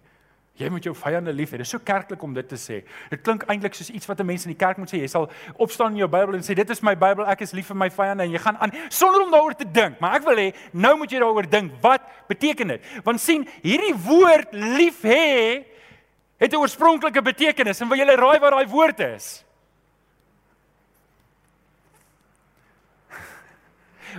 Jy 0.59 0.67
moet 0.69 0.83
jou 0.83 0.95
vyande 0.95 1.31
lief 1.33 1.53
hê. 1.53 1.59
Dit 1.61 1.67
is 1.67 1.69
so 1.69 1.79
kerklik 1.79 2.23
om 2.23 2.33
dit 2.33 2.47
te 2.47 2.57
sê. 2.59 2.81
Dit 3.09 3.21
klink 3.23 3.45
eintlik 3.47 3.73
soos 3.73 3.89
iets 3.89 4.07
wat 4.07 4.19
'n 4.19 4.25
mens 4.25 4.45
in 4.45 4.51
die 4.51 4.57
kerk 4.57 4.77
moet 4.77 4.89
sê. 4.91 4.99
Jy 4.99 5.07
sal 5.07 5.29
opstaan 5.55 5.91
in 5.91 5.97
jou 5.97 6.07
Bybel 6.07 6.35
en 6.35 6.41
sê 6.41 6.53
dit 6.53 6.69
is 6.69 6.81
my 6.81 6.95
Bybel, 6.95 7.25
ek 7.25 7.41
is 7.41 7.53
lief 7.53 7.67
vir 7.67 7.75
my 7.75 7.89
vyande 7.89 8.23
en 8.23 8.31
jy 8.31 8.39
gaan 8.39 8.57
aan 8.57 8.71
sonder 8.89 9.21
om 9.21 9.31
daaroor 9.31 9.55
te 9.55 9.71
dink. 9.71 9.99
Maar 9.99 10.15
ek 10.15 10.23
wil 10.23 10.35
hê 10.35 10.53
nou 10.73 10.97
moet 10.97 11.11
jy 11.11 11.19
daaroor 11.19 11.49
dink. 11.49 11.71
Wat 11.81 12.01
beteken 12.27 12.67
dit? 12.67 12.81
Want 13.03 13.19
sien, 13.19 13.47
hierdie 13.61 13.95
woord 13.95 14.53
lief 14.53 15.01
hê 15.01 15.65
het 16.37 16.53
'n 16.53 16.55
oorspronklike 16.55 17.21
betekenis 17.21 17.81
en 17.81 17.87
wil 17.87 17.97
jy 17.97 18.05
raai 18.05 18.39
wat 18.39 18.51
daai 18.51 18.67
woord 18.67 18.99
is? 18.99 19.45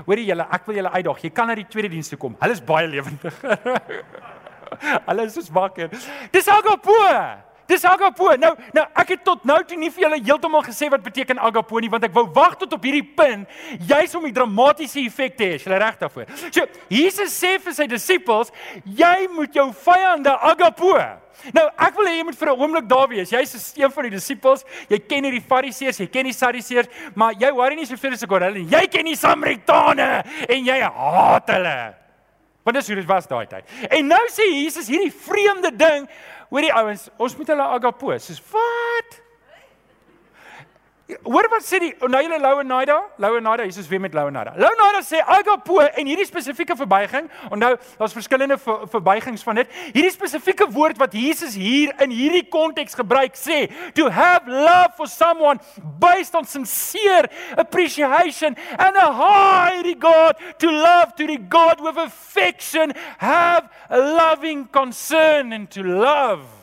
Hoorie 0.06 0.26
julle, 0.28 0.46
ek 0.52 0.66
wil 0.66 0.80
julle 0.80 0.92
uitdaag. 0.94 1.22
Jy 1.26 1.30
kan 1.34 1.50
na 1.50 1.58
die 1.58 1.66
tweede 1.68 1.92
diens 1.92 2.10
toe 2.12 2.18
kom. 2.20 2.36
Hulle 2.40 2.56
is 2.56 2.64
baie 2.64 2.88
lewendig. 2.90 3.40
Hulle 5.08 5.24
is 5.26 5.34
so 5.34 5.52
wakker. 5.52 5.90
Dis 6.32 6.48
agapo. 6.48 6.96
Dis 7.70 7.84
agapo. 7.86 8.32
Nou, 8.40 8.50
nou 8.74 8.84
ek 8.98 9.14
het 9.14 9.24
tot 9.26 9.46
nou 9.48 9.58
toe 9.66 9.78
nie 9.78 9.92
vir 9.94 10.06
julle 10.06 10.18
heeltemal 10.18 10.64
gesê 10.66 10.90
wat 10.90 11.04
beteken 11.06 11.38
agapo 11.38 11.78
nie, 11.82 11.90
want 11.92 12.08
ek 12.08 12.14
wou 12.16 12.26
wag 12.34 12.58
tot 12.58 12.74
op 12.74 12.86
hierdie 12.86 13.06
punt, 13.16 13.46
juis 13.86 14.14
om 14.18 14.26
die 14.26 14.34
dramatiese 14.34 15.00
effek 15.04 15.38
te 15.38 15.52
hê. 15.52 15.58
Is 15.60 15.66
jy 15.66 15.78
reg 15.78 15.98
daarvoor? 16.00 16.30
So, 16.48 16.66
Jesus 16.90 17.36
sê 17.36 17.56
vir 17.62 17.76
sy 17.76 17.86
disippels, 17.90 18.50
jy 18.84 19.28
moet 19.36 19.54
jou 19.54 19.70
vyande 19.86 20.34
agapo. 20.50 20.96
Nou, 21.56 21.64
ek 21.80 21.96
wil 21.96 22.10
hê 22.10 22.16
jy 22.18 22.26
moet 22.28 22.36
vir 22.36 22.50
'n 22.50 22.58
oomblik 22.58 22.88
daar 22.88 23.08
wees. 23.08 23.30
Jy's 23.30 23.72
een 23.76 23.90
van 23.90 24.04
die 24.04 24.10
disippels. 24.10 24.64
Jy 24.88 24.98
ken 24.98 25.24
hierdie 25.24 25.40
Fariseërs, 25.40 26.00
jy 26.00 26.06
ken 26.06 26.24
die 26.24 26.36
Sadduseërs, 26.36 26.88
maar 27.14 27.32
jy 27.32 27.50
worry 27.52 27.76
nie 27.76 27.86
soveel 27.86 28.12
as 28.12 28.22
ek 28.22 28.32
oor 28.32 28.40
hulle 28.40 28.58
nie. 28.58 28.68
Jy 28.68 28.86
ken 28.88 29.04
die 29.04 29.16
Samaritane 29.16 30.24
en 30.48 30.64
jy 30.64 30.80
haat 30.80 31.48
hulle. 31.48 31.94
Want 32.62 32.76
dis 32.76 32.88
hoe 32.88 32.96
dit 32.96 33.06
was 33.08 33.26
daai 33.26 33.46
tyd. 33.46 33.64
En 33.90 34.06
nou 34.06 34.26
sê 34.28 34.44
Jesus 34.52 34.88
hierdie 34.88 35.12
vreemde 35.12 35.70
ding 35.76 36.08
oor 36.50 36.66
die 36.66 36.74
ouens, 36.74 37.08
ons 37.16 37.36
moet 37.38 37.54
hulle 37.54 37.66
agapo. 37.78 38.16
Soos 38.18 38.42
wat? 38.52 38.79
Hoor 41.24 41.48
wat 41.50 41.64
sê 41.64 41.80
die 41.82 41.90
nou 42.00 42.20
julle 42.22 42.38
Louenaida? 42.40 42.96
Louenaida, 43.22 43.64
Jesus 43.64 43.88
weer 43.88 44.00
met 44.00 44.14
Louenaida. 44.14 44.52
Louenaida 44.56 45.00
sê 45.06 45.20
agapo 45.24 45.80
en 45.80 46.06
hierdie 46.06 46.26
spesifieke 46.28 46.76
verbuiging, 46.76 47.28
onthou 47.50 47.72
daar's 47.98 48.14
verskillende 48.16 48.58
ver, 48.60 48.86
verbuigings 48.92 49.44
van 49.46 49.60
dit. 49.60 49.72
Hierdie 49.94 50.12
spesifieke 50.14 50.68
woord 50.70 51.00
wat 51.00 51.16
Jesus 51.16 51.56
hier 51.58 51.94
in 52.04 52.14
hierdie 52.14 52.44
konteks 52.52 52.98
gebruik 52.98 53.38
sê, 53.38 53.64
to 53.94 54.10
have 54.10 54.48
love 54.50 54.94
for 54.96 55.08
someone 55.10 55.58
based 56.00 56.34
on 56.34 56.44
sincere 56.44 57.28
appreciation 57.56 58.56
and 58.78 58.96
a 58.96 59.10
high 59.12 59.82
regard 59.86 60.36
to 60.58 60.70
love 60.70 61.14
to 61.16 61.26
God 61.48 61.80
with 61.80 61.96
affection, 61.96 62.92
have 63.18 63.68
a 63.88 63.98
loving 63.98 64.66
concern 64.68 65.52
and 65.52 65.70
to 65.70 65.82
love 65.82 66.59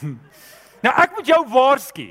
Nou 0.80 0.92
ek 0.96 1.12
moet 1.12 1.28
jou 1.28 1.40
waarsku. 1.52 2.06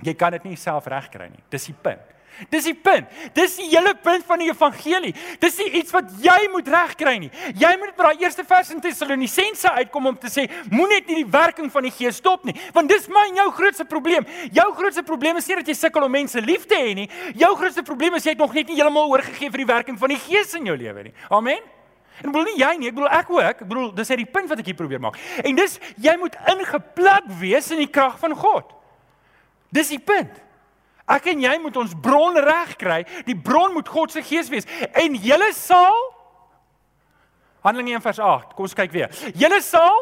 Jy 0.00 0.14
kan 0.16 0.32
dit 0.32 0.46
nie 0.48 0.56
self 0.56 0.86
regkry 0.88 1.26
nie. 1.28 1.42
Dis 1.52 1.66
die 1.68 1.76
punt. 1.76 2.06
Dis 2.48 2.64
die 2.64 2.76
punt. 2.78 3.10
Dis 3.36 3.58
die 3.58 3.66
hele 3.68 3.92
punt 4.00 4.24
van 4.24 4.40
die 4.40 4.48
evangelie. 4.48 5.10
Dis 5.42 5.58
nie 5.60 5.66
iets 5.80 5.92
wat 5.92 6.08
jy 6.22 6.38
moet 6.52 6.68
regkry 6.72 7.16
nie. 7.20 7.28
Jy 7.58 7.72
moet 7.80 7.92
by 7.98 8.06
daai 8.06 8.24
eerste 8.24 8.46
vers 8.48 8.70
in 8.72 8.80
Tessalonisense 8.80 9.72
uitkom 9.76 10.08
om 10.12 10.16
te 10.20 10.30
sê, 10.32 10.46
moenie 10.70 11.02
net 11.02 11.10
die 11.10 11.26
werking 11.28 11.68
van 11.72 11.84
die 11.84 11.92
Gees 11.94 12.20
stop 12.20 12.46
nie, 12.48 12.54
want 12.76 12.88
dis 12.90 13.08
my 13.12 13.26
en 13.28 13.42
jou 13.42 13.48
grootste 13.58 13.84
probleem. 13.88 14.24
Jou 14.56 14.66
grootste 14.78 15.04
probleem 15.06 15.40
is 15.40 15.50
nie 15.50 15.58
dat 15.60 15.68
jy 15.68 15.76
sukkel 15.82 16.06
om 16.06 16.16
mense 16.16 16.40
lief 16.44 16.64
te 16.70 16.78
hê 16.80 16.94
nie. 16.96 17.10
Jou 17.38 17.52
grootste 17.60 17.84
probleem 17.86 18.16
is 18.16 18.24
jy 18.24 18.34
het 18.36 18.40
nog 18.40 18.56
net 18.56 18.70
nie 18.70 18.80
heeltemal 18.80 19.12
oorgegee 19.12 19.52
vir 19.52 19.64
die 19.64 19.70
werking 19.74 20.00
van 20.00 20.14
die 20.14 20.22
Gees 20.24 20.56
in 20.56 20.70
jou 20.70 20.78
lewe 20.80 21.10
nie. 21.10 21.14
Amen. 21.28 21.79
En 22.20 22.28
bedoel 22.30 22.50
nie 22.50 22.58
jy 22.60 22.70
nie, 22.78 22.90
ek 22.90 22.98
bedoel 22.98 23.14
ek 23.16 23.32
ook. 23.32 23.42
Ek 23.48 23.64
bedoel 23.64 23.90
dis 23.96 24.12
net 24.12 24.20
die 24.22 24.28
punt 24.28 24.50
wat 24.50 24.60
ek 24.62 24.70
hier 24.70 24.78
probeer 24.78 25.02
maak. 25.02 25.18
En 25.44 25.56
dis 25.56 25.78
jy 25.96 26.14
moet 26.20 26.36
ingeplak 26.52 27.26
wees 27.40 27.70
in 27.74 27.82
die 27.82 27.90
krag 27.90 28.18
van 28.20 28.36
God. 28.36 28.76
Dis 29.72 29.92
die 29.94 30.02
punt. 30.02 30.32
Ek 31.10 31.26
en 31.32 31.42
jy 31.42 31.56
moet 31.62 31.76
ons 31.80 31.94
bron 32.02 32.36
reg 32.38 32.76
kry. 32.78 33.02
Die 33.26 33.36
bron 33.36 33.74
moet 33.74 33.88
God 33.90 34.12
se 34.14 34.22
gees 34.22 34.50
wees. 34.52 34.68
En 34.92 35.16
julle 35.18 35.50
sal 35.56 35.98
Handelinge 37.60 37.98
1 37.98 38.04
vers 38.04 38.18
8. 38.24 38.54
Kom 38.56 38.64
ons 38.64 38.76
kyk 38.76 38.92
weer. 38.94 39.10
Julle 39.36 39.60
sal 39.64 39.98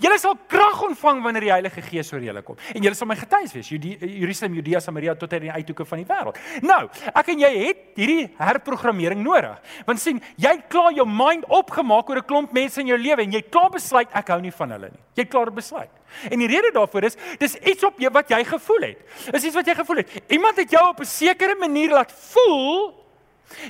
Julle 0.00 0.18
sal 0.18 0.36
krag 0.48 0.80
ontvang 0.86 1.22
wanneer 1.24 1.44
die 1.46 1.52
Heilige 1.52 1.82
Gees 1.84 2.12
oor 2.12 2.22
julle 2.24 2.42
kom. 2.42 2.56
En 2.72 2.82
julle 2.82 2.96
sal 2.96 3.08
my 3.10 3.16
getuies 3.18 3.52
wees, 3.52 3.68
Jerusalem, 3.68 4.54
Judea, 4.54 4.80
Samaria 4.80 5.14
tot 5.18 5.32
aan 5.36 5.46
die 5.46 5.52
uithoeke 5.52 5.84
van 5.88 6.02
die 6.02 6.06
wêreld. 6.08 6.38
Nou, 6.64 6.80
ek 7.12 7.32
en 7.34 7.42
jy 7.44 7.50
het 7.58 7.82
hierdie 7.98 8.28
herprogrammering 8.38 9.20
nodig. 9.24 9.58
Want 9.88 10.00
sien, 10.00 10.22
jy 10.40 10.54
het 10.56 10.68
klaar 10.72 10.92
jou 10.96 11.06
mind 11.08 11.44
opgemaak 11.48 12.08
oor 12.08 12.22
'n 12.22 12.28
klomp 12.28 12.52
mense 12.52 12.80
in 12.80 12.86
jou 12.86 12.98
lewe 12.98 13.22
en 13.22 13.32
jy 13.32 13.42
het 13.44 13.50
klaar 13.50 13.70
besluit 13.70 14.08
ek 14.12 14.28
hou 14.28 14.40
nie 14.40 14.52
van 14.52 14.70
hulle 14.70 14.88
nie. 14.90 15.02
Jy 15.14 15.22
het 15.22 15.30
klaar 15.30 15.52
besluit. 15.52 15.90
En 16.30 16.38
die 16.38 16.48
rede 16.48 16.70
daarvoor 16.72 17.04
is, 17.04 17.16
dis 17.38 17.56
iets 17.56 17.84
op 17.84 17.98
jou 17.98 18.10
wat 18.12 18.28
jy 18.28 18.44
gevoel 18.44 18.82
het. 18.82 18.98
Is 19.32 19.44
iets 19.44 19.54
wat 19.54 19.66
jy 19.66 19.74
gevoel 19.74 19.96
het. 19.96 20.08
Iemand 20.28 20.56
het 20.56 20.70
jou 20.70 20.88
op 20.88 21.00
'n 21.00 21.04
sekere 21.04 21.54
manier 21.54 21.90
laat 21.90 22.12
voel. 22.12 22.94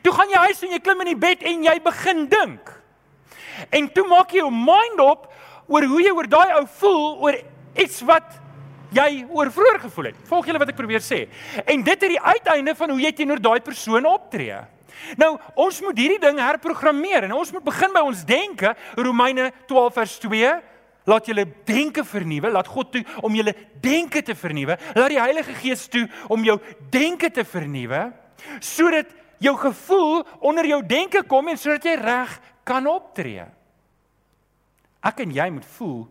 Toe 0.02 0.12
gaan 0.12 0.28
jy 0.28 0.38
huis 0.38 0.62
en 0.62 0.70
jy 0.70 0.78
klim 0.78 1.00
in 1.00 1.06
die 1.06 1.16
bed 1.16 1.42
en 1.42 1.62
jy 1.62 1.80
begin 1.82 2.28
dink. 2.28 2.82
En 3.70 3.92
toe 3.92 4.06
maak 4.08 4.30
jy 4.30 4.42
jou 4.42 4.50
mind 4.50 5.00
op 5.00 5.32
oor 5.72 5.88
hoe 5.88 6.02
jy 6.04 6.12
oor 6.12 6.28
daai 6.28 6.52
ou 6.60 6.66
voel 6.78 7.04
oor 7.26 7.38
iets 7.80 8.02
wat 8.08 8.38
jy 8.92 9.24
oor 9.32 9.48
vroeër 9.52 9.80
gevoel 9.86 10.10
het. 10.10 10.18
Volg 10.28 10.48
julle 10.48 10.60
wat 10.60 10.72
ek 10.72 10.78
probeer 10.78 11.04
sê? 11.04 11.24
En 11.64 11.84
dit 11.84 12.04
is 12.04 12.12
die 12.12 12.20
uiteinde 12.20 12.74
van 12.76 12.92
hoe 12.92 13.00
jy 13.00 13.12
teenoor 13.16 13.40
daai 13.40 13.60
persoon 13.64 14.08
optree. 14.08 14.60
Nou, 15.18 15.32
ons 15.58 15.78
moet 15.82 15.96
hierdie 15.98 16.20
ding 16.20 16.38
herprogrammeer 16.42 17.26
en 17.26 17.32
ons 17.38 17.54
moet 17.54 17.64
begin 17.64 17.94
by 17.94 18.02
ons 18.04 18.26
denke. 18.28 18.74
Romeine 19.00 19.48
12 19.70 19.98
vers 20.00 20.18
2 20.26 20.52
Laat 21.02 21.26
julle 21.26 21.42
denke 21.66 22.04
vernuwe, 22.06 22.50
laat 22.54 22.68
God 22.70 22.92
toe 22.94 23.00
om 23.26 23.34
julle 23.34 23.56
denke 23.82 24.20
te 24.22 24.36
vernuwe. 24.38 24.76
Laat 24.94 25.10
die 25.10 25.18
Heilige 25.18 25.56
Gees 25.58 25.88
toe 25.90 26.04
om 26.30 26.44
jou 26.46 26.60
denke 26.94 27.30
te 27.34 27.42
vernuwe 27.42 28.12
sodat 28.62 29.10
jou 29.42 29.52
gevoel 29.58 30.22
onder 30.42 30.66
jou 30.66 30.78
denke 30.86 31.24
kom 31.26 31.50
en 31.50 31.58
sodat 31.58 31.84
jy 31.86 31.96
reg 31.98 32.38
kan 32.66 32.86
optree. 32.90 33.44
Ek 35.02 35.20
en 35.24 35.34
jy 35.34 35.50
moet 35.50 35.66
voel 35.76 36.06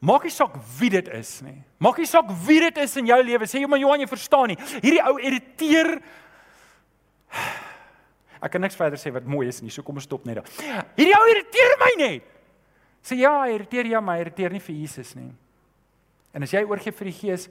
maak 0.00 0.24
nie 0.24 0.32
saak 0.32 0.54
wie 0.78 0.88
dit 0.88 1.08
is 1.12 1.42
nie. 1.44 1.58
Maak 1.78 1.98
nie 2.00 2.08
saak 2.08 2.30
wie 2.46 2.60
dit 2.64 2.78
is 2.80 2.96
in 2.96 3.10
jou 3.10 3.18
lewe. 3.20 3.44
Sê 3.44 3.60
jy 3.60 3.68
maar 3.68 3.80
Johan, 3.82 4.00
jy 4.00 4.08
verstaan 4.08 4.48
nie. 4.48 4.56
Hierdie 4.80 5.02
ou 5.04 5.18
irriteer 5.20 5.98
Ek 8.40 8.54
kan 8.54 8.62
niks 8.64 8.78
verder 8.78 8.96
sê 8.96 9.12
wat 9.12 9.26
mooi 9.28 9.44
is 9.50 9.60
nie. 9.60 9.72
So 9.72 9.84
kom 9.84 9.98
ons 10.00 10.06
stop 10.08 10.24
net 10.24 10.40
daar. 10.40 10.48
Hierdie 10.96 11.16
ou 11.18 11.26
irriteer 11.28 11.76
my 11.82 11.90
net. 12.00 12.30
Sê 13.04 13.18
ja, 13.20 13.32
hy 13.44 13.56
irriteer 13.56 13.90
jou, 13.92 14.00
maar 14.04 14.18
hy 14.18 14.24
irriteer 14.26 14.52
nie 14.52 14.62
vir 14.64 14.76
Jesus 14.76 15.12
nie. 15.16 15.28
En 16.36 16.44
as 16.46 16.52
jy 16.52 16.62
oorgee 16.68 16.94
vir 16.94 17.10
die 17.10 17.16
Gees, 17.16 17.48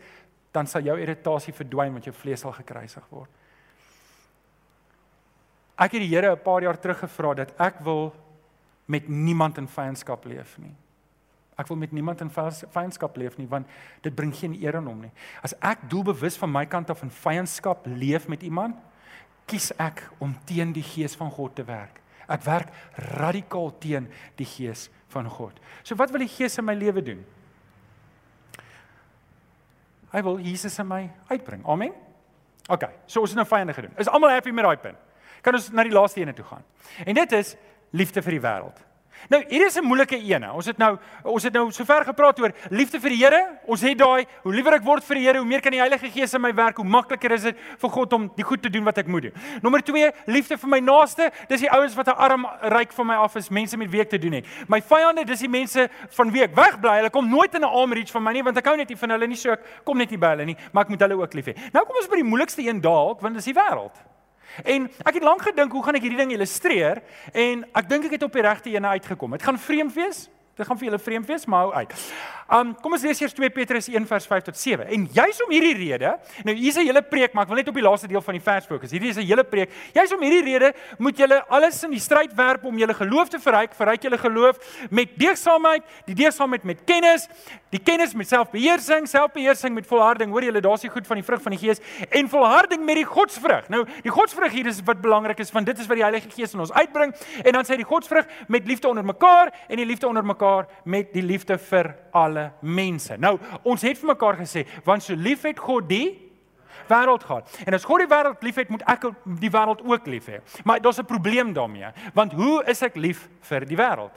dan 0.56 0.70
sal 0.70 0.86
jou 0.86 0.96
irritasie 0.98 1.54
verdwyn 1.54 1.94
want 1.94 2.08
jou 2.10 2.14
vlees 2.16 2.42
sal 2.42 2.54
gekruisig 2.56 3.06
word. 3.14 3.30
Ek 5.80 5.94
het 5.94 6.02
die 6.02 6.10
Here 6.10 6.34
'n 6.34 6.44
paar 6.44 6.62
jaar 6.64 6.78
terug 6.78 7.00
gevra 7.00 7.34
dat 7.34 7.54
ek 7.60 7.80
wil 7.86 8.14
met 8.90 9.08
niemand 9.08 9.60
in 9.62 9.68
vyandskap 9.70 10.26
leef 10.26 10.58
nie. 10.58 10.74
Ek 11.60 11.68
wil 11.70 11.78
met 11.78 11.92
niemand 11.94 12.22
in 12.24 12.32
vyandskap 12.32 13.18
leef 13.20 13.36
nie 13.38 13.48
want 13.52 13.68
dit 14.06 14.16
bring 14.16 14.32
geen 14.36 14.56
eer 14.58 14.80
aan 14.80 14.88
hom 14.90 15.04
nie. 15.06 15.12
As 15.46 15.54
ek 15.62 15.86
doelbewus 15.92 16.40
van 16.42 16.52
my 16.52 16.66
kant 16.66 16.90
af 16.90 17.04
in 17.06 17.14
vyandskap 17.14 17.86
leef 17.86 18.30
met 18.32 18.46
iemand, 18.48 18.78
kies 19.50 19.72
ek 19.82 20.06
om 20.24 20.34
teen 20.50 20.74
die 20.74 20.86
gees 20.86 21.18
van 21.20 21.30
God 21.34 21.56
te 21.58 21.66
werk. 21.68 22.00
Ek 22.30 22.46
werk 22.46 22.74
radikaal 23.20 23.72
teen 23.82 24.08
die 24.38 24.48
gees 24.48 24.88
van 25.14 25.30
God. 25.30 25.58
So 25.84 25.98
wat 26.00 26.14
wil 26.14 26.24
die 26.24 26.32
gees 26.32 26.58
in 26.62 26.68
my 26.68 26.78
lewe 26.78 27.04
doen? 27.06 27.22
Hy 30.10 30.22
wil 30.26 30.40
Jesus 30.42 30.78
in 30.82 30.88
my 30.90 31.04
uitbring. 31.30 31.62
Amen. 31.70 31.94
OK. 32.70 32.86
So 33.06 33.22
ons 33.22 33.34
het 33.34 33.38
nou 33.38 33.48
vyande 33.50 33.74
gedoen. 33.78 33.94
Is 34.02 34.10
almal 34.10 34.34
happy 34.34 34.54
met 34.54 34.66
daai 34.66 34.82
punt? 34.82 34.98
Kan 35.46 35.56
ons 35.58 35.70
na 35.74 35.86
die 35.86 35.94
laaste 35.94 36.22
ene 36.22 36.34
toe 36.38 36.46
gaan? 36.46 36.66
En 37.06 37.18
dit 37.18 37.36
is 37.38 37.56
liefde 37.92 38.22
vir 38.22 38.32
die 38.32 38.42
wêreld. 38.42 38.90
Nou, 39.28 39.44
hier 39.50 39.66
is 39.66 39.76
'n 39.76 39.84
moeilike 39.84 40.16
een. 40.16 40.52
Ons 40.52 40.66
het 40.66 40.78
nou 40.78 40.98
ons 41.24 41.44
het 41.44 41.54
nou 41.54 41.72
sover 41.72 42.06
gepraat 42.06 42.40
oor 42.40 42.52
liefde 42.70 43.00
vir 43.00 43.10
die 43.10 43.18
Here. 43.18 43.60
Ons 43.66 43.82
het 43.82 43.98
daai 43.98 44.26
hoe 44.44 44.54
liewer 44.54 44.74
ek 44.74 44.84
word 44.84 45.04
vir 45.04 45.16
die 45.16 45.26
Here, 45.26 45.38
hoe 45.38 45.48
meer 45.48 45.62
kan 45.62 45.72
die 45.72 45.80
Heilige 45.80 46.10
Gees 46.10 46.34
in 46.34 46.42
my 46.42 46.54
werk, 46.54 46.78
hoe 46.78 46.86
makliker 46.86 47.32
is 47.32 47.44
dit 47.44 47.58
vir 47.78 47.90
God 47.90 48.14
om 48.14 48.32
die 48.36 48.44
goed 48.44 48.62
te 48.62 48.70
doen 48.70 48.84
wat 48.84 48.98
ek 48.98 49.08
moet 49.08 49.22
doen. 49.22 49.34
Nommer 49.62 49.82
2, 49.82 50.12
liefde 50.26 50.58
vir 50.58 50.70
my 50.70 50.80
naaste. 50.80 51.32
Dis 51.48 51.60
die 51.60 51.72
ouens 51.72 51.96
wat 51.96 52.08
'n 52.08 52.16
arm 52.16 52.46
ryk 52.62 52.92
van 52.94 53.08
my 53.08 53.16
af 53.16 53.36
is, 53.36 53.50
mense 53.50 53.78
met 53.78 53.90
wie 53.90 54.02
ek 54.02 54.10
te 54.10 54.18
doen 54.20 54.34
het. 54.34 54.46
My 54.68 54.82
vyande, 54.82 55.26
dis 55.26 55.40
die 55.40 55.50
mense 55.50 55.90
van 56.10 56.32
wie 56.32 56.44
ek 56.44 56.56
wegbly. 56.56 56.96
Hulle 56.96 57.10
kom 57.10 57.30
nooit 57.30 57.54
in 57.56 57.62
'n 57.62 57.66
arm 57.66 57.94
reach 57.94 58.12
van 58.12 58.24
my 58.24 58.32
nie, 58.32 58.44
want 58.44 58.58
ek 58.58 58.66
hou 58.66 58.78
net 58.78 58.90
nie 58.90 58.98
van 58.98 59.10
hulle 59.10 59.28
nie, 59.28 59.36
so 59.36 59.52
ek 59.52 59.60
kom 59.84 59.98
net 59.98 60.10
nie 60.10 60.18
by 60.18 60.28
hulle 60.28 60.46
nie, 60.46 60.58
maar 60.72 60.84
ek 60.84 60.90
moet 60.90 61.00
hulle 61.00 61.22
ook 61.22 61.34
lief 61.34 61.46
hê. 61.46 61.56
Nou 61.74 61.86
kom 61.86 61.96
ons 61.96 62.08
by 62.08 62.16
die 62.16 62.24
moeilikste 62.24 62.62
een 62.62 62.82
dalk, 62.82 63.22
want 63.22 63.36
dis 63.36 63.46
die 63.46 63.54
wêreld. 63.54 63.94
En 64.64 64.90
ek 65.06 65.14
het 65.20 65.24
lank 65.24 65.42
gedink 65.42 65.72
hoe 65.72 65.84
gaan 65.84 65.96
ek 66.00 66.06
hierdie 66.08 66.20
ding 66.20 66.34
illustreer 66.36 67.02
en 67.34 67.66
ek 67.74 67.90
dink 67.90 68.10
ek 68.10 68.18
het 68.18 68.28
op 68.28 68.34
die 68.34 68.46
regte 68.46 68.74
ene 68.74 68.96
uitgekom. 68.98 69.38
Dit 69.38 69.44
gaan 69.48 69.60
vreemd 69.60 69.94
wees. 69.94 70.28
Dit 70.60 70.68
gaan 70.68 70.76
vir 70.76 70.90
julle 70.90 71.00
vreemd 71.00 71.28
wees, 71.30 71.46
maar 71.48 71.70
hou 71.70 71.74
uit. 71.74 71.94
Um 72.50 72.72
kom 72.82 72.96
ons 72.98 73.04
lees 73.06 73.20
eers 73.22 73.36
2 73.38 73.52
Petrus 73.54 73.88
1 73.92 74.08
vers 74.10 74.26
5 74.26 74.48
tot 74.48 74.58
7. 74.58 74.88
En 74.90 75.04
juis 75.14 75.42
om 75.46 75.52
hierdie 75.54 75.76
rede, 75.78 76.16
nou 76.44 76.56
hier's 76.58 76.78
'n 76.78 76.86
hele 76.88 77.02
preek, 77.02 77.34
maar 77.34 77.44
ek 77.44 77.50
wil 77.50 77.58
net 77.58 77.68
op 77.70 77.76
die 77.76 77.84
laaste 77.84 78.08
deel 78.08 78.22
van 78.22 78.34
die 78.34 78.42
vers 78.42 78.66
fokus. 78.66 78.92
Hierdie 78.92 79.10
is 79.10 79.18
'n 79.18 79.28
hele 79.28 79.44
preek. 79.44 79.70
Juis 79.94 80.12
om 80.12 80.22
hierdie 80.22 80.44
rede 80.44 80.74
moet 80.98 81.16
julle 81.18 81.46
alles 81.48 81.84
in 81.84 81.92
die 81.92 82.00
stryd 82.00 82.34
werp 82.34 82.66
om 82.66 82.76
julle 82.78 82.94
geloof 82.94 83.30
te 83.30 83.40
verryk, 83.40 83.74
verryk 83.74 84.02
julle 84.02 84.18
geloof 84.18 84.58
met 84.90 85.10
deegsaamheid, 85.16 85.84
die 86.06 86.16
deegsaamheid 86.16 86.64
met 86.64 86.84
kennis, 86.86 87.30
die 87.70 87.80
kennis 87.80 88.14
met 88.14 88.28
selfbeheersing, 88.28 89.08
selfbeheersing 89.08 89.74
met 89.74 89.86
volharding. 89.86 90.32
Hoor 90.32 90.44
julle, 90.44 90.62
daar's 90.62 90.82
die 90.82 90.90
goed 90.90 91.08
van 91.08 91.16
die 91.16 91.24
vrug 91.24 91.42
van 91.42 91.52
die 91.52 91.60
Gees 91.60 91.80
en 92.10 92.28
volharding 92.28 92.84
met 92.84 92.96
die 92.96 93.06
godsvrug. 93.06 93.70
Nou, 93.70 93.86
die 94.02 94.12
godsvrug 94.12 94.52
hier 94.52 94.66
is 94.66 94.82
wat 94.84 95.02
belangrik 95.02 95.40
is, 95.40 95.52
want 95.52 95.66
dit 95.66 95.80
is 95.80 95.88
wat 95.88 95.96
die 95.96 96.04
Heilige 96.04 96.30
Gees 96.30 96.54
in 96.54 96.60
ons 96.60 96.72
uitbring 96.72 97.14
en 97.46 97.52
dan 97.52 97.64
sê 97.64 97.76
die 97.76 97.86
godsvrug 97.86 98.26
met 98.48 98.66
liefde 98.66 98.88
onder 98.88 99.06
mekaar 99.06 99.54
en 99.68 99.76
die 99.76 99.86
liefde 99.86 100.08
onder 100.08 100.26
mekaar 100.26 100.49
mekaar 100.50 100.68
met 100.84 101.14
die 101.14 101.24
liefde 101.24 101.58
vir 101.58 101.96
alle 102.12 102.52
mense. 102.62 103.18
Nou, 103.18 103.38
ons 103.64 103.82
het 103.82 103.98
vir 103.98 104.14
mekaar 104.14 104.40
gesê, 104.40 104.66
want 104.86 105.04
so 105.04 105.16
lief 105.16 105.44
het 105.44 105.60
God 105.60 105.88
die 105.90 106.18
wêreld 106.90 107.24
gehad. 107.24 107.50
En 107.66 107.74
as 107.74 107.86
God 107.86 108.00
die 108.04 108.10
wêreld 108.10 108.44
liefhet, 108.44 108.70
moet 108.70 108.84
ek 108.90 109.10
die 109.40 109.52
wêreld 109.52 109.84
ook 109.86 110.08
lief 110.08 110.28
hê. 110.30 110.40
Maar 110.64 110.82
daar's 110.82 111.00
'n 111.00 111.06
probleem 111.06 111.54
daarmee, 111.54 111.92
want 112.14 112.34
hoe 112.34 112.64
is 112.66 112.82
ek 112.82 112.96
lief 112.96 113.30
vir 113.42 113.66
die 113.66 113.78
wêreld? 113.78 114.16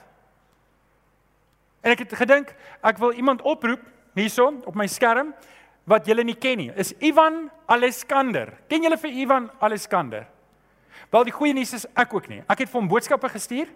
En 1.83 1.91
ek 1.91 1.99
het 1.99 2.15
gedink 2.15 2.55
ek 2.83 2.99
wil 2.99 3.13
iemand 3.13 3.43
oproep 3.43 3.81
hierso 4.15 4.53
op 4.65 4.75
my 4.75 4.87
skerm 4.87 5.35
wat 5.85 6.07
julle 6.07 6.25
nie 6.25 6.37
ken 6.37 6.59
nie. 6.59 6.73
Is 6.77 6.95
Ivan 7.01 7.51
Alexander. 7.67 8.53
Ken 8.69 8.83
julle 8.83 8.97
vir 8.97 9.11
Ivan 9.11 9.51
Alexander? 9.61 10.27
Wel 11.11 11.25
die 11.25 11.33
goeie 11.33 11.53
nuus 11.53 11.73
is 11.73 11.87
ek 11.95 12.15
ook 12.15 12.29
nie. 12.29 12.43
Ek 12.49 12.59
het 12.59 12.71
vir 12.71 12.81
hom 12.81 12.89
boodskappe 12.89 13.29
gestuur 13.29 13.67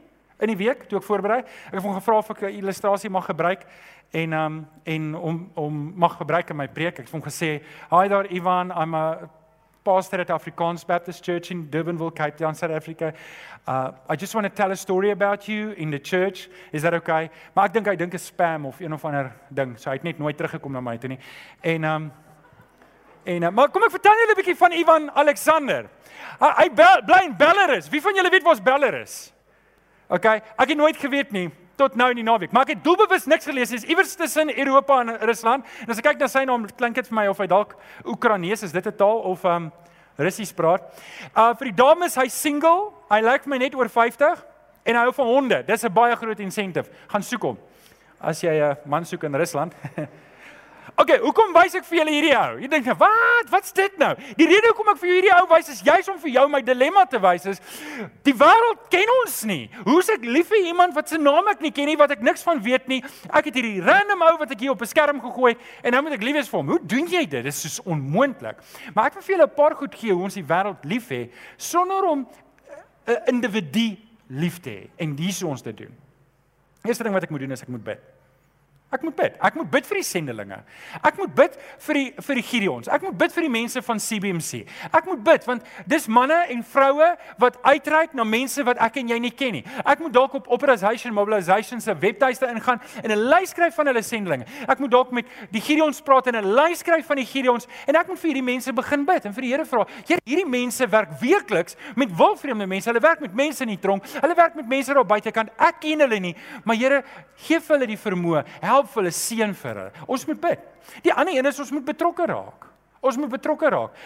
in 0.40 0.52
die 0.52 0.56
week 0.56 0.84
toe 0.88 0.98
ek 0.98 1.06
voorberei. 1.06 1.38
Ek 1.40 1.78
het 1.78 1.82
hom 1.82 1.94
gevra 1.96 2.18
of 2.18 2.30
ek 2.30 2.42
'n 2.42 2.58
illustrasie 2.58 3.10
mag 3.10 3.26
gebruik 3.26 3.66
en 4.12 4.32
um 4.32 4.68
en 4.84 5.14
om 5.14 5.50
om 5.54 5.92
mag 5.96 6.16
gebruik 6.16 6.50
in 6.50 6.56
my 6.56 6.68
preek. 6.68 6.98
Ek 6.98 7.06
het 7.06 7.10
hom 7.10 7.22
gesê, 7.22 7.62
"Hi 7.90 8.08
daar 8.08 8.26
Ivan, 8.30 8.70
I'm 8.70 8.94
a 8.94 9.30
pastor 9.82 10.20
at 10.20 10.30
Afrikaans 10.30 10.84
Baptist 10.84 11.24
Church 11.24 11.50
in 11.50 11.70
Durbanville, 11.70 12.12
Cape 12.12 12.36
Town, 12.36 12.54
South 12.54 12.72
Africa. 12.72 13.12
Uh 13.68 13.90
I 14.10 14.16
just 14.16 14.34
want 14.34 14.46
to 14.46 14.52
tell 14.52 14.70
a 14.70 14.76
story 14.76 15.10
about 15.10 15.46
you 15.46 15.72
in 15.76 15.90
the 15.90 16.00
church. 16.00 16.48
Is 16.72 16.82
that 16.82 16.94
okay?" 16.94 17.30
Maar 17.54 17.64
ek 17.66 17.72
dink 17.72 17.86
hy 17.86 17.96
dink 17.96 18.14
'n 18.14 18.18
spam 18.18 18.66
of 18.66 18.80
een 18.80 18.92
of 18.92 19.04
ander 19.04 19.32
ding. 19.48 19.78
So 19.78 19.90
hy 19.90 19.96
het 19.96 20.04
net 20.04 20.18
nooit 20.18 20.36
teruggekom 20.36 20.72
na 20.72 20.80
my 20.80 20.98
toe 20.98 21.08
nie. 21.08 21.18
En 21.62 21.84
um 21.84 22.12
En 23.26 23.42
uh, 23.42 23.48
maar 23.50 23.70
kom 23.74 23.82
ek 23.82 23.90
vertel 23.90 24.12
julle 24.12 24.32
'n 24.32 24.38
bietjie 24.38 24.56
van 24.56 24.72
Ivan 24.72 25.10
Alexander. 25.10 25.88
Uh, 26.40 26.52
hy 26.58 26.68
bly 26.70 27.22
in 27.24 27.36
Belarus. 27.36 27.88
Wie 27.88 28.00
van 28.00 28.14
julle 28.14 28.30
weet 28.30 28.42
waar 28.42 28.52
is 28.52 28.62
Belarus? 28.62 29.32
Okay, 30.08 30.40
ek 30.54 30.68
het 30.68 30.78
nooit 30.78 30.96
geweet 30.96 31.32
nie 31.34 31.48
tot 31.76 31.96
nou 31.98 32.06
in 32.08 32.16
die 32.16 32.24
naweek, 32.24 32.52
maar 32.56 32.64
ek 32.64 32.76
het 32.76 32.84
doelbewus 32.84 33.26
niks 33.28 33.44
gelees 33.44 33.68
nie. 33.68 33.78
Is 33.82 33.88
iewers 33.90 34.14
tussen 34.16 34.48
Europa 34.48 35.00
en 35.02 35.12
Rusland. 35.28 35.66
En 35.84 35.90
as 35.92 35.98
ek 36.00 36.06
kyk 36.08 36.22
na 36.22 36.28
sy 36.32 36.44
naam, 36.48 36.64
klink 36.78 36.96
dit 36.96 37.08
vir 37.10 37.16
my 37.18 37.26
of 37.28 37.40
hy 37.42 37.46
dalk 37.50 37.74
Oekraïnees 38.08 38.64
is, 38.64 38.72
dit 38.72 38.86
'n 38.86 38.96
taal 38.96 39.20
of 39.28 39.44
um 39.44 39.70
Russies 40.16 40.52
praat. 40.52 40.80
Uh 41.36 41.52
vir 41.54 41.72
die 41.72 41.76
dames, 41.76 42.16
hy 42.16 42.28
single. 42.28 42.92
Hy 43.10 43.20
lyk 43.20 43.44
vir 43.44 43.50
my 43.50 43.58
net 43.58 43.74
oor 43.74 43.88
50 43.88 44.44
en 44.86 44.96
hy 44.96 45.02
hou 45.02 45.12
van 45.12 45.26
honde. 45.26 45.62
Dis 45.66 45.84
'n 45.84 45.92
baie 45.92 46.16
groot 46.16 46.40
incentive. 46.40 46.88
Gaan 47.08 47.22
soek 47.22 47.42
hom. 47.42 47.58
As 48.20 48.40
jy 48.40 48.54
'n 48.56 48.76
man 48.86 49.04
soek 49.04 49.24
in 49.24 49.34
Rusland. 49.34 49.74
Okay, 50.96 51.18
hoekom 51.20 51.50
wys 51.52 51.74
ek 51.76 51.84
vir 51.84 51.98
julle 51.98 52.12
hierdie 52.14 52.32
ou? 52.32 52.52
Jy 52.62 52.68
dink, 52.72 52.86
"Wat? 52.96 53.50
Wat's 53.50 53.72
dit 53.72 53.98
nou?" 53.98 54.14
Die 54.38 54.46
rede 54.46 54.68
hoekom 54.72 54.88
ek 54.88 54.96
vir 54.96 55.10
hierdie 55.10 55.32
ou 55.36 55.46
wys 55.50 55.68
is 55.68 55.82
juis 55.82 56.08
om 56.08 56.18
vir 56.18 56.30
jou 56.30 56.48
my 56.48 56.62
dilemma 56.62 57.04
te 57.04 57.18
wys 57.20 57.44
is 57.44 57.60
die 58.24 58.32
wêreld 58.32 58.88
ken 58.88 59.12
ons 59.22 59.44
nie. 59.44 59.68
Hoe's 59.84 60.08
ek 60.08 60.24
lief 60.24 60.48
vir 60.48 60.64
iemand 60.64 60.94
wat 60.94 61.08
se 61.08 61.18
naam 61.18 61.48
ek 61.48 61.60
nie 61.60 61.70
ken 61.70 61.84
nie, 61.86 61.96
wat 61.96 62.10
ek 62.12 62.22
niks 62.22 62.42
van 62.42 62.62
weet 62.62 62.88
nie? 62.88 63.02
Ek 63.28 63.44
het 63.44 63.54
hierdie 63.54 63.82
random 63.84 64.22
ou 64.22 64.38
wat 64.38 64.50
ek 64.50 64.60
hier 64.60 64.70
op 64.70 64.80
'n 64.80 64.86
skerm 64.86 65.20
gegooi 65.20 65.54
en 65.84 65.92
nou 65.92 66.02
moet 66.02 66.12
ek 66.12 66.22
lief 66.22 66.34
wees 66.34 66.48
vir 66.48 66.58
hom. 66.58 66.68
Hoe 66.68 66.80
doen 66.80 67.06
jy 67.06 67.26
dit? 67.28 67.44
Dit 67.44 67.46
is 67.46 67.60
soos 67.60 67.80
onmoontlik. 67.84 68.56
Maar 68.94 69.06
ek 69.06 69.14
wil 69.14 69.22
vir 69.22 69.36
julle 69.36 69.46
'n 69.46 69.54
paar 69.54 69.74
goed 69.76 69.94
gee 69.94 70.12
hoe 70.12 70.22
ons 70.22 70.34
die 70.34 70.44
wêreld 70.44 70.82
lief 70.84 71.10
hê 71.10 71.28
sonder 71.58 72.04
om 72.04 72.26
'n 73.06 73.20
individu 73.26 73.98
lief 74.28 74.60
te 74.60 74.70
hê. 74.70 74.88
En 74.96 75.14
dis 75.14 75.42
ons 75.42 75.62
dit 75.62 75.76
doen. 75.76 75.94
Eerste 76.84 77.02
ding 77.02 77.14
wat 77.14 77.24
ek 77.24 77.30
moet 77.30 77.40
doen 77.40 77.52
is 77.52 77.62
ek 77.62 77.68
moet 77.68 77.84
bid. 77.84 78.15
Ek 78.86 79.02
moet 79.02 79.16
bid. 79.18 79.34
Ek 79.42 79.56
moet 79.58 79.66
bid 79.70 79.86
vir 79.88 79.98
die 79.98 80.06
sendelinge. 80.06 80.56
Ek 81.02 81.16
moet 81.18 81.32
bid 81.34 81.54
vir 81.88 81.98
die 81.98 82.04
vir 82.22 82.38
die 82.38 82.42
Gideons. 82.46 82.88
Ek 82.94 83.02
moet 83.02 83.16
bid 83.18 83.32
vir 83.34 83.42
die 83.42 83.50
mense 83.50 83.80
van 83.82 83.98
CBMC. 83.98 84.60
Ek 84.94 85.08
moet 85.10 85.24
bid 85.26 85.46
want 85.48 85.64
dis 85.90 86.06
manne 86.06 86.36
en 86.54 86.62
vroue 86.62 87.08
wat 87.42 87.58
uitreik 87.66 88.14
na 88.14 88.22
mense 88.22 88.62
wat 88.68 88.78
ek 88.86 89.00
en 89.02 89.10
jy 89.10 89.18
nie 89.24 89.32
ken 89.34 89.58
nie. 89.58 89.62
Ek 89.82 90.04
moet 90.04 90.14
dalk 90.14 90.36
op 90.38 90.46
Operation 90.54 91.14
Mobilization 91.16 91.82
se 91.82 91.96
webtuiste 91.98 92.46
ingaan 92.46 92.78
en 93.02 93.10
'n 93.10 93.26
lys 93.26 93.50
skryf 93.50 93.74
van 93.74 93.90
hulle 93.90 94.02
sendelinge. 94.02 94.46
Ek 94.68 94.78
moet 94.78 94.90
dalk 94.90 95.10
met 95.10 95.26
die 95.50 95.60
Gideons 95.60 96.00
praat 96.00 96.28
en 96.28 96.36
'n 96.36 96.54
lys 96.54 96.78
skryf 96.78 97.06
van 97.06 97.16
die 97.16 97.26
Gideons 97.26 97.66
en 97.88 97.96
ek 97.96 98.06
moet 98.06 98.18
vir 98.18 98.30
hierdie 98.30 98.50
mense 98.54 98.72
begin 98.72 99.04
bid 99.04 99.24
en 99.26 99.32
vir 99.32 99.42
die 99.42 99.50
Here 99.50 99.64
vra. 99.64 99.86
Here, 100.06 100.20
hierdie 100.24 100.48
mense 100.48 100.86
werk 100.86 101.10
weekliks 101.20 101.76
met 101.96 102.08
wildvreemde 102.16 102.66
mense. 102.66 102.88
Hulle 102.88 103.02
werk 103.02 103.20
met 103.20 103.34
mense 103.34 103.62
in 103.62 103.68
die 103.68 103.80
tronk. 103.80 104.06
Hulle 104.20 104.34
werk 104.34 104.54
met 104.54 104.68
mense 104.68 104.94
daar 104.94 105.04
buitekant. 105.04 105.50
Ek 105.58 105.80
ken 105.80 106.00
hulle 106.00 106.20
nie, 106.20 106.36
maar 106.64 106.76
Here, 106.76 107.02
gee 107.36 107.60
vir 107.60 107.76
hulle 107.76 107.86
die 107.86 107.98
vermoë. 107.98 108.44
Help 108.60 108.75
help 108.76 108.92
vir 108.92 109.02
hulle, 109.02 109.12
seën 109.14 109.52
vir 109.56 109.82
hulle. 109.82 110.06
Ons 110.06 110.24
moet 110.28 110.40
bid. 110.40 110.64
Die 111.04 111.12
ander 111.12 111.34
een 111.34 111.50
is 111.50 111.60
ons 111.64 111.74
moet 111.74 111.86
betrokke 111.86 112.26
raak. 112.30 112.66
Ons 113.06 113.18
moet 113.20 113.30
betrokke 113.30 113.68
raak. 113.70 113.98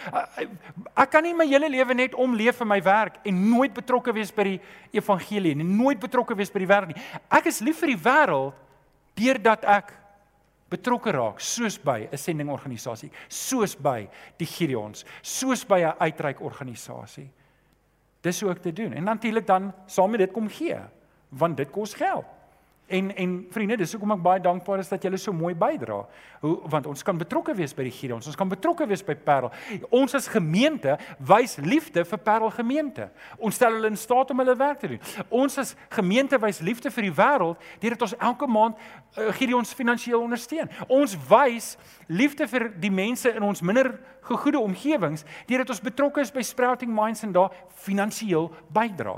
Ek 0.99 1.11
kan 1.13 1.23
nie 1.25 1.33
my 1.37 1.47
hele 1.49 1.69
lewe 1.71 1.95
net 1.97 2.17
omleef 2.19 2.59
vir 2.61 2.69
my 2.69 2.79
werk 2.85 3.21
en 3.27 3.39
nooit 3.49 3.73
betrokke 3.73 4.13
wees 4.13 4.33
by 4.35 4.45
die 4.49 4.59
evangelie 4.99 5.55
en 5.55 5.63
nooit 5.77 6.01
betrokke 6.01 6.37
wees 6.37 6.51
by 6.53 6.61
die 6.63 6.69
wêreld 6.69 6.93
nie. 6.93 7.07
Ek 7.31 7.49
is 7.49 7.61
lief 7.65 7.81
vir 7.81 7.93
die 7.93 8.01
wêreld 8.03 8.59
deurdat 9.17 9.65
ek 9.69 9.95
betrokke 10.71 11.11
raak 11.11 11.41
soos 11.43 11.77
by 11.77 12.07
'n 12.11 12.17
sendingorganisasie, 12.17 13.11
soos 13.27 13.75
by 13.75 14.07
die 14.37 14.45
Gideons, 14.45 15.05
soos 15.21 15.65
by 15.65 15.81
'n 15.83 15.95
uitreikorganisasie. 15.99 17.29
Dis 18.21 18.41
hoe 18.41 18.51
ek 18.51 18.63
dit 18.63 18.75
doen. 18.75 18.93
En 18.93 19.03
natuurlik 19.03 19.47
dan 19.47 19.73
saam 19.87 20.11
met 20.11 20.19
dit 20.19 20.31
kom 20.31 20.47
gee, 20.47 20.77
want 21.29 21.57
dit 21.57 21.71
kos 21.71 21.93
geld. 21.93 22.25
En 22.91 23.15
en 23.15 23.35
vriende, 23.49 23.77
dis 23.79 23.93
hoekom 23.95 24.11
ek 24.17 24.23
baie 24.23 24.41
dankbaar 24.43 24.81
is 24.83 24.89
dat 24.91 25.05
julle 25.05 25.17
so 25.21 25.31
mooi 25.31 25.53
bydra. 25.55 26.01
Hoe 26.41 26.53
want 26.73 26.89
ons 26.91 27.03
kan 27.07 27.15
betrokke 27.17 27.53
wees 27.55 27.71
by 27.77 27.85
die 27.87 27.93
Gideons, 27.95 28.27
ons 28.27 28.35
kan 28.35 28.49
betrokke 28.51 28.83
wees 28.89 29.03
by 29.07 29.15
Parel. 29.15 29.51
Ons 29.95 30.15
as 30.19 30.27
gemeente 30.31 30.97
wys 31.29 31.55
liefde 31.63 32.03
vir 32.07 32.21
Parel 32.25 32.51
gemeente. 32.51 33.07
Ons 33.39 33.55
stel 33.55 33.77
hulle 33.77 33.93
in 33.93 33.99
staat 33.99 34.33
om 34.33 34.43
hulle 34.43 34.55
werk 34.59 34.81
te 34.81 34.89
doen. 34.91 34.99
Ons 35.29 35.55
as 35.61 35.71
gemeente 35.95 36.39
wys 36.41 36.59
liefde 36.59 36.91
vir 36.91 37.07
die 37.07 37.13
wêreld 37.15 37.69
deurdat 37.79 38.07
ons 38.09 38.15
elke 38.19 38.49
maand 38.51 38.75
uh, 38.81 39.29
Gideons 39.39 39.71
finansiëel 39.77 40.19
ondersteun. 40.19 40.71
Ons 40.91 41.15
wys 41.29 41.77
liefde 42.11 42.49
vir 42.51 42.67
die 42.81 42.91
mense 42.91 43.31
in 43.31 43.45
ons 43.47 43.63
minder 43.63 43.93
gegoede 44.27 44.59
omgewings 44.59 45.23
deurdat 45.47 45.71
ons 45.77 45.85
betrokke 45.85 46.25
is 46.25 46.33
by 46.33 46.43
Sprouting 46.43 46.91
Minds 46.91 47.23
en 47.23 47.31
daar 47.39 47.55
finansiëel 47.85 48.51
bydra. 48.73 49.15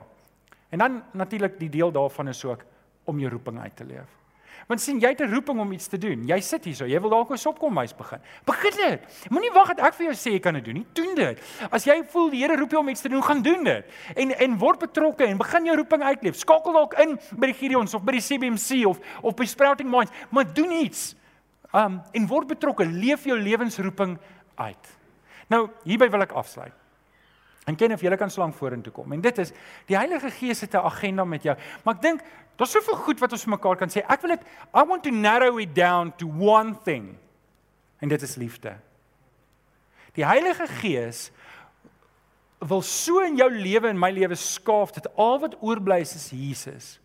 En 0.73 0.85
dan 0.85 1.01
natuurlik 1.17 1.57
die 1.59 1.71
deel 1.73 1.91
daarvan 1.93 2.29
is 2.29 2.45
ook 2.45 2.63
om 3.03 3.19
jou 3.19 3.31
roeping 3.31 3.59
uit 3.59 3.75
te 3.75 3.85
leef. 3.85 4.19
Want 4.67 4.81
sien, 4.81 4.99
jy 4.99 5.09
het 5.11 5.21
'n 5.21 5.33
roeping 5.33 5.59
om 5.59 5.71
iets 5.71 5.87
te 5.87 5.97
doen. 5.97 6.25
Jy 6.27 6.39
sit 6.39 6.65
hier 6.65 6.75
so, 6.75 6.85
jy 6.85 6.99
wil 7.01 7.09
dalk 7.09 7.31
'n 7.31 7.37
sopkomhuis 7.37 7.95
begin. 7.95 8.19
Begin 8.45 8.71
dit. 8.71 9.27
Moenie 9.29 9.51
wag 9.51 9.67
dat 9.67 9.79
ek 9.79 9.93
vir 9.93 10.05
jou 10.05 10.15
sê 10.15 10.31
jy 10.31 10.39
kan 10.39 10.53
dit 10.53 10.65
doen 10.65 10.73
nie. 10.73 10.85
Doen 10.93 11.15
dit. 11.15 11.39
As 11.69 11.83
jy 11.83 12.03
voel 12.03 12.29
die 12.29 12.39
Here 12.39 12.55
roep 12.55 12.71
jou 12.71 12.79
om 12.79 12.89
iets 12.89 13.01
te 13.01 13.09
doen, 13.09 13.23
gaan 13.23 13.41
doen 13.41 13.63
dit. 13.63 13.85
En 14.15 14.31
en 14.31 14.57
word 14.57 14.79
betrokke 14.79 15.25
en 15.25 15.37
begin 15.37 15.65
jou 15.65 15.75
roeping 15.75 16.03
uitleef. 16.03 16.35
Skakel 16.35 16.73
dalk 16.73 16.93
in 16.93 17.19
by 17.37 17.45
die 17.45 17.53
Gideons 17.53 17.93
of 17.93 18.03
by 18.03 18.11
die 18.11 18.21
CBMC 18.21 18.85
of 18.85 18.99
of 19.21 19.35
by 19.35 19.45
Sprouting 19.45 19.89
Minds, 19.89 20.11
maar 20.29 20.53
doen 20.53 20.71
iets. 20.71 21.15
Um 21.73 22.01
en 22.11 22.27
word 22.27 22.47
betrokke, 22.47 22.85
leef 22.85 23.23
jou 23.25 23.39
lewensroeping 23.39 24.17
uit. 24.55 24.97
Nou, 25.47 25.69
hierby 25.83 26.09
wil 26.09 26.21
ek 26.21 26.31
afsluit. 26.31 26.82
En 27.65 27.75
ken 27.75 27.93
of 27.95 28.01
jy 28.01 28.15
kan 28.19 28.31
slank 28.31 28.55
vorentoe 28.55 28.91
kom. 28.93 29.11
En 29.15 29.21
dit 29.21 29.37
is 29.37 29.53
die 29.87 29.95
Heilige 29.95 30.29
Gees 30.31 30.61
het 30.61 30.73
'n 30.73 30.83
agenda 30.83 31.23
met 31.23 31.43
jou. 31.43 31.57
Maar 31.83 31.95
ek 31.95 32.01
dink 32.01 32.21
daar's 32.55 32.71
soveel 32.71 32.95
goed 32.95 33.19
wat 33.19 33.31
ons 33.31 33.43
vir 33.43 33.49
mekaar 33.49 33.75
kan 33.75 33.89
sê. 33.89 34.03
Ek 34.07 34.21
wil 34.21 34.35
dit 34.35 34.41
I 34.75 34.83
want 34.85 35.03
to 35.03 35.09
narrow 35.09 35.59
it 35.59 35.75
down 35.75 36.13
to 36.17 36.27
one 36.27 36.75
thing. 36.83 37.17
En 37.99 38.09
dit 38.09 38.21
is 38.21 38.35
liefde. 38.35 38.75
Die 40.13 40.25
Heilige 40.25 40.67
Gees 40.67 41.31
wil 42.59 42.81
so 42.81 43.19
in 43.19 43.35
jou 43.35 43.51
lewe 43.51 43.87
en 43.87 43.99
my 43.99 44.11
lewe 44.11 44.35
skaaf 44.35 44.91
dat 44.91 45.15
al 45.15 45.39
wat 45.39 45.57
oorbly 45.61 45.99
is 45.99 46.15
is 46.15 46.29
Jesus. 46.29 46.99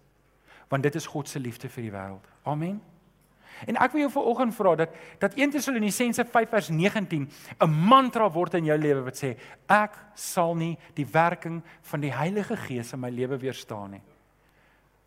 Want 0.69 0.83
dit 0.83 0.95
is 0.95 1.07
God 1.07 1.29
se 1.29 1.39
liefde 1.39 1.69
vir 1.69 1.83
die 1.83 1.93
wêreld. 1.93 2.25
Amen. 2.43 2.83
En 3.67 3.77
ek 3.77 3.93
wil 3.93 4.07
jou 4.07 4.11
vanoggend 4.13 4.55
vra 4.55 4.75
dat 4.77 4.95
dat 5.19 5.35
1 5.35 5.51
Tessalonisense 5.51 6.25
5 6.25 6.49
vers 6.49 6.69
19 6.69 7.29
'n 7.61 7.71
mantra 7.71 8.31
word 8.31 8.55
in 8.55 8.65
jou 8.65 8.79
lewe 8.79 9.03
wat 9.03 9.17
sê 9.17 9.37
ek 9.67 9.97
sal 10.15 10.55
nie 10.55 10.79
die 10.95 11.07
werking 11.07 11.63
van 11.83 12.01
die 12.01 12.13
Heilige 12.13 12.57
Gees 12.57 12.93
in 12.93 13.01
my 13.01 13.11
lewe 13.11 13.39
weerstaan 13.39 13.91
nie. 13.91 14.03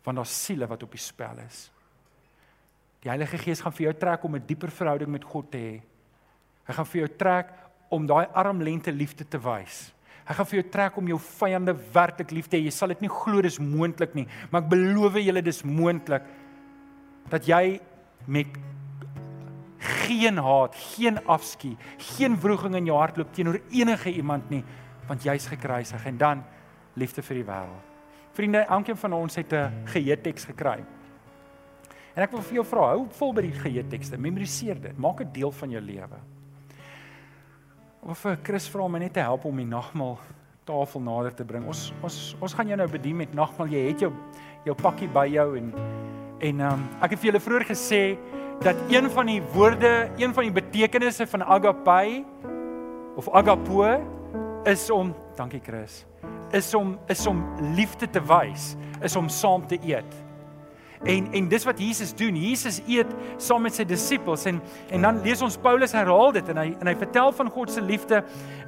Want 0.04 0.16
daar's 0.16 0.44
siele 0.44 0.66
wat 0.66 0.82
op 0.82 0.90
die 0.90 0.98
spel 0.98 1.38
is. 1.46 1.70
Die 3.02 3.10
Heilige 3.10 3.38
Gees 3.38 3.60
gaan 3.60 3.72
vir 3.72 3.84
jou 3.84 3.94
trek 3.94 4.24
om 4.24 4.36
'n 4.36 4.46
dieper 4.46 4.70
verhouding 4.70 5.10
met 5.10 5.24
God 5.24 5.50
te 5.50 5.58
hê. 5.58 5.82
Hy 6.66 6.72
gaan 6.74 6.86
vir 6.86 7.00
jou 7.00 7.16
trek 7.16 7.48
om 7.90 8.06
daai 8.06 8.26
armlengte 8.32 8.92
liefde 8.92 9.28
te 9.28 9.38
wys. 9.38 9.92
Hy 10.22 10.34
gaan 10.34 10.46
vir 10.46 10.62
jou 10.62 10.70
trek 10.70 10.96
om 10.96 11.08
jou 11.08 11.18
vyande 11.18 11.74
werklik 11.92 12.30
lief 12.30 12.48
te 12.48 12.56
hê. 12.56 12.64
Jy 12.64 12.70
sal 12.70 12.88
dit 12.88 13.00
nie 13.00 13.10
glo 13.10 13.42
dis 13.42 13.58
moontlik 13.58 14.14
nie, 14.14 14.26
maar 14.50 14.62
ek 14.62 14.70
beloof 14.70 15.18
julle 15.18 15.42
dis 15.42 15.62
moontlik 15.66 16.22
dat 17.30 17.46
jy 17.46 17.80
met 18.26 18.46
geen 19.82 20.38
haat, 20.38 20.74
geen 20.94 21.18
afskie, 21.26 21.76
geen 21.96 22.36
wroging 22.40 22.74
in 22.78 22.90
jou 22.90 22.98
hart 22.98 23.16
loop 23.16 23.32
teenoor 23.34 23.60
enige 23.70 24.12
iemand 24.12 24.50
nie, 24.50 24.62
want 25.08 25.24
jy's 25.26 25.46
gekruisig 25.50 26.06
en 26.06 26.18
dan 26.18 26.44
liefde 26.94 27.22
vir 27.22 27.40
die 27.40 27.46
wêreld. 27.48 27.88
Vriende, 28.32 28.58
elkeen 28.58 28.96
van 28.96 29.12
ons 29.12 29.34
het 29.36 29.52
'n 29.52 29.84
geheeteks 29.84 30.44
gekry. 30.44 30.84
En 32.14 32.22
ek 32.22 32.30
wil 32.30 32.42
vir 32.42 32.54
jou 32.54 32.64
vra, 32.64 32.80
hou 32.80 33.06
vol 33.10 33.32
by 33.32 33.42
die 33.42 33.52
geheetekste, 33.56 34.18
memoriseer 34.18 34.80
dit, 34.80 34.98
maak 34.98 35.18
dit 35.18 35.34
deel 35.34 35.52
van 35.52 35.70
jou 35.70 35.80
lewe. 35.80 36.18
Of 38.02 38.18
vir 38.18 38.38
Chris 38.42 38.68
vra 38.68 38.88
my 38.88 38.98
net 38.98 39.12
te 39.12 39.20
help 39.20 39.44
om 39.44 39.56
die 39.56 39.66
nagmaal 39.66 40.18
tafel 40.64 41.00
nader 41.00 41.34
te 41.34 41.44
bring. 41.44 41.66
Ons 41.66 41.92
ons 42.02 42.36
ons 42.40 42.54
gaan 42.54 42.68
jou 42.68 42.76
nou 42.76 42.88
bedien 42.88 43.16
met 43.16 43.34
nagmaal. 43.34 43.70
Jy 43.72 43.86
het 43.88 44.00
jou 44.00 44.12
jou 44.64 44.74
pakkie 44.74 45.08
by 45.08 45.26
jou 45.26 45.56
en 45.58 45.72
En 46.42 46.60
ehm 46.60 46.72
um, 46.72 46.86
ek 47.04 47.14
het 47.14 47.20
vir 47.22 47.30
julle 47.30 47.40
vroeër 47.42 47.64
gesê 47.70 48.02
dat 48.62 48.78
een 48.90 49.06
van 49.10 49.28
die 49.30 49.42
woorde, 49.54 50.10
een 50.18 50.34
van 50.34 50.46
die 50.48 50.54
betekenisse 50.54 51.26
van 51.26 51.42
agape 51.42 52.24
of 53.16 53.28
agapo 53.30 53.86
is 54.66 54.90
om, 54.90 55.14
dankie 55.38 55.60
Chris, 55.62 56.04
is 56.50 56.74
om 56.74 56.98
is 57.06 57.26
om 57.26 57.44
liefde 57.76 58.10
te 58.10 58.22
wys, 58.26 58.74
is 59.02 59.16
om 59.16 59.28
saam 59.28 59.66
te 59.66 59.78
eet. 59.86 60.21
En 61.04 61.26
en 61.32 61.48
dis 61.48 61.64
wat 61.66 61.78
Jesus 61.82 62.14
doen. 62.14 62.36
Jesus 62.38 62.80
eet 62.86 63.10
saam 63.42 63.64
met 63.66 63.74
sy 63.74 63.84
disippels 63.88 64.44
en 64.46 64.60
en 64.94 65.06
dan 65.08 65.20
lees 65.24 65.42
ons 65.42 65.56
Paulus 65.58 65.94
herhaal 65.96 66.34
dit 66.36 66.50
en 66.52 66.60
hy 66.62 66.68
en 66.78 66.90
hy 66.90 66.94
vertel 67.00 67.32
van 67.34 67.50
God 67.50 67.72
se 67.74 67.82
liefde 67.82 68.22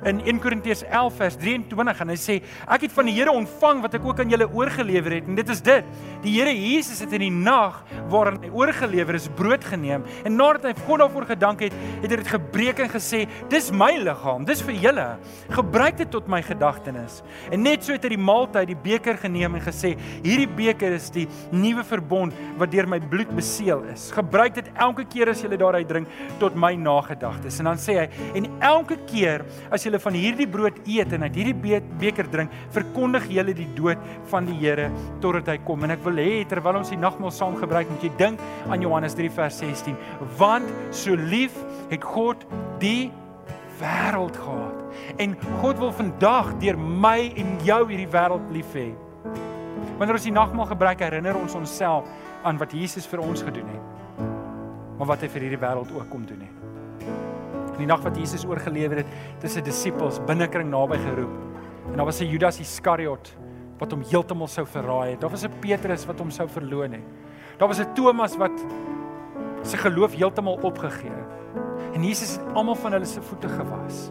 in 0.09 0.21
1 0.25 0.41
Korintiërs 0.43 0.83
11 0.89 1.19
vers 1.21 1.37
23 1.39 2.03
en 2.05 2.11
hy 2.11 2.17
sê 2.19 2.39
ek 2.67 2.89
het 2.89 2.95
van 2.97 3.07
die 3.09 3.15
Here 3.15 3.31
ontvang 3.31 3.85
wat 3.85 3.95
ek 3.95 4.09
ook 4.09 4.25
aan 4.25 4.33
julle 4.33 4.49
oorgelewer 4.51 5.19
het 5.21 5.29
en 5.31 5.39
dit 5.39 5.53
is 5.55 5.63
dit. 5.65 5.93
Die 6.25 6.35
Here 6.35 6.51
Jesus 6.55 7.05
het 7.05 7.15
in 7.15 7.27
die 7.29 7.31
nag 7.35 7.79
waarin 8.11 8.41
hy 8.43 8.51
oorgelewer 8.51 9.15
is 9.21 9.31
brood 9.39 9.65
geneem 9.71 10.03
en 10.25 10.37
nadat 10.37 10.67
hy 10.73 10.75
God 10.89 11.05
daarvoor 11.05 11.29
gedank 11.31 11.63
het, 11.69 11.79
het 12.03 12.11
hy 12.11 12.19
dit 12.19 12.33
gebreek 12.35 12.83
en 12.83 12.91
gesê 12.91 13.25
dis 13.53 13.71
my 13.75 13.93
liggaam, 14.03 14.43
dis 14.49 14.63
vir 14.67 14.81
julle. 14.89 15.07
Gebruik 15.55 16.03
dit 16.03 16.11
tot 16.11 16.27
my 16.31 16.43
gedagtenis. 16.45 17.21
En 17.55 17.63
net 17.63 17.87
so 17.87 17.95
het 17.95 18.05
hy 18.05 18.15
die 18.17 18.21
maaltyd, 18.21 18.73
die 18.73 18.83
beker 18.91 19.19
geneem 19.23 19.55
en 19.61 19.65
gesê 19.65 19.95
hierdie 20.25 20.51
beker 20.51 20.99
is 20.99 21.11
die 21.15 21.29
nuwe 21.55 21.85
verbond 21.87 22.24
verbond 22.25 22.59
wat 22.59 22.71
deur 22.73 22.87
my 22.89 23.01
bloed 23.01 23.31
beseël 23.35 23.83
is. 23.93 24.11
Gebruik 24.15 24.55
dit 24.55 24.69
elke 24.79 25.05
keer 25.05 25.31
as 25.31 25.43
jy 25.43 25.57
daaruit 25.57 25.89
drink 25.89 26.09
tot 26.41 26.55
my 26.55 26.75
nagedagtes. 26.75 27.59
En 27.61 27.69
dan 27.69 27.79
sê 27.79 27.99
hy 27.99 28.09
en 28.39 28.47
elke 28.63 28.97
keer 29.07 29.45
as 29.71 29.85
jy 29.85 29.99
van 29.99 30.15
hierdie 30.15 30.47
brood 30.47 30.79
eet 30.87 31.13
en 31.13 31.25
uit 31.25 31.35
hierdie 31.35 31.79
beker 32.01 32.29
drink, 32.31 32.51
verkondig 32.73 33.29
jy 33.31 33.45
die 33.53 33.69
dood 33.77 33.99
van 34.31 34.47
die 34.47 34.57
Here 34.65 34.91
totdat 35.21 35.49
hy 35.49 35.59
kom. 35.67 35.85
En 35.85 35.93
ek 35.93 36.05
wil 36.05 36.17
hê 36.17 36.45
terwyl 36.49 36.79
ons 36.81 36.91
die 36.91 37.01
nagmaal 37.01 37.33
saam 37.35 37.57
gebruik, 37.59 37.91
moet 37.91 38.07
jy 38.07 38.13
dink 38.19 38.41
aan 38.71 38.81
Johannes 38.81 39.17
3 39.19 39.29
vers 39.35 39.59
16, 39.61 39.97
want 40.39 40.71
so 40.95 41.15
lief 41.19 41.57
het 41.91 42.05
God 42.05 42.47
die 42.81 43.11
wêreld 43.81 44.39
gehad. 44.39 44.81
En 45.21 45.35
God 45.61 45.83
wil 45.83 45.93
vandag 45.93 46.55
deur 46.63 46.79
my 46.79 47.33
en 47.37 47.59
jou 47.67 47.83
hierdie 47.91 48.11
wêreld 48.11 48.55
lief 48.55 48.77
hê. 48.79 48.93
Wanneer 49.99 50.19
ons 50.19 50.27
die 50.27 50.35
nagmaal 50.35 50.67
gebruik, 50.67 51.03
herinner 51.05 51.37
ons 51.39 51.55
onsself 51.55 52.09
aan 52.43 52.59
wat 52.59 52.73
Jesus 52.75 53.07
vir 53.07 53.23
ons 53.23 53.43
gedoen 53.47 53.69
het. 53.71 54.25
Maar 54.99 55.07
wat 55.15 55.23
hy 55.23 55.29
vir 55.29 55.47
hierdie 55.47 55.61
wêreld 55.63 55.93
ook 55.95 56.09
kom 56.11 56.25
doen 56.27 56.43
het. 56.43 57.07
In 57.75 57.81
die 57.83 57.91
nag 57.91 58.03
wat 58.03 58.19
Jesus 58.19 58.45
oorgelewer 58.47 59.03
het, 59.03 59.15
tussen 59.43 59.65
disippels 59.67 60.21
binnekring 60.27 60.71
naby 60.71 60.99
geroep. 61.03 61.35
En 61.91 61.97
daar 61.97 62.07
was 62.07 62.21
'n 62.21 62.31
Judas 62.31 62.61
Iskariot 62.61 63.37
wat 63.79 63.91
hom 63.91 64.03
heeltemal 64.03 64.49
sou 64.49 64.67
verraai 64.67 65.11
het. 65.11 65.21
Daar 65.21 65.31
was 65.31 65.45
'n 65.45 65.59
Petrus 65.61 66.07
wat 66.07 66.19
hom 66.19 66.31
sou 66.31 66.49
verloon 66.49 66.93
het. 66.93 67.05
Daar 67.59 67.69
was 67.69 67.81
'n 67.81 67.95
Thomas 67.95 68.37
wat 68.37 68.65
sy 69.63 69.77
geloof 69.77 70.15
heeltemal 70.15 70.59
opgegee 70.63 71.11
het. 71.11 71.55
En 71.95 72.05
Jesus 72.05 72.37
het 72.37 72.55
almal 72.55 72.75
van 72.75 72.93
hulle 72.93 73.05
se 73.05 73.23
voete 73.23 73.49
gewas. 73.49 74.11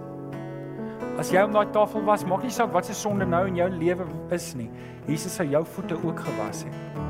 As 1.14 1.30
jy 1.30 1.44
op 1.46 1.52
daai 1.54 1.70
tafel 1.70 2.02
was, 2.08 2.24
maak 2.26 2.42
nie 2.42 2.54
saak 2.54 2.72
wat 2.74 2.88
se 2.90 2.96
sonde 2.98 3.26
nou 3.30 3.44
in 3.46 3.60
jou 3.60 3.68
lewe 3.70 4.08
is 4.34 4.48
nie. 4.58 4.70
Jesus 5.06 5.36
sou 5.38 5.46
jou 5.46 5.62
voete 5.76 5.98
ook 6.00 6.24
gewas 6.26 6.64
het. 6.66 7.04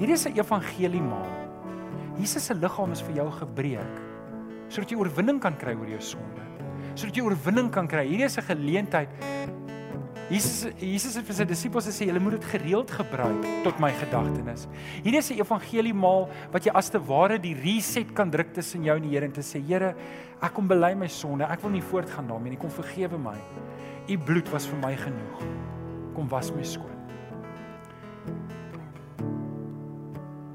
Hierdie 0.00 0.16
is 0.16 0.26
'n 0.26 0.38
evangelie 0.38 1.02
maal. 1.02 1.28
Jesus 2.16 2.46
se 2.46 2.54
liggaam 2.54 2.92
is 2.92 3.02
vir 3.02 3.16
jou 3.16 3.30
gebreek 3.30 3.96
sodat 4.70 4.90
jy 4.90 4.96
oorwinning 4.96 5.40
kan 5.40 5.56
kry 5.56 5.74
oor 5.74 5.88
jou 5.88 6.00
sonde. 6.00 6.42
Sodat 6.94 7.16
jy 7.16 7.22
oorwinning 7.22 7.70
kan 7.70 7.88
kry. 7.88 8.06
Hierdie 8.06 8.24
is 8.24 8.38
'n 8.38 8.42
geleentheid 8.42 9.08
Jesus 10.30 10.70
Jesus 10.78 11.16
het 11.18 11.26
vir 11.26 11.34
sy 11.34 11.44
disippels 11.44 11.88
gesê 11.90 12.06
julle 12.06 12.20
moet 12.22 12.36
dit 12.36 12.44
gereeld 12.52 12.90
gebruik 12.90 13.46
tot 13.64 13.80
my 13.82 13.90
gedagtenis. 13.98 14.68
Hierdie 15.02 15.18
is 15.18 15.30
'n 15.32 15.40
evangeliemaal 15.42 16.28
wat 16.52 16.64
jy 16.64 16.72
as 16.72 16.88
te 16.88 17.00
ware 17.00 17.36
die 17.38 17.54
reset 17.54 18.14
kan 18.14 18.30
druk 18.30 18.54
tussen 18.54 18.84
jou 18.84 18.96
en 18.96 19.02
die 19.02 19.10
Here 19.10 19.26
en 19.26 19.32
te 19.32 19.40
sê 19.40 19.58
Here, 19.58 19.96
ek 20.42 20.54
kom 20.56 20.68
bely 20.68 20.94
my 20.94 21.08
sonde. 21.08 21.44
Ek 21.44 21.60
wil 21.62 21.70
nie 21.70 21.82
voortgaan 21.82 22.28
daarmee 22.28 22.54
nie. 22.54 22.60
Kom 22.60 22.70
vergewe 22.70 23.18
my. 23.18 23.36
U 24.08 24.18
bloed 24.18 24.48
was 24.52 24.66
vir 24.66 24.78
my 24.82 24.94
genoeg. 24.96 25.44
Kom 26.14 26.28
was 26.28 26.50
my 26.52 26.62
skoon. 26.62 26.96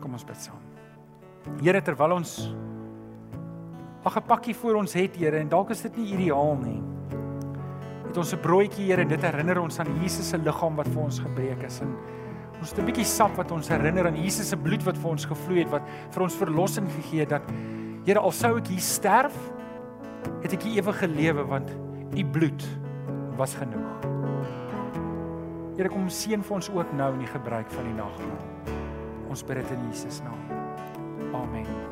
Kom 0.02 0.14
ons 0.14 0.26
bid 0.26 0.38
saam. 0.38 0.62
Here, 1.62 1.82
terwyl 1.82 2.18
ons 2.18 2.56
ag 4.06 4.18
'n 4.18 4.28
pakkie 4.28 4.54
voor 4.54 4.76
ons 4.76 4.94
het, 4.94 5.16
Here, 5.16 5.38
en 5.38 5.50
dalk 5.50 5.70
is 5.72 5.82
dit 5.82 5.98
nie 5.98 6.14
ideaal 6.14 6.56
nie 6.62 6.82
het 8.16 8.24
ons 8.24 8.34
'n 8.34 8.40
broodjie 8.40 8.86
Here 8.88 9.06
dit 9.06 9.22
herinner 9.22 9.60
ons 9.60 9.80
aan 9.80 9.92
Jesus 10.02 10.30
se 10.30 10.38
liggaam 10.38 10.76
wat 10.76 10.88
vir 10.88 11.02
ons 11.04 11.20
gebreek 11.20 11.64
is 11.64 11.82
en 11.82 11.96
ons 12.60 12.70
het 12.70 12.80
'n 12.80 12.86
bietjie 12.86 13.06
sap 13.06 13.36
wat 13.36 13.52
ons 13.52 13.68
herinner 13.68 14.08
aan 14.08 14.16
Jesus 14.16 14.48
se 14.50 14.56
bloed 14.56 14.84
wat 14.84 14.98
vir 14.98 15.12
ons 15.12 15.26
gevloei 15.26 15.60
het 15.60 15.70
wat 15.70 15.82
vir 16.12 16.24
ons 16.24 16.36
verlossing 16.36 16.88
gegee 16.88 17.20
het 17.20 17.30
dat 17.30 17.44
Here 18.06 18.20
al 18.20 18.32
sou 18.32 18.58
ek 18.58 18.68
hier 18.68 18.80
sterf 18.80 19.34
het 20.44 20.54
ek 20.54 20.64
die 20.66 20.78
ewige 20.80 21.08
lewe 21.08 21.46
want 21.50 21.72
u 22.16 22.26
bloed 22.26 22.68
was 23.38 23.56
genoeg. 23.60 24.14
Here 25.76 25.92
kom 25.92 26.08
seën 26.10 26.44
vir 26.46 26.56
ons 26.56 26.70
ook 26.72 26.94
nou 26.96 27.12
in 27.18 27.26
die 27.26 27.32
gebruik 27.34 27.68
van 27.76 27.90
die 27.90 27.98
nagmaal. 27.98 28.78
Ons 29.30 29.44
bid 29.44 29.60
dit 29.60 29.76
in 29.76 29.90
Jesus 29.92 30.22
naam. 30.24 30.40
Amen. 31.36 31.85